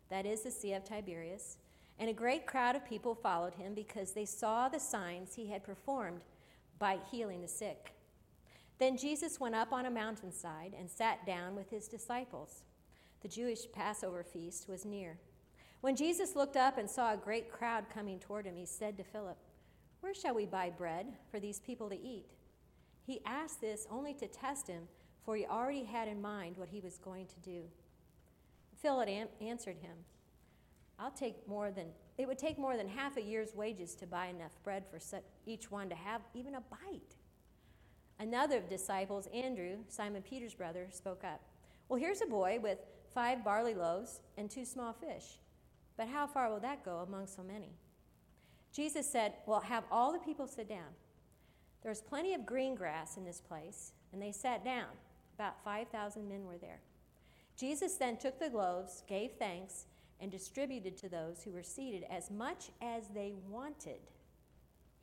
that 0.10 0.28
is 0.28 0.42
the 0.42 0.52
Sea 0.52 0.74
of 0.74 0.84
Tiberias, 0.84 1.58
and 1.98 2.08
a 2.08 2.14
great 2.14 2.46
crowd 2.46 2.76
of 2.76 2.88
people 2.88 3.16
followed 3.16 3.56
him 3.56 3.74
because 3.74 4.12
they 4.12 4.26
saw 4.26 4.70
the 4.70 4.80
signs 4.80 5.34
he 5.34 5.48
had 5.48 5.64
performed 5.64 6.22
by 6.78 7.00
healing 7.10 7.42
the 7.42 7.48
sick. 7.48 7.94
Then 8.78 8.98
Jesus 8.98 9.40
went 9.40 9.56
up 9.56 9.74
on 9.74 9.88
a 9.88 9.92
mountainside 9.92 10.74
and 10.78 10.90
sat 10.90 11.26
down 11.26 11.56
with 11.56 11.70
his 11.70 11.88
disciples. 11.88 12.64
The 13.22 13.28
Jewish 13.28 13.72
Passover 13.72 14.24
feast 14.24 14.68
was 14.68 14.86
near. 14.86 15.18
When 15.82 15.96
Jesus 15.96 16.36
looked 16.36 16.58
up 16.58 16.78
and 16.78 16.90
saw 16.90 17.14
a 17.14 17.18
great 17.18 17.52
crowd 17.52 17.86
coming 17.94 18.20
toward 18.20 18.46
him, 18.46 18.56
he 18.56 18.66
said 18.66 18.98
to 18.98 19.04
Philip, 19.04 19.38
Where 20.00 20.14
shall 20.14 20.36
we 20.36 20.46
buy 20.46 20.70
bread 20.70 21.08
for 21.30 21.40
these 21.40 21.60
people 21.60 21.90
to 21.90 22.00
eat? 22.00 22.26
He 23.06 23.22
asked 23.26 23.62
this 23.62 23.88
only 23.90 24.14
to 24.16 24.28
test 24.28 24.68
him, 24.68 24.84
for 25.24 25.36
he 25.36 25.46
already 25.46 25.84
had 25.84 26.08
in 26.08 26.22
mind 26.22 26.58
what 26.58 26.70
he 26.70 26.80
was 26.80 26.98
going 26.98 27.28
to 27.28 27.40
do. 27.40 27.64
Philip 28.82 29.10
answered 29.40 29.78
him, 29.78 29.98
I'll 30.98 31.12
take 31.12 31.48
more 31.48 31.72
than 31.72 31.88
it 32.18 32.28
would 32.28 32.38
take 32.38 32.60
more 32.60 32.78
than 32.78 32.88
half 32.88 33.18
a 33.18 33.22
year's 33.22 33.56
wages 33.56 33.96
to 33.96 34.06
buy 34.06 34.28
enough 34.28 34.52
bread 34.64 34.84
for 34.92 35.00
each 35.48 35.72
one 35.72 35.90
to 35.90 35.96
have 35.96 36.22
even 36.36 36.54
a 36.54 36.62
bite. 36.62 37.16
Another 38.20 38.58
of 38.58 38.70
the 38.70 38.78
disciples, 38.78 39.28
Andrew, 39.34 39.78
Simon 39.88 40.22
Peter's 40.22 40.54
brother, 40.54 40.88
spoke 40.92 41.24
up. 41.24 41.42
Well, 41.90 42.00
here's 42.00 42.22
a 42.22 42.28
boy 42.28 42.60
with 42.62 42.78
five 43.14 43.44
barley 43.44 43.74
loaves 43.74 44.20
and 44.38 44.50
two 44.50 44.66
small 44.66 44.94
fish. 44.94 45.40
But 45.98 46.08
how 46.08 46.28
far 46.28 46.50
will 46.50 46.60
that 46.60 46.86
go 46.86 46.98
among 47.08 47.28
so 47.28 47.44
many? 47.44 47.70
Jesus 48.74 49.10
said, 49.10 49.34
Well, 49.46 49.60
have 49.60 49.84
all 49.92 50.14
the 50.14 50.20
people 50.20 50.48
sit 50.48 50.70
down. 50.70 50.96
There's 51.84 52.02
plenty 52.02 52.34
of 52.34 52.46
green 52.46 52.76
grass 52.76 53.18
in 53.18 53.26
this 53.26 53.42
place, 53.42 53.92
and 54.14 54.22
they 54.22 54.32
sat 54.32 54.64
down. 54.64 54.88
About 55.36 55.64
5,000 55.64 56.28
men 56.28 56.46
were 56.46 56.58
there. 56.58 56.80
Jesus 57.58 57.96
then 57.96 58.18
took 58.18 58.40
the 58.40 58.50
loaves, 58.50 59.04
gave 59.08 59.32
thanks, 59.40 59.86
and 60.20 60.32
distributed 60.32 60.98
to 60.98 61.10
those 61.10 61.42
who 61.44 61.52
were 61.52 61.64
seated 61.64 62.04
as 62.10 62.30
much 62.30 62.70
as 62.82 63.08
they 63.14 63.34
wanted. 63.50 64.00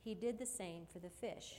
He 0.01 0.15
did 0.15 0.39
the 0.39 0.45
same 0.45 0.83
for 0.91 0.99
the 0.99 1.09
fish. 1.09 1.55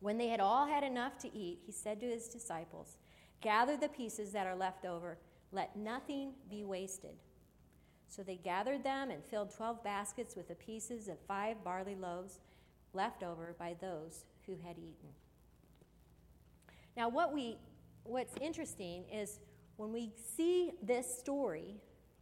When 0.00 0.18
they 0.18 0.28
had 0.28 0.40
all 0.40 0.66
had 0.66 0.84
enough 0.84 1.18
to 1.20 1.34
eat, 1.34 1.60
he 1.64 1.72
said 1.72 2.00
to 2.00 2.06
his 2.06 2.28
disciples, 2.28 2.98
Gather 3.40 3.76
the 3.76 3.88
pieces 3.88 4.32
that 4.32 4.46
are 4.46 4.56
left 4.56 4.84
over, 4.84 5.18
let 5.52 5.76
nothing 5.76 6.32
be 6.50 6.64
wasted. 6.64 7.16
So 8.08 8.22
they 8.22 8.36
gathered 8.36 8.84
them 8.84 9.10
and 9.10 9.24
filled 9.24 9.54
12 9.54 9.82
baskets 9.82 10.36
with 10.36 10.48
the 10.48 10.54
pieces 10.54 11.08
of 11.08 11.18
five 11.26 11.62
barley 11.64 11.94
loaves 11.94 12.40
left 12.92 13.22
over 13.22 13.54
by 13.58 13.76
those 13.80 14.24
who 14.46 14.56
had 14.64 14.78
eaten. 14.78 15.08
Now, 16.96 17.08
what 17.08 17.32
we, 17.32 17.56
what's 18.04 18.34
interesting 18.40 19.04
is 19.12 19.40
when 19.76 19.92
we 19.92 20.12
see 20.36 20.72
this 20.82 21.18
story 21.18 21.74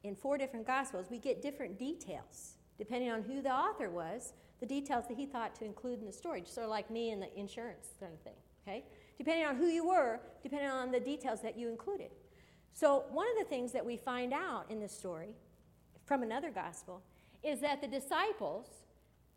in 0.03 0.17
four 0.17 0.39
different 0.39 0.67
gospels, 0.67 1.07
we 1.11 1.19
get 1.19 1.43
different 1.43 1.79
details 1.79 2.57
depending 2.79 3.11
on 3.11 3.23
who 3.23 3.43
the 3.43 3.53
author 3.53 3.91
was, 3.91 4.33
the 4.61 4.67
details 4.67 5.05
that 5.09 5.17
he 5.17 5.27
thought 5.27 5.55
to 5.55 5.65
include 5.65 6.01
in 6.01 6.07
the 6.07 6.13
story, 6.13 6.43
sort 6.47 6.65
of 6.65 6.71
like 6.71 6.91
me 6.91 7.11
and 7.11 7.23
the 7.23 7.39
insurance 7.39 7.95
kind 8.01 8.13
of 8.13 8.21
thing. 8.21 8.35
Okay, 8.67 8.85
depending 9.19 9.47
on 9.47 9.57
who 9.57 9.67
you 9.67 9.87
were, 9.87 10.21
depending 10.43 10.71
on 10.71 10.91
the 10.91 11.01
details 11.01 11.41
that 11.43 11.59
you 11.59 11.69
included. 11.69 12.11
So, 12.73 13.05
one 13.11 13.27
of 13.29 13.39
the 13.39 13.49
things 13.49 13.73
that 13.73 13.85
we 13.85 13.97
find 13.97 14.33
out 14.33 14.71
in 14.71 14.81
this 14.81 14.93
story 14.93 15.35
from 16.05 16.23
another 16.23 16.51
gospel 16.51 17.03
is 17.43 17.61
that 17.61 17.81
the 17.81 17.89
disciples 17.89 18.67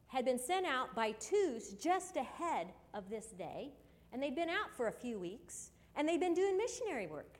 had 0.07 0.25
been 0.25 0.39
sent 0.39 0.65
out 0.65 0.95
by 0.95 1.11
twos 1.13 1.73
just 1.73 2.15
ahead 2.15 2.67
of 2.93 3.09
this 3.09 3.27
day, 3.27 3.71
and 4.13 4.21
they'd 4.21 4.35
been 4.35 4.49
out 4.49 4.71
for 4.75 4.87
a 4.87 4.91
few 4.91 5.19
weeks, 5.19 5.71
and 5.95 6.07
they'd 6.07 6.19
been 6.19 6.33
doing 6.33 6.57
missionary 6.57 7.07
work. 7.07 7.39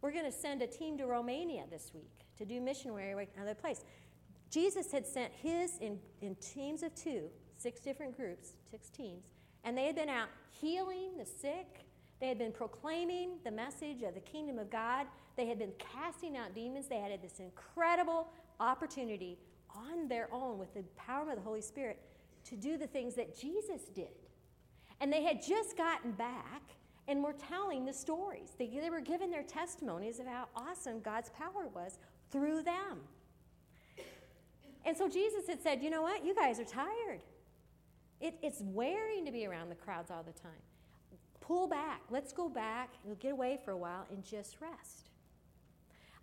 We're 0.00 0.12
going 0.12 0.24
to 0.24 0.32
send 0.32 0.62
a 0.62 0.66
team 0.66 0.96
to 0.98 1.06
Romania 1.06 1.64
this 1.70 1.90
week 1.94 2.26
to 2.38 2.44
do 2.44 2.60
missionary 2.60 3.14
work 3.14 3.28
in 3.34 3.42
another 3.42 3.54
place. 3.54 3.84
Jesus 4.50 4.92
had 4.92 5.06
sent 5.06 5.32
his 5.32 5.78
in, 5.78 5.98
in 6.20 6.36
teams 6.36 6.82
of 6.82 6.94
two, 6.94 7.24
six 7.56 7.80
different 7.80 8.16
groups, 8.16 8.52
six 8.70 8.88
teams, 8.88 9.24
and 9.64 9.76
they 9.76 9.86
had 9.86 9.96
been 9.96 10.08
out 10.08 10.28
healing 10.50 11.16
the 11.18 11.24
sick. 11.24 11.84
They 12.20 12.28
had 12.28 12.38
been 12.38 12.52
proclaiming 12.52 13.38
the 13.44 13.50
message 13.50 14.02
of 14.02 14.14
the 14.14 14.20
kingdom 14.20 14.58
of 14.58 14.70
God. 14.70 15.06
They 15.36 15.46
had 15.46 15.58
been 15.58 15.72
casting 15.78 16.36
out 16.36 16.54
demons. 16.54 16.86
They 16.86 17.00
had 17.00 17.20
this 17.20 17.40
incredible 17.40 18.28
opportunity 18.60 19.38
on 19.74 20.06
their 20.08 20.32
own 20.32 20.58
with 20.58 20.72
the 20.74 20.82
power 20.96 21.30
of 21.30 21.36
the 21.36 21.42
Holy 21.42 21.60
Spirit 21.60 22.00
to 22.44 22.56
do 22.56 22.76
the 22.76 22.86
things 22.86 23.14
that 23.14 23.38
Jesus 23.38 23.82
did. 23.94 24.08
And 25.00 25.12
they 25.12 25.22
had 25.22 25.42
just 25.42 25.76
gotten 25.76 26.12
back 26.12 26.62
and 27.08 27.22
were 27.22 27.34
telling 27.34 27.84
the 27.84 27.92
stories. 27.92 28.52
They, 28.58 28.68
they 28.68 28.90
were 28.90 29.00
giving 29.00 29.30
their 29.30 29.42
testimonies 29.42 30.20
of 30.20 30.26
how 30.26 30.48
awesome 30.54 31.00
God's 31.00 31.30
power 31.30 31.68
was 31.74 31.98
through 32.30 32.62
them. 32.62 33.00
And 34.86 34.96
so 34.96 35.08
Jesus 35.08 35.46
had 35.46 35.62
said, 35.62 35.82
You 35.82 35.90
know 35.90 36.02
what? 36.02 36.24
You 36.24 36.34
guys 36.34 36.60
are 36.60 36.64
tired. 36.64 37.22
It, 38.24 38.38
it's 38.40 38.62
wearing 38.62 39.26
to 39.26 39.30
be 39.30 39.46
around 39.46 39.68
the 39.68 39.74
crowds 39.74 40.10
all 40.10 40.22
the 40.22 40.32
time. 40.32 40.62
Pull 41.42 41.68
back. 41.68 42.00
Let's 42.08 42.32
go 42.32 42.48
back. 42.48 42.88
We'll 43.04 43.16
get 43.16 43.32
away 43.32 43.58
for 43.62 43.72
a 43.72 43.76
while 43.76 44.06
and 44.10 44.24
just 44.24 44.62
rest. 44.62 45.10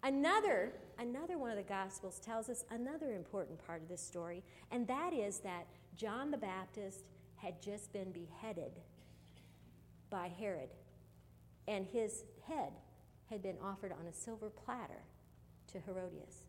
Another, 0.02 0.74
another 0.98 1.38
one 1.38 1.52
of 1.52 1.58
the 1.58 1.64
Gospels 1.64 2.18
tells 2.18 2.50
us 2.50 2.66
another 2.72 3.14
important 3.14 3.64
part 3.68 3.84
of 3.84 3.88
this 3.88 4.02
story, 4.02 4.42
and 4.72 4.88
that 4.88 5.14
is 5.14 5.38
that 5.40 5.68
John 5.96 6.32
the 6.32 6.40
Baptist 6.40 7.04
had 7.36 7.62
just 7.62 7.94
been 7.94 8.12
beheaded 8.12 8.72
by 10.10 10.32
Herod, 10.40 10.70
and 11.68 11.86
his 11.86 12.24
head 12.48 12.72
had 13.30 13.44
been 13.44 13.58
offered 13.64 13.92
on 13.92 14.08
a 14.08 14.14
silver 14.14 14.50
platter 14.50 15.04
to 15.72 15.80
Herodias. 15.80 16.48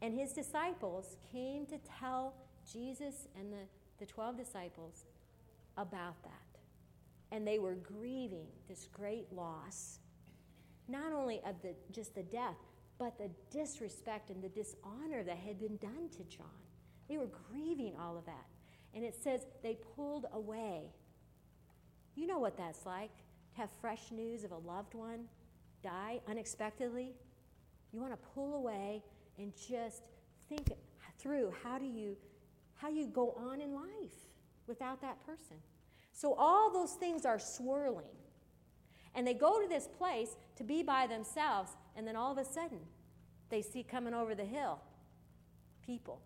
And 0.00 0.18
his 0.18 0.32
disciples 0.32 1.16
came 1.30 1.66
to 1.66 1.76
tell 2.00 2.32
Jesus 2.72 3.28
and 3.38 3.52
the, 3.52 3.66
the 3.98 4.06
12 4.06 4.36
disciples 4.36 5.04
about 5.76 6.22
that. 6.22 6.32
And 7.30 7.46
they 7.46 7.58
were 7.58 7.74
grieving 7.74 8.46
this 8.68 8.88
great 8.92 9.32
loss, 9.32 9.98
not 10.88 11.12
only 11.12 11.40
of 11.46 11.60
the, 11.62 11.74
just 11.92 12.14
the 12.14 12.22
death, 12.22 12.56
but 12.98 13.18
the 13.18 13.30
disrespect 13.50 14.30
and 14.30 14.42
the 14.42 14.48
dishonor 14.48 15.22
that 15.22 15.36
had 15.36 15.60
been 15.60 15.76
done 15.76 16.08
to 16.16 16.24
John. 16.24 16.46
They 17.08 17.18
were 17.18 17.28
grieving 17.50 17.94
all 18.00 18.16
of 18.16 18.26
that. 18.26 18.46
And 18.94 19.04
it 19.04 19.14
says 19.22 19.46
they 19.62 19.78
pulled 19.94 20.26
away. 20.32 20.90
You 22.14 22.26
know 22.26 22.38
what 22.38 22.56
that's 22.56 22.84
like 22.84 23.14
to 23.54 23.60
have 23.60 23.70
fresh 23.80 24.10
news 24.10 24.44
of 24.44 24.52
a 24.52 24.58
loved 24.58 24.94
one 24.94 25.24
die 25.82 26.20
unexpectedly. 26.28 27.14
You 27.92 28.00
want 28.00 28.12
to 28.12 28.28
pull 28.34 28.56
away 28.56 29.02
and 29.38 29.52
just 29.68 30.08
think 30.48 30.72
through 31.18 31.52
how 31.62 31.78
do 31.78 31.86
you 31.86 32.16
how 32.78 32.88
you 32.88 33.06
go 33.06 33.32
on 33.32 33.60
in 33.60 33.74
life 33.74 34.26
without 34.66 35.00
that 35.02 35.24
person. 35.24 35.56
So 36.12 36.34
all 36.34 36.72
those 36.72 36.92
things 36.92 37.24
are 37.24 37.38
swirling. 37.38 38.06
And 39.14 39.26
they 39.26 39.34
go 39.34 39.60
to 39.60 39.68
this 39.68 39.86
place 39.86 40.36
to 40.56 40.64
be 40.64 40.82
by 40.82 41.06
themselves, 41.06 41.72
and 41.96 42.06
then 42.06 42.16
all 42.16 42.32
of 42.32 42.38
a 42.38 42.44
sudden, 42.44 42.80
they 43.50 43.62
see 43.62 43.82
coming 43.82 44.14
over 44.14 44.34
the 44.34 44.44
hill 44.44 44.80
people, 45.84 46.20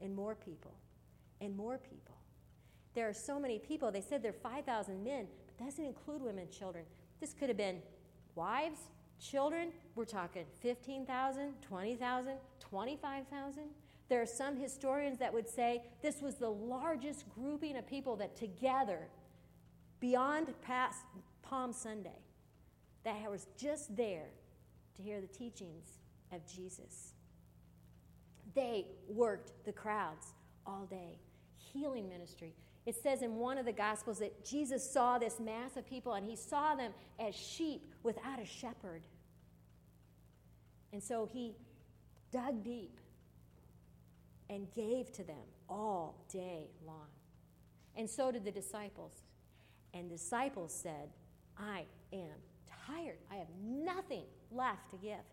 and 0.00 0.14
more 0.14 0.34
people, 0.34 0.74
and 1.40 1.56
more 1.56 1.78
people. 1.78 2.16
There 2.94 3.08
are 3.08 3.14
so 3.14 3.38
many 3.38 3.58
people. 3.58 3.92
They 3.92 4.00
said 4.00 4.22
there 4.22 4.32
are 4.32 4.50
5,000 4.50 5.02
men, 5.02 5.26
but 5.46 5.56
that 5.58 5.64
doesn't 5.66 5.84
include 5.84 6.20
women 6.20 6.40
and 6.40 6.50
children. 6.50 6.84
This 7.20 7.32
could 7.32 7.48
have 7.48 7.56
been 7.56 7.80
wives, 8.34 8.80
children. 9.20 9.68
We're 9.94 10.04
talking 10.04 10.44
15,000, 10.60 11.54
20,000, 11.62 12.32
25,000. 12.58 13.62
There 14.12 14.20
are 14.20 14.26
some 14.26 14.58
historians 14.58 15.20
that 15.20 15.32
would 15.32 15.48
say 15.48 15.84
this 16.02 16.20
was 16.20 16.34
the 16.34 16.50
largest 16.50 17.24
grouping 17.34 17.78
of 17.78 17.86
people 17.86 18.14
that 18.16 18.36
together, 18.36 19.08
beyond 20.00 20.52
past 20.60 20.98
Palm 21.40 21.72
Sunday, 21.72 22.20
that 23.04 23.30
was 23.30 23.46
just 23.56 23.96
there 23.96 24.28
to 24.96 25.02
hear 25.02 25.22
the 25.22 25.26
teachings 25.28 26.00
of 26.30 26.46
Jesus. 26.46 27.14
They 28.54 28.84
worked 29.08 29.52
the 29.64 29.72
crowds 29.72 30.34
all 30.66 30.84
day, 30.84 31.18
healing 31.56 32.06
ministry. 32.06 32.52
It 32.84 32.96
says 33.02 33.22
in 33.22 33.36
one 33.36 33.56
of 33.56 33.64
the 33.64 33.72
Gospels 33.72 34.18
that 34.18 34.44
Jesus 34.44 34.86
saw 34.92 35.16
this 35.16 35.40
mass 35.40 35.78
of 35.78 35.86
people 35.86 36.12
and 36.12 36.26
he 36.26 36.36
saw 36.36 36.74
them 36.74 36.92
as 37.18 37.34
sheep 37.34 37.86
without 38.02 38.38
a 38.38 38.44
shepherd. 38.44 39.06
And 40.92 41.02
so 41.02 41.26
he 41.32 41.54
dug 42.30 42.62
deep 42.62 42.98
and 44.50 44.72
gave 44.74 45.12
to 45.12 45.24
them 45.24 45.44
all 45.68 46.26
day 46.32 46.70
long. 46.86 47.08
And 47.96 48.08
so 48.08 48.30
did 48.30 48.44
the 48.44 48.50
disciples. 48.50 49.22
And 49.94 50.10
the 50.10 50.16
disciples 50.16 50.72
said, 50.72 51.10
I 51.58 51.84
am 52.12 52.30
tired. 52.86 53.18
I 53.30 53.36
have 53.36 53.48
nothing 53.62 54.24
left 54.50 54.90
to 54.90 54.96
give. 54.96 55.24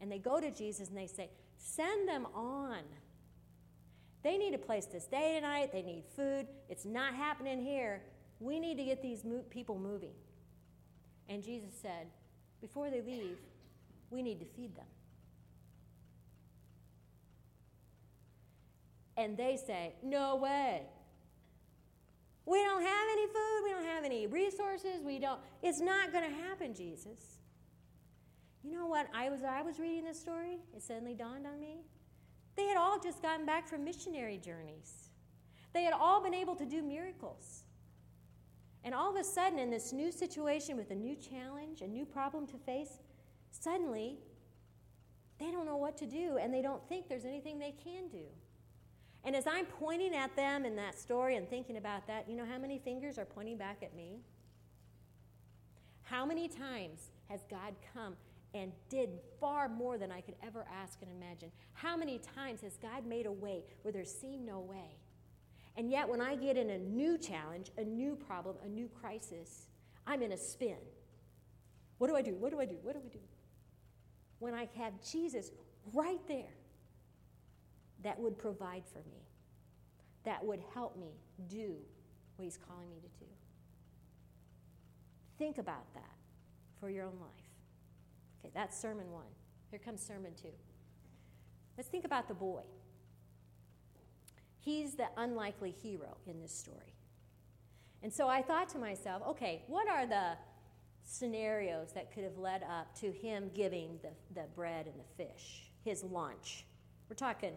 And 0.00 0.10
they 0.10 0.18
go 0.18 0.40
to 0.40 0.50
Jesus 0.50 0.88
and 0.88 0.96
they 0.96 1.06
say, 1.06 1.30
Send 1.58 2.08
them 2.08 2.26
on. 2.34 2.82
They 4.22 4.36
need 4.36 4.54
a 4.54 4.58
place 4.58 4.86
to 4.86 5.00
stay 5.00 5.34
tonight. 5.36 5.72
They 5.72 5.82
need 5.82 6.04
food. 6.14 6.46
It's 6.68 6.84
not 6.84 7.14
happening 7.14 7.60
here. 7.60 8.02
We 8.40 8.60
need 8.60 8.76
to 8.78 8.84
get 8.84 9.02
these 9.02 9.24
mo- 9.24 9.44
people 9.50 9.78
moving. 9.78 10.14
And 11.28 11.42
Jesus 11.42 11.70
said, 11.80 12.06
Before 12.60 12.90
they 12.90 13.02
leave, 13.02 13.38
we 14.10 14.22
need 14.22 14.40
to 14.40 14.46
feed 14.46 14.76
them. 14.76 14.86
And 19.18 19.36
they 19.36 19.58
say, 19.58 19.94
No 20.02 20.36
way. 20.36 20.82
We 22.46 22.62
don't 22.62 22.82
have 22.82 23.08
any 23.12 23.26
food. 23.26 23.60
We 23.64 23.70
don't 23.72 23.84
have 23.84 24.04
any 24.04 24.26
resources. 24.26 25.02
We 25.04 25.18
don't. 25.18 25.38
It's 25.62 25.80
not 25.80 26.12
going 26.12 26.24
to 26.24 26.34
happen, 26.34 26.72
Jesus. 26.72 27.40
You 28.64 28.72
know 28.72 28.86
what? 28.86 29.06
I 29.14 29.28
was 29.28 29.42
I 29.42 29.60
was 29.60 29.78
reading 29.78 30.04
this 30.04 30.18
story. 30.18 30.58
It 30.74 30.82
suddenly 30.82 31.14
dawned 31.14 31.46
on 31.46 31.60
me. 31.60 31.82
They 32.56 32.64
had 32.64 32.76
all 32.76 32.98
just 32.98 33.20
gotten 33.20 33.44
back 33.44 33.68
from 33.68 33.84
missionary 33.84 34.38
journeys. 34.38 35.10
They 35.74 35.82
had 35.82 35.92
all 35.92 36.22
been 36.22 36.34
able 36.34 36.56
to 36.56 36.64
do 36.64 36.82
miracles. 36.82 37.64
And 38.84 38.94
all 38.94 39.10
of 39.10 39.20
a 39.20 39.24
sudden, 39.24 39.58
in 39.58 39.70
this 39.70 39.92
new 39.92 40.10
situation 40.10 40.76
with 40.76 40.90
a 40.90 40.94
new 40.94 41.16
challenge, 41.16 41.82
a 41.82 41.86
new 41.86 42.06
problem 42.06 42.46
to 42.46 42.56
face, 42.56 43.00
suddenly 43.50 44.18
they 45.38 45.50
don't 45.50 45.66
know 45.66 45.76
what 45.76 45.96
to 45.98 46.06
do 46.06 46.38
and 46.40 46.52
they 46.54 46.62
don't 46.62 46.86
think 46.88 47.08
there's 47.08 47.24
anything 47.24 47.58
they 47.58 47.74
can 47.84 48.08
do. 48.08 48.24
And 49.28 49.36
as 49.36 49.46
I'm 49.46 49.66
pointing 49.66 50.14
at 50.14 50.34
them 50.36 50.64
in 50.64 50.74
that 50.76 50.98
story 50.98 51.36
and 51.36 51.46
thinking 51.46 51.76
about 51.76 52.06
that, 52.06 52.30
you 52.30 52.34
know 52.34 52.46
how 52.50 52.56
many 52.56 52.78
fingers 52.78 53.18
are 53.18 53.26
pointing 53.26 53.58
back 53.58 53.82
at 53.82 53.94
me? 53.94 54.22
How 56.00 56.24
many 56.24 56.48
times 56.48 57.10
has 57.28 57.44
God 57.50 57.74
come 57.92 58.16
and 58.54 58.72
did 58.88 59.10
far 59.38 59.68
more 59.68 59.98
than 59.98 60.10
I 60.10 60.22
could 60.22 60.36
ever 60.42 60.64
ask 60.74 61.00
and 61.02 61.10
imagine? 61.10 61.50
How 61.74 61.94
many 61.94 62.22
times 62.34 62.62
has 62.62 62.78
God 62.78 63.04
made 63.04 63.26
a 63.26 63.30
way 63.30 63.64
where 63.82 63.92
there 63.92 64.06
seemed 64.06 64.46
no 64.46 64.60
way? 64.60 64.96
And 65.76 65.90
yet, 65.90 66.08
when 66.08 66.22
I 66.22 66.34
get 66.34 66.56
in 66.56 66.70
a 66.70 66.78
new 66.78 67.18
challenge, 67.18 67.70
a 67.76 67.84
new 67.84 68.16
problem, 68.16 68.56
a 68.64 68.68
new 68.70 68.88
crisis, 68.88 69.66
I'm 70.06 70.22
in 70.22 70.32
a 70.32 70.38
spin. 70.38 70.78
What 71.98 72.06
do 72.06 72.16
I 72.16 72.22
do? 72.22 72.34
What 72.34 72.50
do 72.50 72.60
I 72.60 72.64
do? 72.64 72.78
What 72.80 72.94
do 72.94 73.02
I 73.04 73.12
do? 73.12 73.20
When 74.38 74.54
I 74.54 74.70
have 74.78 74.94
Jesus 75.04 75.50
right 75.92 76.26
there 76.26 76.54
that 78.02 78.18
would 78.18 78.38
provide 78.38 78.84
for 78.92 78.98
me, 79.10 79.22
that 80.24 80.44
would 80.44 80.60
help 80.74 80.96
me 80.98 81.12
do 81.48 81.74
what 82.36 82.44
He's 82.44 82.58
calling 82.58 82.88
me 82.90 82.96
to 82.96 83.24
do. 83.24 83.30
Think 85.38 85.58
about 85.58 85.92
that 85.94 86.16
for 86.80 86.90
your 86.90 87.04
own 87.04 87.18
life. 87.20 87.30
Okay, 88.40 88.52
that's 88.54 88.80
sermon 88.80 89.10
one. 89.10 89.26
Here 89.70 89.78
comes 89.78 90.00
sermon 90.00 90.32
two. 90.40 90.48
Let's 91.76 91.88
think 91.88 92.04
about 92.04 92.28
the 92.28 92.34
boy. 92.34 92.62
He's 94.58 94.94
the 94.94 95.06
unlikely 95.16 95.70
hero 95.70 96.16
in 96.26 96.40
this 96.40 96.52
story. 96.52 96.94
And 98.02 98.12
so 98.12 98.28
I 98.28 98.42
thought 98.42 98.68
to 98.70 98.78
myself, 98.78 99.22
okay, 99.28 99.62
what 99.66 99.88
are 99.88 100.06
the 100.06 100.32
scenarios 101.04 101.92
that 101.94 102.12
could 102.12 102.24
have 102.24 102.36
led 102.36 102.62
up 102.62 102.94
to 103.00 103.10
him 103.10 103.50
giving 103.54 103.98
the, 104.02 104.10
the 104.40 104.46
bread 104.54 104.86
and 104.86 104.94
the 104.96 105.24
fish, 105.24 105.70
his 105.84 106.04
lunch? 106.04 106.64
We're 107.08 107.16
talking 107.16 107.52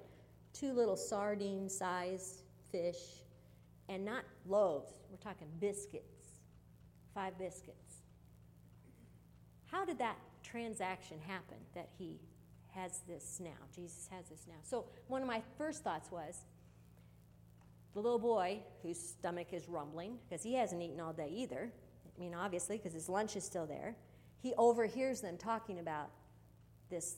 two 0.53 0.73
little 0.73 0.97
sardine 0.97 1.69
sized 1.69 2.43
fish, 2.71 3.23
and 3.89 4.05
not 4.05 4.23
loaves, 4.47 4.93
we're 5.09 5.17
talking 5.17 5.47
biscuits, 5.59 6.39
five 7.13 7.37
biscuits. 7.37 7.95
How 9.65 9.85
did 9.85 9.99
that 9.99 10.17
transaction 10.43 11.17
happen 11.27 11.57
that 11.75 11.89
he 11.97 12.19
has 12.73 13.01
this 13.07 13.39
now. 13.43 13.49
Jesus 13.75 14.07
has 14.11 14.27
this 14.29 14.45
now. 14.47 14.55
So 14.63 14.85
one 15.07 15.21
of 15.21 15.27
my 15.27 15.41
first 15.57 15.83
thoughts 15.83 16.11
was 16.11 16.45
the 17.93 17.99
little 17.99 18.19
boy 18.19 18.59
whose 18.81 18.99
stomach 18.99 19.47
is 19.51 19.67
rumbling 19.67 20.17
because 20.27 20.43
he 20.43 20.53
hasn't 20.55 20.81
eaten 20.81 20.99
all 20.99 21.13
day 21.13 21.29
either. 21.33 21.71
I 22.15 22.19
mean, 22.19 22.33
obviously, 22.33 22.77
because 22.77 22.93
his 22.93 23.09
lunch 23.09 23.35
is 23.35 23.43
still 23.43 23.65
there. 23.65 23.95
He 24.41 24.53
overhears 24.57 25.21
them 25.21 25.37
talking 25.37 25.79
about 25.79 26.09
this 26.89 27.17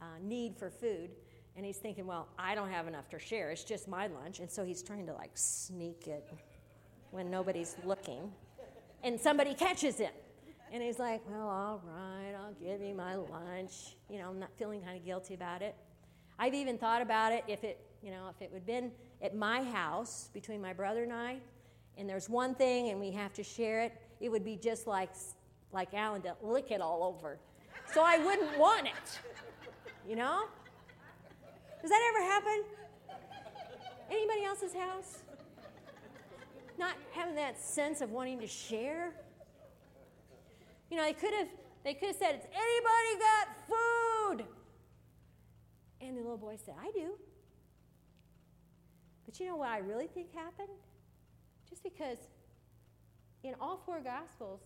uh, 0.00 0.04
need 0.20 0.56
for 0.56 0.70
food, 0.70 1.10
and 1.56 1.66
he's 1.66 1.76
thinking, 1.76 2.06
well, 2.06 2.28
I 2.38 2.54
don't 2.54 2.70
have 2.70 2.86
enough 2.86 3.08
to 3.10 3.18
share. 3.18 3.50
It's 3.50 3.64
just 3.64 3.88
my 3.88 4.06
lunch. 4.06 4.40
And 4.40 4.50
so 4.50 4.64
he's 4.64 4.82
trying 4.82 5.06
to 5.06 5.12
like 5.12 5.32
sneak 5.34 6.06
it 6.06 6.32
when 7.10 7.30
nobody's 7.30 7.76
looking. 7.84 8.32
And 9.02 9.20
somebody 9.20 9.54
catches 9.54 9.98
him. 9.98 10.12
And 10.72 10.82
he's 10.82 10.98
like, 10.98 11.20
well, 11.28 11.48
all 11.48 11.82
right, 11.86 12.34
I'll 12.34 12.54
give 12.54 12.80
you 12.80 12.94
my 12.94 13.16
lunch. 13.16 13.96
You 14.08 14.18
know, 14.18 14.30
I'm 14.30 14.38
not 14.38 14.50
feeling 14.56 14.80
kind 14.80 14.96
of 14.96 15.04
guilty 15.04 15.34
about 15.34 15.60
it. 15.60 15.74
I've 16.38 16.54
even 16.54 16.78
thought 16.78 17.02
about 17.02 17.32
it 17.32 17.44
if 17.46 17.62
it, 17.62 17.78
you 18.02 18.10
know, 18.10 18.28
if 18.34 18.40
it 18.40 18.50
would 18.50 18.60
have 18.60 18.66
been 18.66 18.90
at 19.20 19.36
my 19.36 19.62
house 19.62 20.30
between 20.32 20.62
my 20.62 20.72
brother 20.72 21.02
and 21.02 21.12
I, 21.12 21.36
and 21.98 22.08
there's 22.08 22.30
one 22.30 22.54
thing 22.54 22.88
and 22.88 22.98
we 22.98 23.10
have 23.10 23.34
to 23.34 23.42
share 23.42 23.82
it, 23.82 23.92
it 24.20 24.30
would 24.30 24.44
be 24.44 24.56
just 24.56 24.86
like, 24.86 25.10
like 25.72 25.92
Alan 25.92 26.22
to 26.22 26.34
lick 26.40 26.70
it 26.70 26.80
all 26.80 27.04
over. 27.04 27.38
So 27.92 28.02
I 28.02 28.16
wouldn't 28.16 28.58
want 28.58 28.86
it. 28.86 29.20
You 30.08 30.16
know? 30.16 30.44
Does 31.82 31.90
that 31.90 32.14
ever 32.14 32.24
happen? 32.24 32.64
Anybody 34.08 34.44
else's 34.44 34.72
house? 34.72 35.22
Not 36.78 36.94
having 37.12 37.34
that 37.34 37.60
sense 37.60 38.00
of 38.00 38.12
wanting 38.12 38.38
to 38.38 38.46
share? 38.46 39.12
You 40.90 40.96
know, 40.96 41.02
they 41.02 41.12
could 41.12 41.34
have 41.34 41.48
they 41.82 41.94
could 41.94 42.08
have 42.08 42.16
said, 42.16 42.34
"Has 42.36 42.44
anybody 42.44 43.18
got 43.18 43.48
food?" 43.66 44.46
And 46.00 46.16
the 46.16 46.20
little 46.20 46.36
boy 46.36 46.56
said, 46.56 46.76
"I 46.80 46.92
do." 46.92 47.18
But 49.24 49.40
you 49.40 49.46
know 49.46 49.56
what 49.56 49.70
I 49.70 49.78
really 49.78 50.06
think 50.06 50.32
happened? 50.32 50.68
Just 51.68 51.82
because 51.82 52.18
in 53.42 53.54
all 53.60 53.78
four 53.78 54.00
gospels, 54.00 54.60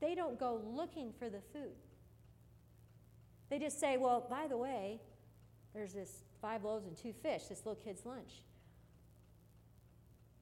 they 0.00 0.14
don't 0.14 0.38
go 0.38 0.60
looking 0.66 1.14
for 1.18 1.30
the 1.30 1.40
food. 1.52 1.76
They 3.48 3.58
just 3.58 3.80
say, 3.80 3.96
"Well, 3.96 4.26
by 4.28 4.48
the 4.48 4.58
way, 4.58 5.00
there's 5.76 5.92
this 5.92 6.24
five 6.40 6.64
loaves 6.64 6.86
and 6.86 6.96
two 6.96 7.12
fish, 7.12 7.44
this 7.44 7.64
little 7.64 7.80
kid's 7.82 8.04
lunch." 8.04 8.42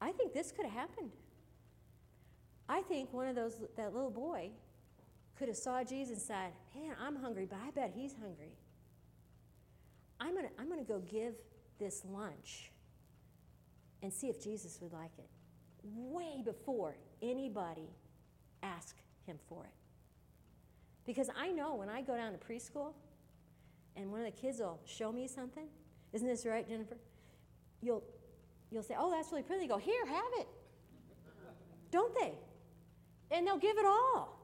I 0.01 0.11
think 0.11 0.33
this 0.33 0.51
could 0.51 0.65
have 0.65 0.73
happened. 0.73 1.11
I 2.67 2.81
think 2.81 3.13
one 3.13 3.27
of 3.27 3.35
those 3.35 3.57
that 3.77 3.93
little 3.93 4.09
boy 4.09 4.51
could 5.35 5.47
have 5.47 5.57
saw 5.57 5.83
Jesus 5.83 6.17
and 6.17 6.21
said, 6.21 6.51
Man, 6.75 6.95
I'm 6.99 7.15
hungry, 7.15 7.45
but 7.49 7.59
I 7.65 7.71
bet 7.71 7.91
he's 7.95 8.15
hungry. 8.19 8.53
I'm 10.19 10.33
going 10.33 10.45
to 10.45 10.51
I'm 10.59 10.67
going 10.67 10.83
to 10.83 10.91
go 10.91 10.99
give 10.99 11.35
this 11.79 12.03
lunch 12.05 12.71
and 14.01 14.11
see 14.11 14.27
if 14.27 14.41
Jesus 14.41 14.79
would 14.81 14.93
like 14.93 15.11
it 15.17 15.29
way 15.83 16.41
before 16.43 16.97
anybody 17.21 17.89
asked 18.63 19.01
him 19.25 19.37
for 19.47 19.65
it. 19.65 19.73
Because 21.05 21.29
I 21.37 21.51
know 21.51 21.75
when 21.75 21.89
I 21.89 22.01
go 22.01 22.15
down 22.15 22.31
to 22.31 22.37
preschool 22.37 22.93
and 23.95 24.11
one 24.11 24.19
of 24.19 24.25
the 24.25 24.39
kids 24.39 24.59
will 24.59 24.79
show 24.85 25.11
me 25.11 25.27
something, 25.27 25.67
isn't 26.13 26.27
this 26.27 26.45
right, 26.45 26.67
Jennifer? 26.67 26.97
You'll, 27.81 28.03
you'll 28.71 28.83
say, 28.83 28.95
Oh, 28.97 29.11
that's 29.11 29.31
really 29.31 29.43
pretty. 29.43 29.63
They 29.63 29.67
go, 29.67 29.77
Here, 29.77 30.05
have 30.05 30.31
it. 30.39 30.47
Don't 31.91 32.13
they? 32.19 32.33
And 33.31 33.47
they'll 33.47 33.57
give 33.57 33.77
it 33.77 33.85
all. 33.85 34.39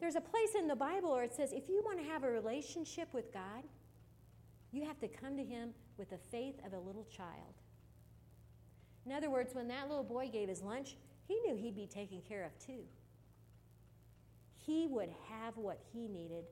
There's 0.00 0.16
a 0.16 0.20
place 0.20 0.54
in 0.58 0.68
the 0.68 0.76
Bible 0.76 1.12
where 1.12 1.24
it 1.24 1.34
says 1.34 1.52
if 1.52 1.68
you 1.68 1.82
want 1.84 1.98
to 1.98 2.04
have 2.04 2.22
a 2.24 2.30
relationship 2.30 3.08
with 3.12 3.32
God, 3.32 3.62
you 4.72 4.84
have 4.84 4.98
to 5.00 5.08
come 5.08 5.36
to 5.36 5.44
Him 5.44 5.70
with 5.96 6.10
the 6.10 6.18
faith 6.18 6.56
of 6.66 6.72
a 6.72 6.78
little 6.78 7.06
child. 7.10 7.54
In 9.06 9.12
other 9.12 9.30
words, 9.30 9.54
when 9.54 9.68
that 9.68 9.88
little 9.88 10.04
boy 10.04 10.28
gave 10.32 10.48
his 10.48 10.62
lunch, 10.62 10.96
he 11.26 11.38
knew 11.40 11.54
he'd 11.54 11.76
be 11.76 11.86
taken 11.86 12.20
care 12.28 12.44
of 12.44 12.58
too. 12.58 12.82
He 14.56 14.88
would 14.88 15.10
have 15.30 15.56
what 15.56 15.78
he 15.92 16.08
needed, 16.08 16.44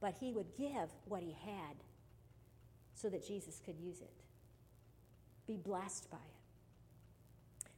but 0.00 0.14
he 0.18 0.32
would 0.32 0.54
give 0.56 0.88
what 1.04 1.22
he 1.22 1.36
had 1.44 1.76
so 2.94 3.08
that 3.08 3.26
Jesus 3.26 3.60
could 3.64 3.78
use 3.78 4.00
it. 4.00 4.12
Be 5.46 5.56
blessed 5.56 6.10
by 6.10 6.16
it. 6.16 6.40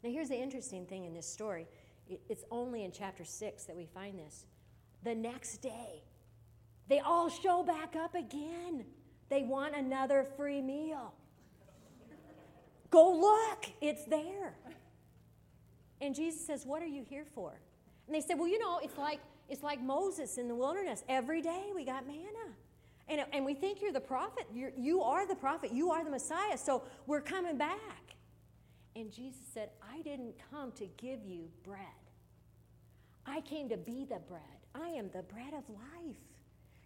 Now, 0.02 0.10
here's 0.10 0.28
the 0.28 0.40
interesting 0.40 0.86
thing 0.86 1.04
in 1.04 1.14
this 1.14 1.26
story 1.26 1.66
it's 2.28 2.44
only 2.50 2.84
in 2.84 2.92
chapter 2.92 3.24
6 3.24 3.64
that 3.64 3.76
we 3.76 3.86
find 3.86 4.18
this 4.18 4.44
the 5.04 5.14
next 5.14 5.58
day. 5.58 6.02
They 6.88 6.98
all 6.98 7.28
show 7.28 7.62
back 7.62 7.96
up 7.96 8.14
again. 8.14 8.84
They 9.30 9.44
want 9.44 9.74
another 9.74 10.26
free 10.36 10.60
meal. 10.60 11.14
Go 12.90 13.16
look, 13.16 13.66
it's 13.80 14.04
there. 14.04 14.54
And 16.02 16.14
Jesus 16.14 16.44
says, 16.44 16.66
What 16.66 16.82
are 16.82 16.86
you 16.86 17.04
here 17.08 17.24
for? 17.34 17.58
And 18.06 18.14
they 18.14 18.20
said, 18.20 18.38
Well, 18.38 18.48
you 18.48 18.58
know, 18.58 18.80
it's 18.82 18.98
like 18.98 19.20
it's 19.52 19.62
like 19.62 19.82
Moses 19.82 20.38
in 20.38 20.48
the 20.48 20.54
wilderness. 20.54 21.04
Every 21.10 21.42
day 21.42 21.66
we 21.74 21.84
got 21.84 22.06
manna. 22.06 22.56
And, 23.06 23.22
and 23.34 23.44
we 23.44 23.52
think 23.52 23.82
you're 23.82 23.92
the 23.92 24.00
prophet. 24.00 24.46
You're, 24.54 24.72
you 24.78 25.02
are 25.02 25.28
the 25.28 25.34
prophet. 25.34 25.72
You 25.72 25.90
are 25.90 26.02
the 26.02 26.10
Messiah. 26.10 26.56
So 26.56 26.84
we're 27.06 27.20
coming 27.20 27.58
back. 27.58 28.16
And 28.96 29.12
Jesus 29.12 29.42
said, 29.52 29.68
I 29.82 30.00
didn't 30.00 30.34
come 30.50 30.72
to 30.72 30.86
give 30.96 31.20
you 31.26 31.50
bread. 31.64 31.80
I 33.26 33.42
came 33.42 33.68
to 33.68 33.76
be 33.76 34.06
the 34.06 34.20
bread. 34.26 34.42
I 34.74 34.88
am 34.88 35.10
the 35.12 35.22
bread 35.22 35.52
of 35.52 35.68
life. 35.68 36.16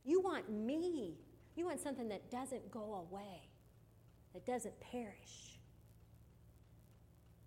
You 0.05 0.21
want 0.21 0.51
me. 0.51 1.15
You 1.55 1.67
want 1.67 1.81
something 1.81 2.09
that 2.09 2.31
doesn't 2.33 2.71
go 2.71 3.07
away, 3.11 3.49
that 4.35 4.45
doesn't 4.45 4.79
perish. 4.81 5.61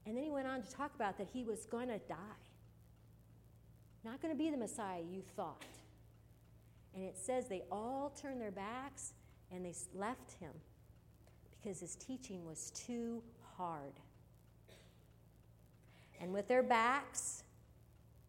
And 0.06 0.16
then 0.16 0.24
he 0.24 0.32
went 0.32 0.48
on 0.48 0.64
to 0.64 0.72
talk 0.72 0.96
about 0.96 1.18
that 1.18 1.28
he 1.32 1.44
was 1.44 1.66
going 1.66 1.90
to 1.90 2.00
die. 2.00 2.49
Not 4.04 4.22
going 4.22 4.34
to 4.34 4.38
be 4.38 4.50
the 4.50 4.58
Messiah 4.58 5.02
you 5.02 5.22
thought. 5.36 5.64
And 6.96 7.04
it 7.04 7.18
says 7.18 7.48
they 7.48 7.64
all 7.72 8.14
turned 8.20 8.42
their 8.42 8.52
backs 8.52 9.14
and 9.52 9.66
they 9.66 9.74
left 9.94 10.34
him 10.40 10.52
because 11.52 11.80
his 11.80 11.96
teaching 11.96 12.46
was 12.46 12.72
too 12.72 13.22
hard. 13.58 13.94
And 16.22 16.34
with 16.34 16.48
their 16.48 16.64
backs 16.64 17.44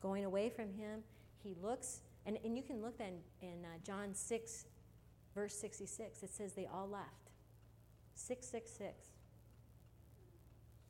going 0.00 0.24
away 0.24 0.48
from 0.48 0.72
him, 0.72 1.02
he 1.42 1.56
looks, 1.62 2.00
and, 2.26 2.38
and 2.44 2.56
you 2.56 2.62
can 2.62 2.82
look 2.82 2.98
then 2.98 3.14
in 3.40 3.64
uh, 3.64 3.78
John 3.84 4.14
6, 4.14 4.66
verse 5.34 5.54
66. 5.54 6.22
It 6.22 6.30
says 6.30 6.52
they 6.52 6.66
all 6.72 6.88
left. 6.88 7.30
666. 8.14 9.08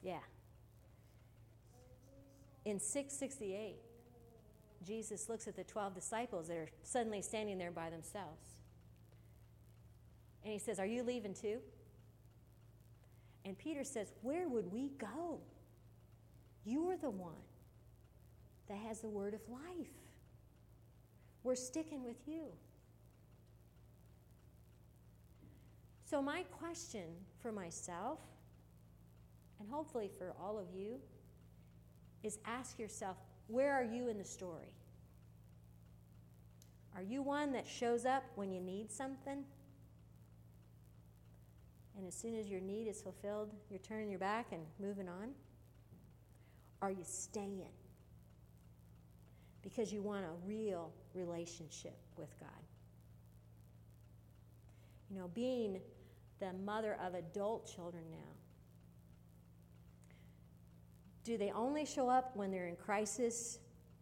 Yeah. 0.02 0.18
In 2.64 2.78
668, 2.78 3.76
Jesus 4.86 5.28
looks 5.28 5.46
at 5.46 5.56
the 5.56 5.64
12 5.64 5.94
disciples 5.94 6.48
that 6.48 6.56
are 6.56 6.68
suddenly 6.82 7.22
standing 7.22 7.58
there 7.58 7.70
by 7.70 7.90
themselves. 7.90 8.60
And 10.42 10.52
he 10.52 10.58
says, 10.58 10.78
Are 10.78 10.86
you 10.86 11.02
leaving 11.02 11.34
too? 11.34 11.58
And 13.44 13.58
Peter 13.58 13.84
says, 13.84 14.12
Where 14.22 14.48
would 14.48 14.72
we 14.72 14.90
go? 14.98 15.40
You're 16.64 16.96
the 16.96 17.10
one 17.10 17.32
that 18.68 18.78
has 18.78 19.00
the 19.00 19.08
word 19.08 19.34
of 19.34 19.40
life. 19.48 19.88
We're 21.42 21.56
sticking 21.56 22.04
with 22.04 22.18
you. 22.26 22.44
So, 26.04 26.20
my 26.20 26.42
question 26.50 27.06
for 27.40 27.52
myself, 27.52 28.18
and 29.58 29.68
hopefully 29.68 30.10
for 30.18 30.34
all 30.40 30.58
of 30.58 30.66
you, 30.74 30.98
is 32.22 32.38
ask 32.44 32.78
yourself 32.78 33.16
where 33.50 33.72
are 33.72 33.84
you 33.84 34.08
in 34.08 34.18
the 34.18 34.24
story? 34.24 34.72
Are 36.96 37.02
you 37.02 37.22
one 37.22 37.52
that 37.52 37.66
shows 37.66 38.04
up 38.04 38.24
when 38.34 38.50
you 38.52 38.60
need 38.60 38.90
something? 38.90 39.44
And 41.96 42.06
as 42.06 42.14
soon 42.14 42.34
as 42.34 42.48
your 42.48 42.60
need 42.60 42.86
is 42.86 43.02
fulfilled, 43.02 43.52
you're 43.68 43.80
turning 43.80 44.08
your 44.08 44.18
back 44.18 44.46
and 44.52 44.62
moving 44.78 45.08
on? 45.08 45.30
Are 46.82 46.90
you 46.90 47.04
staying? 47.04 47.72
Because 49.62 49.92
you 49.92 50.00
want 50.00 50.24
a 50.24 50.46
real 50.46 50.92
relationship 51.14 51.98
with 52.16 52.30
God. 52.40 52.48
You 55.10 55.18
know, 55.18 55.28
being 55.34 55.80
the 56.38 56.52
mother 56.64 56.96
of 57.04 57.14
adult 57.14 57.70
children 57.74 58.04
now, 58.10 58.39
do 61.30 61.38
they 61.38 61.52
only 61.52 61.84
show 61.84 62.08
up 62.08 62.32
when 62.34 62.50
they're 62.50 62.66
in 62.66 62.74
crisis 62.74 63.60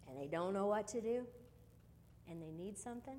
and 0.08 0.18
they 0.18 0.26
don't 0.26 0.54
know 0.54 0.64
what 0.64 0.88
to 0.88 0.98
do 0.98 1.26
and 2.26 2.40
they 2.40 2.50
need 2.50 2.78
something? 2.78 3.18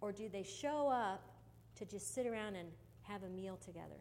Or 0.00 0.10
do 0.10 0.28
they 0.28 0.42
show 0.42 0.88
up 0.88 1.22
to 1.76 1.84
just 1.84 2.12
sit 2.12 2.26
around 2.26 2.56
and 2.56 2.68
have 3.02 3.22
a 3.22 3.28
meal 3.28 3.60
together? 3.64 4.00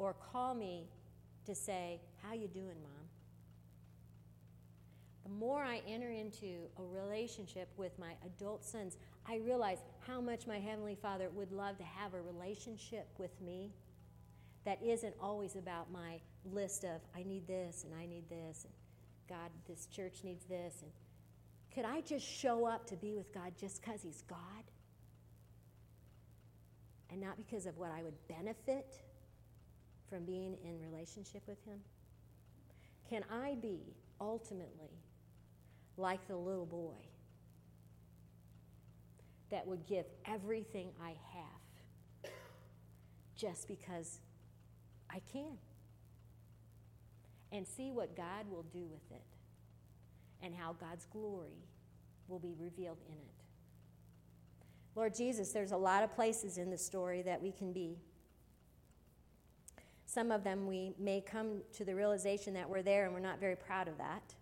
Or 0.00 0.14
call 0.14 0.52
me 0.52 0.88
to 1.46 1.54
say, 1.54 2.00
"How 2.20 2.32
you 2.32 2.48
doing, 2.48 2.82
mom?" 2.82 3.08
the 5.22 5.28
more 5.28 5.62
I 5.62 5.80
enter 5.86 6.10
into 6.10 6.68
a 6.76 6.82
relationship 6.82 7.68
with 7.76 7.96
my 8.00 8.14
adult 8.26 8.64
sons, 8.64 8.96
I 9.26 9.36
realize 9.36 9.78
how 10.00 10.20
much 10.20 10.48
my 10.48 10.58
Heavenly 10.58 10.96
Father 10.96 11.30
would 11.30 11.52
love 11.52 11.78
to 11.78 11.84
have 11.84 12.14
a 12.14 12.20
relationship 12.20 13.06
with 13.16 13.40
me 13.40 13.72
that 14.64 14.82
isn't 14.82 15.14
always 15.20 15.54
about 15.54 15.92
my 15.92 16.20
list 16.50 16.84
of, 16.84 17.00
I 17.14 17.22
need 17.22 17.46
this 17.46 17.84
and 17.84 17.94
I 17.94 18.06
need 18.06 18.28
this, 18.28 18.64
and 18.64 18.72
God, 19.28 19.50
this 19.68 19.86
church 19.86 20.20
needs 20.24 20.44
this. 20.44 20.82
And 20.82 20.90
could 21.74 21.84
I 21.84 22.00
just 22.00 22.26
show 22.26 22.66
up 22.66 22.86
to 22.88 22.96
be 22.96 23.14
with 23.14 23.32
God 23.32 23.52
just 23.58 23.80
because 23.80 24.02
He's 24.02 24.22
God? 24.28 24.38
And 27.10 27.20
not 27.20 27.36
because 27.36 27.66
of 27.66 27.76
what 27.76 27.90
I 27.90 28.02
would 28.02 28.14
benefit 28.28 29.00
from 30.08 30.24
being 30.24 30.56
in 30.64 30.78
relationship 30.80 31.42
with 31.46 31.62
Him? 31.64 31.78
Can 33.08 33.24
I 33.30 33.56
be 33.60 33.80
ultimately 34.20 34.98
like 35.96 36.26
the 36.28 36.36
little 36.36 36.66
boy 36.66 36.96
that 39.50 39.66
would 39.66 39.86
give 39.86 40.06
everything 40.26 40.88
I 41.02 41.14
have 41.34 42.32
just 43.36 43.68
because 43.68 44.20
I 45.10 45.20
can? 45.30 45.58
And 47.52 47.66
see 47.68 47.92
what 47.92 48.16
God 48.16 48.50
will 48.50 48.64
do 48.72 48.86
with 48.90 49.10
it 49.10 49.22
and 50.42 50.54
how 50.54 50.72
God's 50.72 51.04
glory 51.04 51.62
will 52.26 52.38
be 52.38 52.54
revealed 52.58 52.98
in 53.06 53.14
it. 53.14 53.42
Lord 54.94 55.14
Jesus, 55.14 55.52
there's 55.52 55.72
a 55.72 55.76
lot 55.76 56.02
of 56.02 56.14
places 56.14 56.58
in 56.58 56.70
the 56.70 56.78
story 56.78 57.22
that 57.22 57.42
we 57.42 57.52
can 57.52 57.72
be. 57.72 57.98
Some 60.06 60.30
of 60.30 60.44
them 60.44 60.66
we 60.66 60.92
may 60.98 61.22
come 61.22 61.62
to 61.74 61.84
the 61.84 61.94
realization 61.94 62.52
that 62.54 62.68
we're 62.68 62.82
there 62.82 63.04
and 63.04 63.14
we're 63.14 63.20
not 63.20 63.40
very 63.40 63.56
proud 63.56 63.88
of 63.88 63.96
that. 63.98 64.34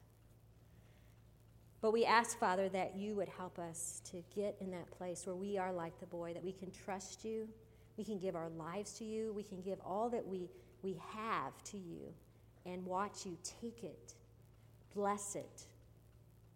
But 1.80 1.92
we 1.92 2.04
ask, 2.04 2.38
Father, 2.38 2.68
that 2.70 2.96
you 2.96 3.14
would 3.14 3.28
help 3.28 3.58
us 3.58 4.02
to 4.10 4.22
get 4.34 4.56
in 4.60 4.70
that 4.72 4.90
place 4.90 5.26
where 5.26 5.36
we 5.36 5.56
are 5.56 5.72
like 5.72 5.98
the 6.00 6.06
boy, 6.06 6.34
that 6.34 6.44
we 6.44 6.52
can 6.52 6.70
trust 6.70 7.24
you, 7.24 7.48
we 7.96 8.04
can 8.04 8.18
give 8.18 8.34
our 8.34 8.50
lives 8.50 8.92
to 8.94 9.04
you, 9.04 9.32
we 9.32 9.42
can 9.42 9.60
give 9.62 9.78
all 9.84 10.10
that 10.10 10.26
we, 10.26 10.50
we 10.82 11.00
have 11.14 11.62
to 11.64 11.78
you, 11.78 12.12
and 12.66 12.84
watch 12.84 13.24
you 13.24 13.36
take 13.42 13.82
it, 13.82 14.14
bless 14.94 15.34
it, 15.34 15.64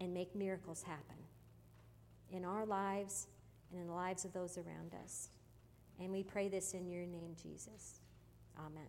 and 0.00 0.12
make 0.12 0.34
miracles 0.34 0.82
happen 0.82 1.16
in 2.30 2.44
our 2.44 2.66
lives 2.66 3.28
and 3.70 3.80
in 3.80 3.86
the 3.86 3.92
lives 3.92 4.24
of 4.24 4.32
those 4.32 4.58
around 4.58 4.94
us. 5.02 5.28
And 6.00 6.10
we 6.12 6.22
pray 6.22 6.48
this 6.48 6.74
in 6.74 6.88
your 6.88 7.06
name, 7.06 7.36
Jesus. 7.40 8.00
Amen. 8.58 8.82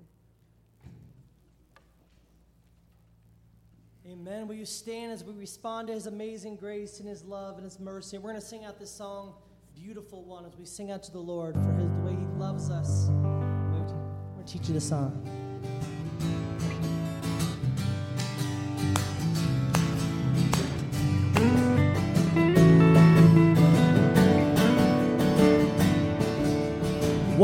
Amen. 4.07 4.47
Will 4.47 4.55
you 4.55 4.65
stand 4.65 5.11
as 5.11 5.23
we 5.23 5.33
respond 5.33 5.87
to 5.87 5.93
his 5.93 6.05
amazing 6.05 6.57
grace 6.57 6.99
and 6.99 7.09
his 7.09 7.23
love 7.23 7.55
and 7.55 7.63
his 7.63 7.79
mercy? 7.79 8.17
We're 8.17 8.29
going 8.29 8.41
to 8.41 8.47
sing 8.47 8.63
out 8.63 8.79
this 8.79 8.91
song, 8.91 9.33
Beautiful 9.73 10.23
One, 10.23 10.45
as 10.45 10.55
we 10.55 10.65
sing 10.65 10.91
out 10.91 11.01
to 11.03 11.11
the 11.11 11.19
Lord 11.19 11.55
for 11.55 11.73
his, 11.73 11.89
the 11.89 12.01
way 12.01 12.11
he 12.11 12.25
loves 12.37 12.69
us. 12.69 13.07
We're 13.09 13.79
going 13.79 14.45
to 14.45 14.53
teach 14.53 14.67
you 14.67 14.75
the 14.75 14.81
song. 14.81 15.23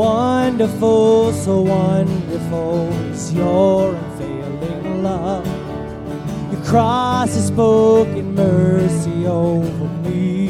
Wonderful, 0.02 1.32
so 1.32 1.60
wonderful 1.60 2.92
is 3.12 3.32
your 3.32 3.94
unfailing 3.94 5.04
love. 5.04 5.46
Your 6.52 6.60
cross 6.64 7.32
has 7.36 7.46
spoken 7.46 8.34
mercy 8.34 9.28
over 9.28 9.88
me. 10.02 10.48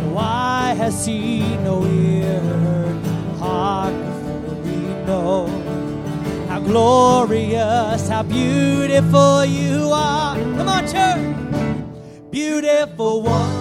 No 0.00 0.16
eye 0.16 0.74
has 0.78 1.04
seen, 1.04 1.62
no 1.62 1.84
ear 1.84 2.40
heard, 2.40 3.06
heart 3.36 3.92
fully 4.22 4.86
know 5.04 5.46
how 6.48 6.60
glorious, 6.60 8.08
how 8.08 8.22
beautiful 8.22 9.44
you 9.44 9.90
are. 9.92 10.36
Come 10.56 10.68
on, 10.68 10.84
church. 10.88 12.30
Beautiful 12.30 13.20
one. 13.20 13.57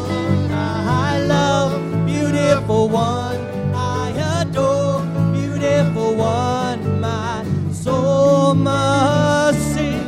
One, 2.87 3.37
I 3.75 4.41
adore. 4.41 5.01
Beautiful 5.33 6.15
one, 6.15 7.01
my 7.01 7.43
soul 7.73 8.55
must 8.55 9.59
sing. 9.73 10.07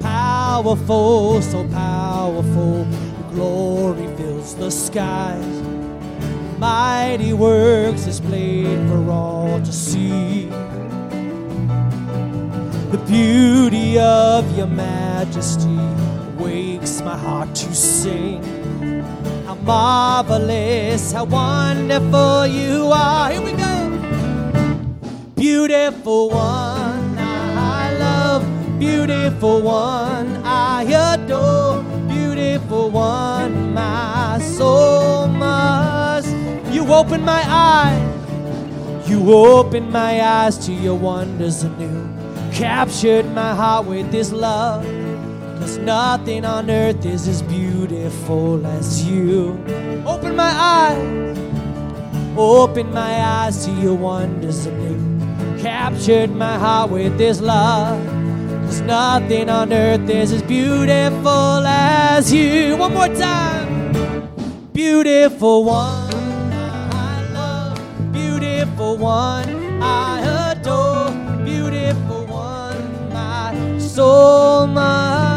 Powerful, 0.00 1.40
so 1.40 1.66
powerful, 1.68 2.86
glory 3.32 4.06
fills 4.16 4.54
the 4.56 4.70
skies. 4.70 5.62
Mighty 6.58 7.32
works 7.32 8.04
displayed 8.04 8.86
for 8.88 9.10
all 9.10 9.58
to 9.60 9.72
see. 9.72 10.50
The 12.90 13.02
beauty 13.06 13.98
of 13.98 14.56
your 14.56 14.66
majesty 14.66 15.78
wakes 16.38 17.00
my 17.00 17.16
heart 17.16 17.54
to 17.54 17.74
sing. 17.74 18.49
Marvelous, 19.62 21.12
how 21.12 21.24
wonderful 21.24 22.46
you 22.46 22.90
are. 22.92 23.30
Here 23.30 23.42
we 23.42 23.52
go. 23.52 23.70
Beautiful 25.36 26.30
one, 26.30 27.18
I 27.18 27.96
love. 27.98 28.44
Beautiful 28.78 29.62
one, 29.62 30.36
I 30.44 30.82
adore. 30.84 31.82
Beautiful 32.08 32.90
one, 32.90 33.74
my 33.74 34.38
soul 34.40 35.28
must. 35.28 36.28
You 36.70 36.92
open 36.92 37.24
my 37.24 37.42
eyes. 37.46 39.08
You 39.08 39.32
open 39.34 39.90
my 39.90 40.22
eyes 40.22 40.58
to 40.66 40.72
your 40.72 40.94
wonders 40.94 41.62
anew. 41.62 42.08
Captured 42.52 43.26
my 43.32 43.54
heart 43.54 43.86
with 43.86 44.10
this 44.10 44.32
love. 44.32 44.99
Cause 45.70 45.78
nothing 45.78 46.44
on 46.44 46.68
earth 46.68 47.06
is 47.06 47.28
as 47.28 47.42
beautiful 47.42 48.66
as 48.66 49.04
you. 49.04 49.50
Open 50.04 50.34
my 50.34 50.50
eyes. 50.50 51.38
Open 52.36 52.92
my 52.92 53.22
eyes 53.22 53.66
to 53.66 53.70
your 53.74 53.94
wonders 53.94 54.66
anew. 54.66 55.62
Captured 55.62 56.34
my 56.34 56.58
heart 56.58 56.90
with 56.90 57.16
this 57.18 57.40
love. 57.40 58.04
Cause 58.66 58.80
nothing 58.80 59.48
on 59.48 59.72
earth 59.72 60.10
is 60.10 60.32
as 60.32 60.42
beautiful 60.42 61.64
as 61.64 62.32
you. 62.32 62.76
One 62.76 62.92
more 62.92 63.06
time. 63.06 64.26
Beautiful 64.72 65.62
one, 65.62 66.52
I 66.52 67.30
love. 67.32 68.12
Beautiful 68.12 68.96
one, 68.96 69.80
I 69.80 70.50
adore. 70.50 71.12
Beautiful 71.44 72.26
one, 72.26 73.12
my 73.12 73.78
soul 73.78 74.66
must. 74.66 75.29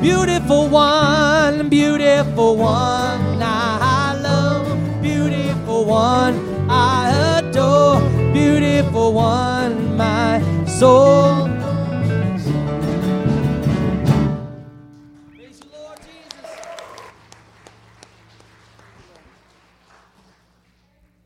Beautiful 0.00 0.68
one, 0.68 1.68
beautiful 1.68 2.56
one, 2.56 3.42
I 3.42 4.18
love. 4.18 5.02
Beautiful 5.02 5.84
one, 5.84 6.70
I 6.70 7.40
adore. 7.40 8.00
Beautiful 8.32 9.12
one, 9.12 9.98
my 9.98 10.40
soul. 10.64 11.48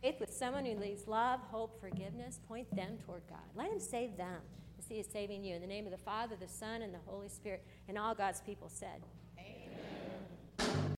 Faith 0.02 0.18
with 0.18 0.34
someone 0.34 0.64
who 0.64 0.76
leads 0.80 1.06
love, 1.06 1.38
hope, 1.50 1.80
forgiveness, 1.80 2.40
point 2.48 2.74
them 2.74 2.98
toward 3.06 3.22
God. 3.30 3.38
Let 3.54 3.70
Him 3.70 3.78
save 3.78 4.16
them 4.16 4.40
prophecy 4.84 5.00
is 5.00 5.06
saving 5.12 5.44
you. 5.44 5.54
In 5.54 5.60
the 5.60 5.66
name 5.66 5.86
of 5.86 5.92
the 5.92 5.98
Father, 5.98 6.36
the 6.38 6.48
Son, 6.48 6.82
and 6.82 6.92
the 6.92 6.98
Holy 7.06 7.28
Spirit, 7.28 7.64
and 7.88 7.96
all 7.96 8.14
God's 8.14 8.40
people 8.40 8.68
said. 8.68 9.02
Amen. 9.38 10.84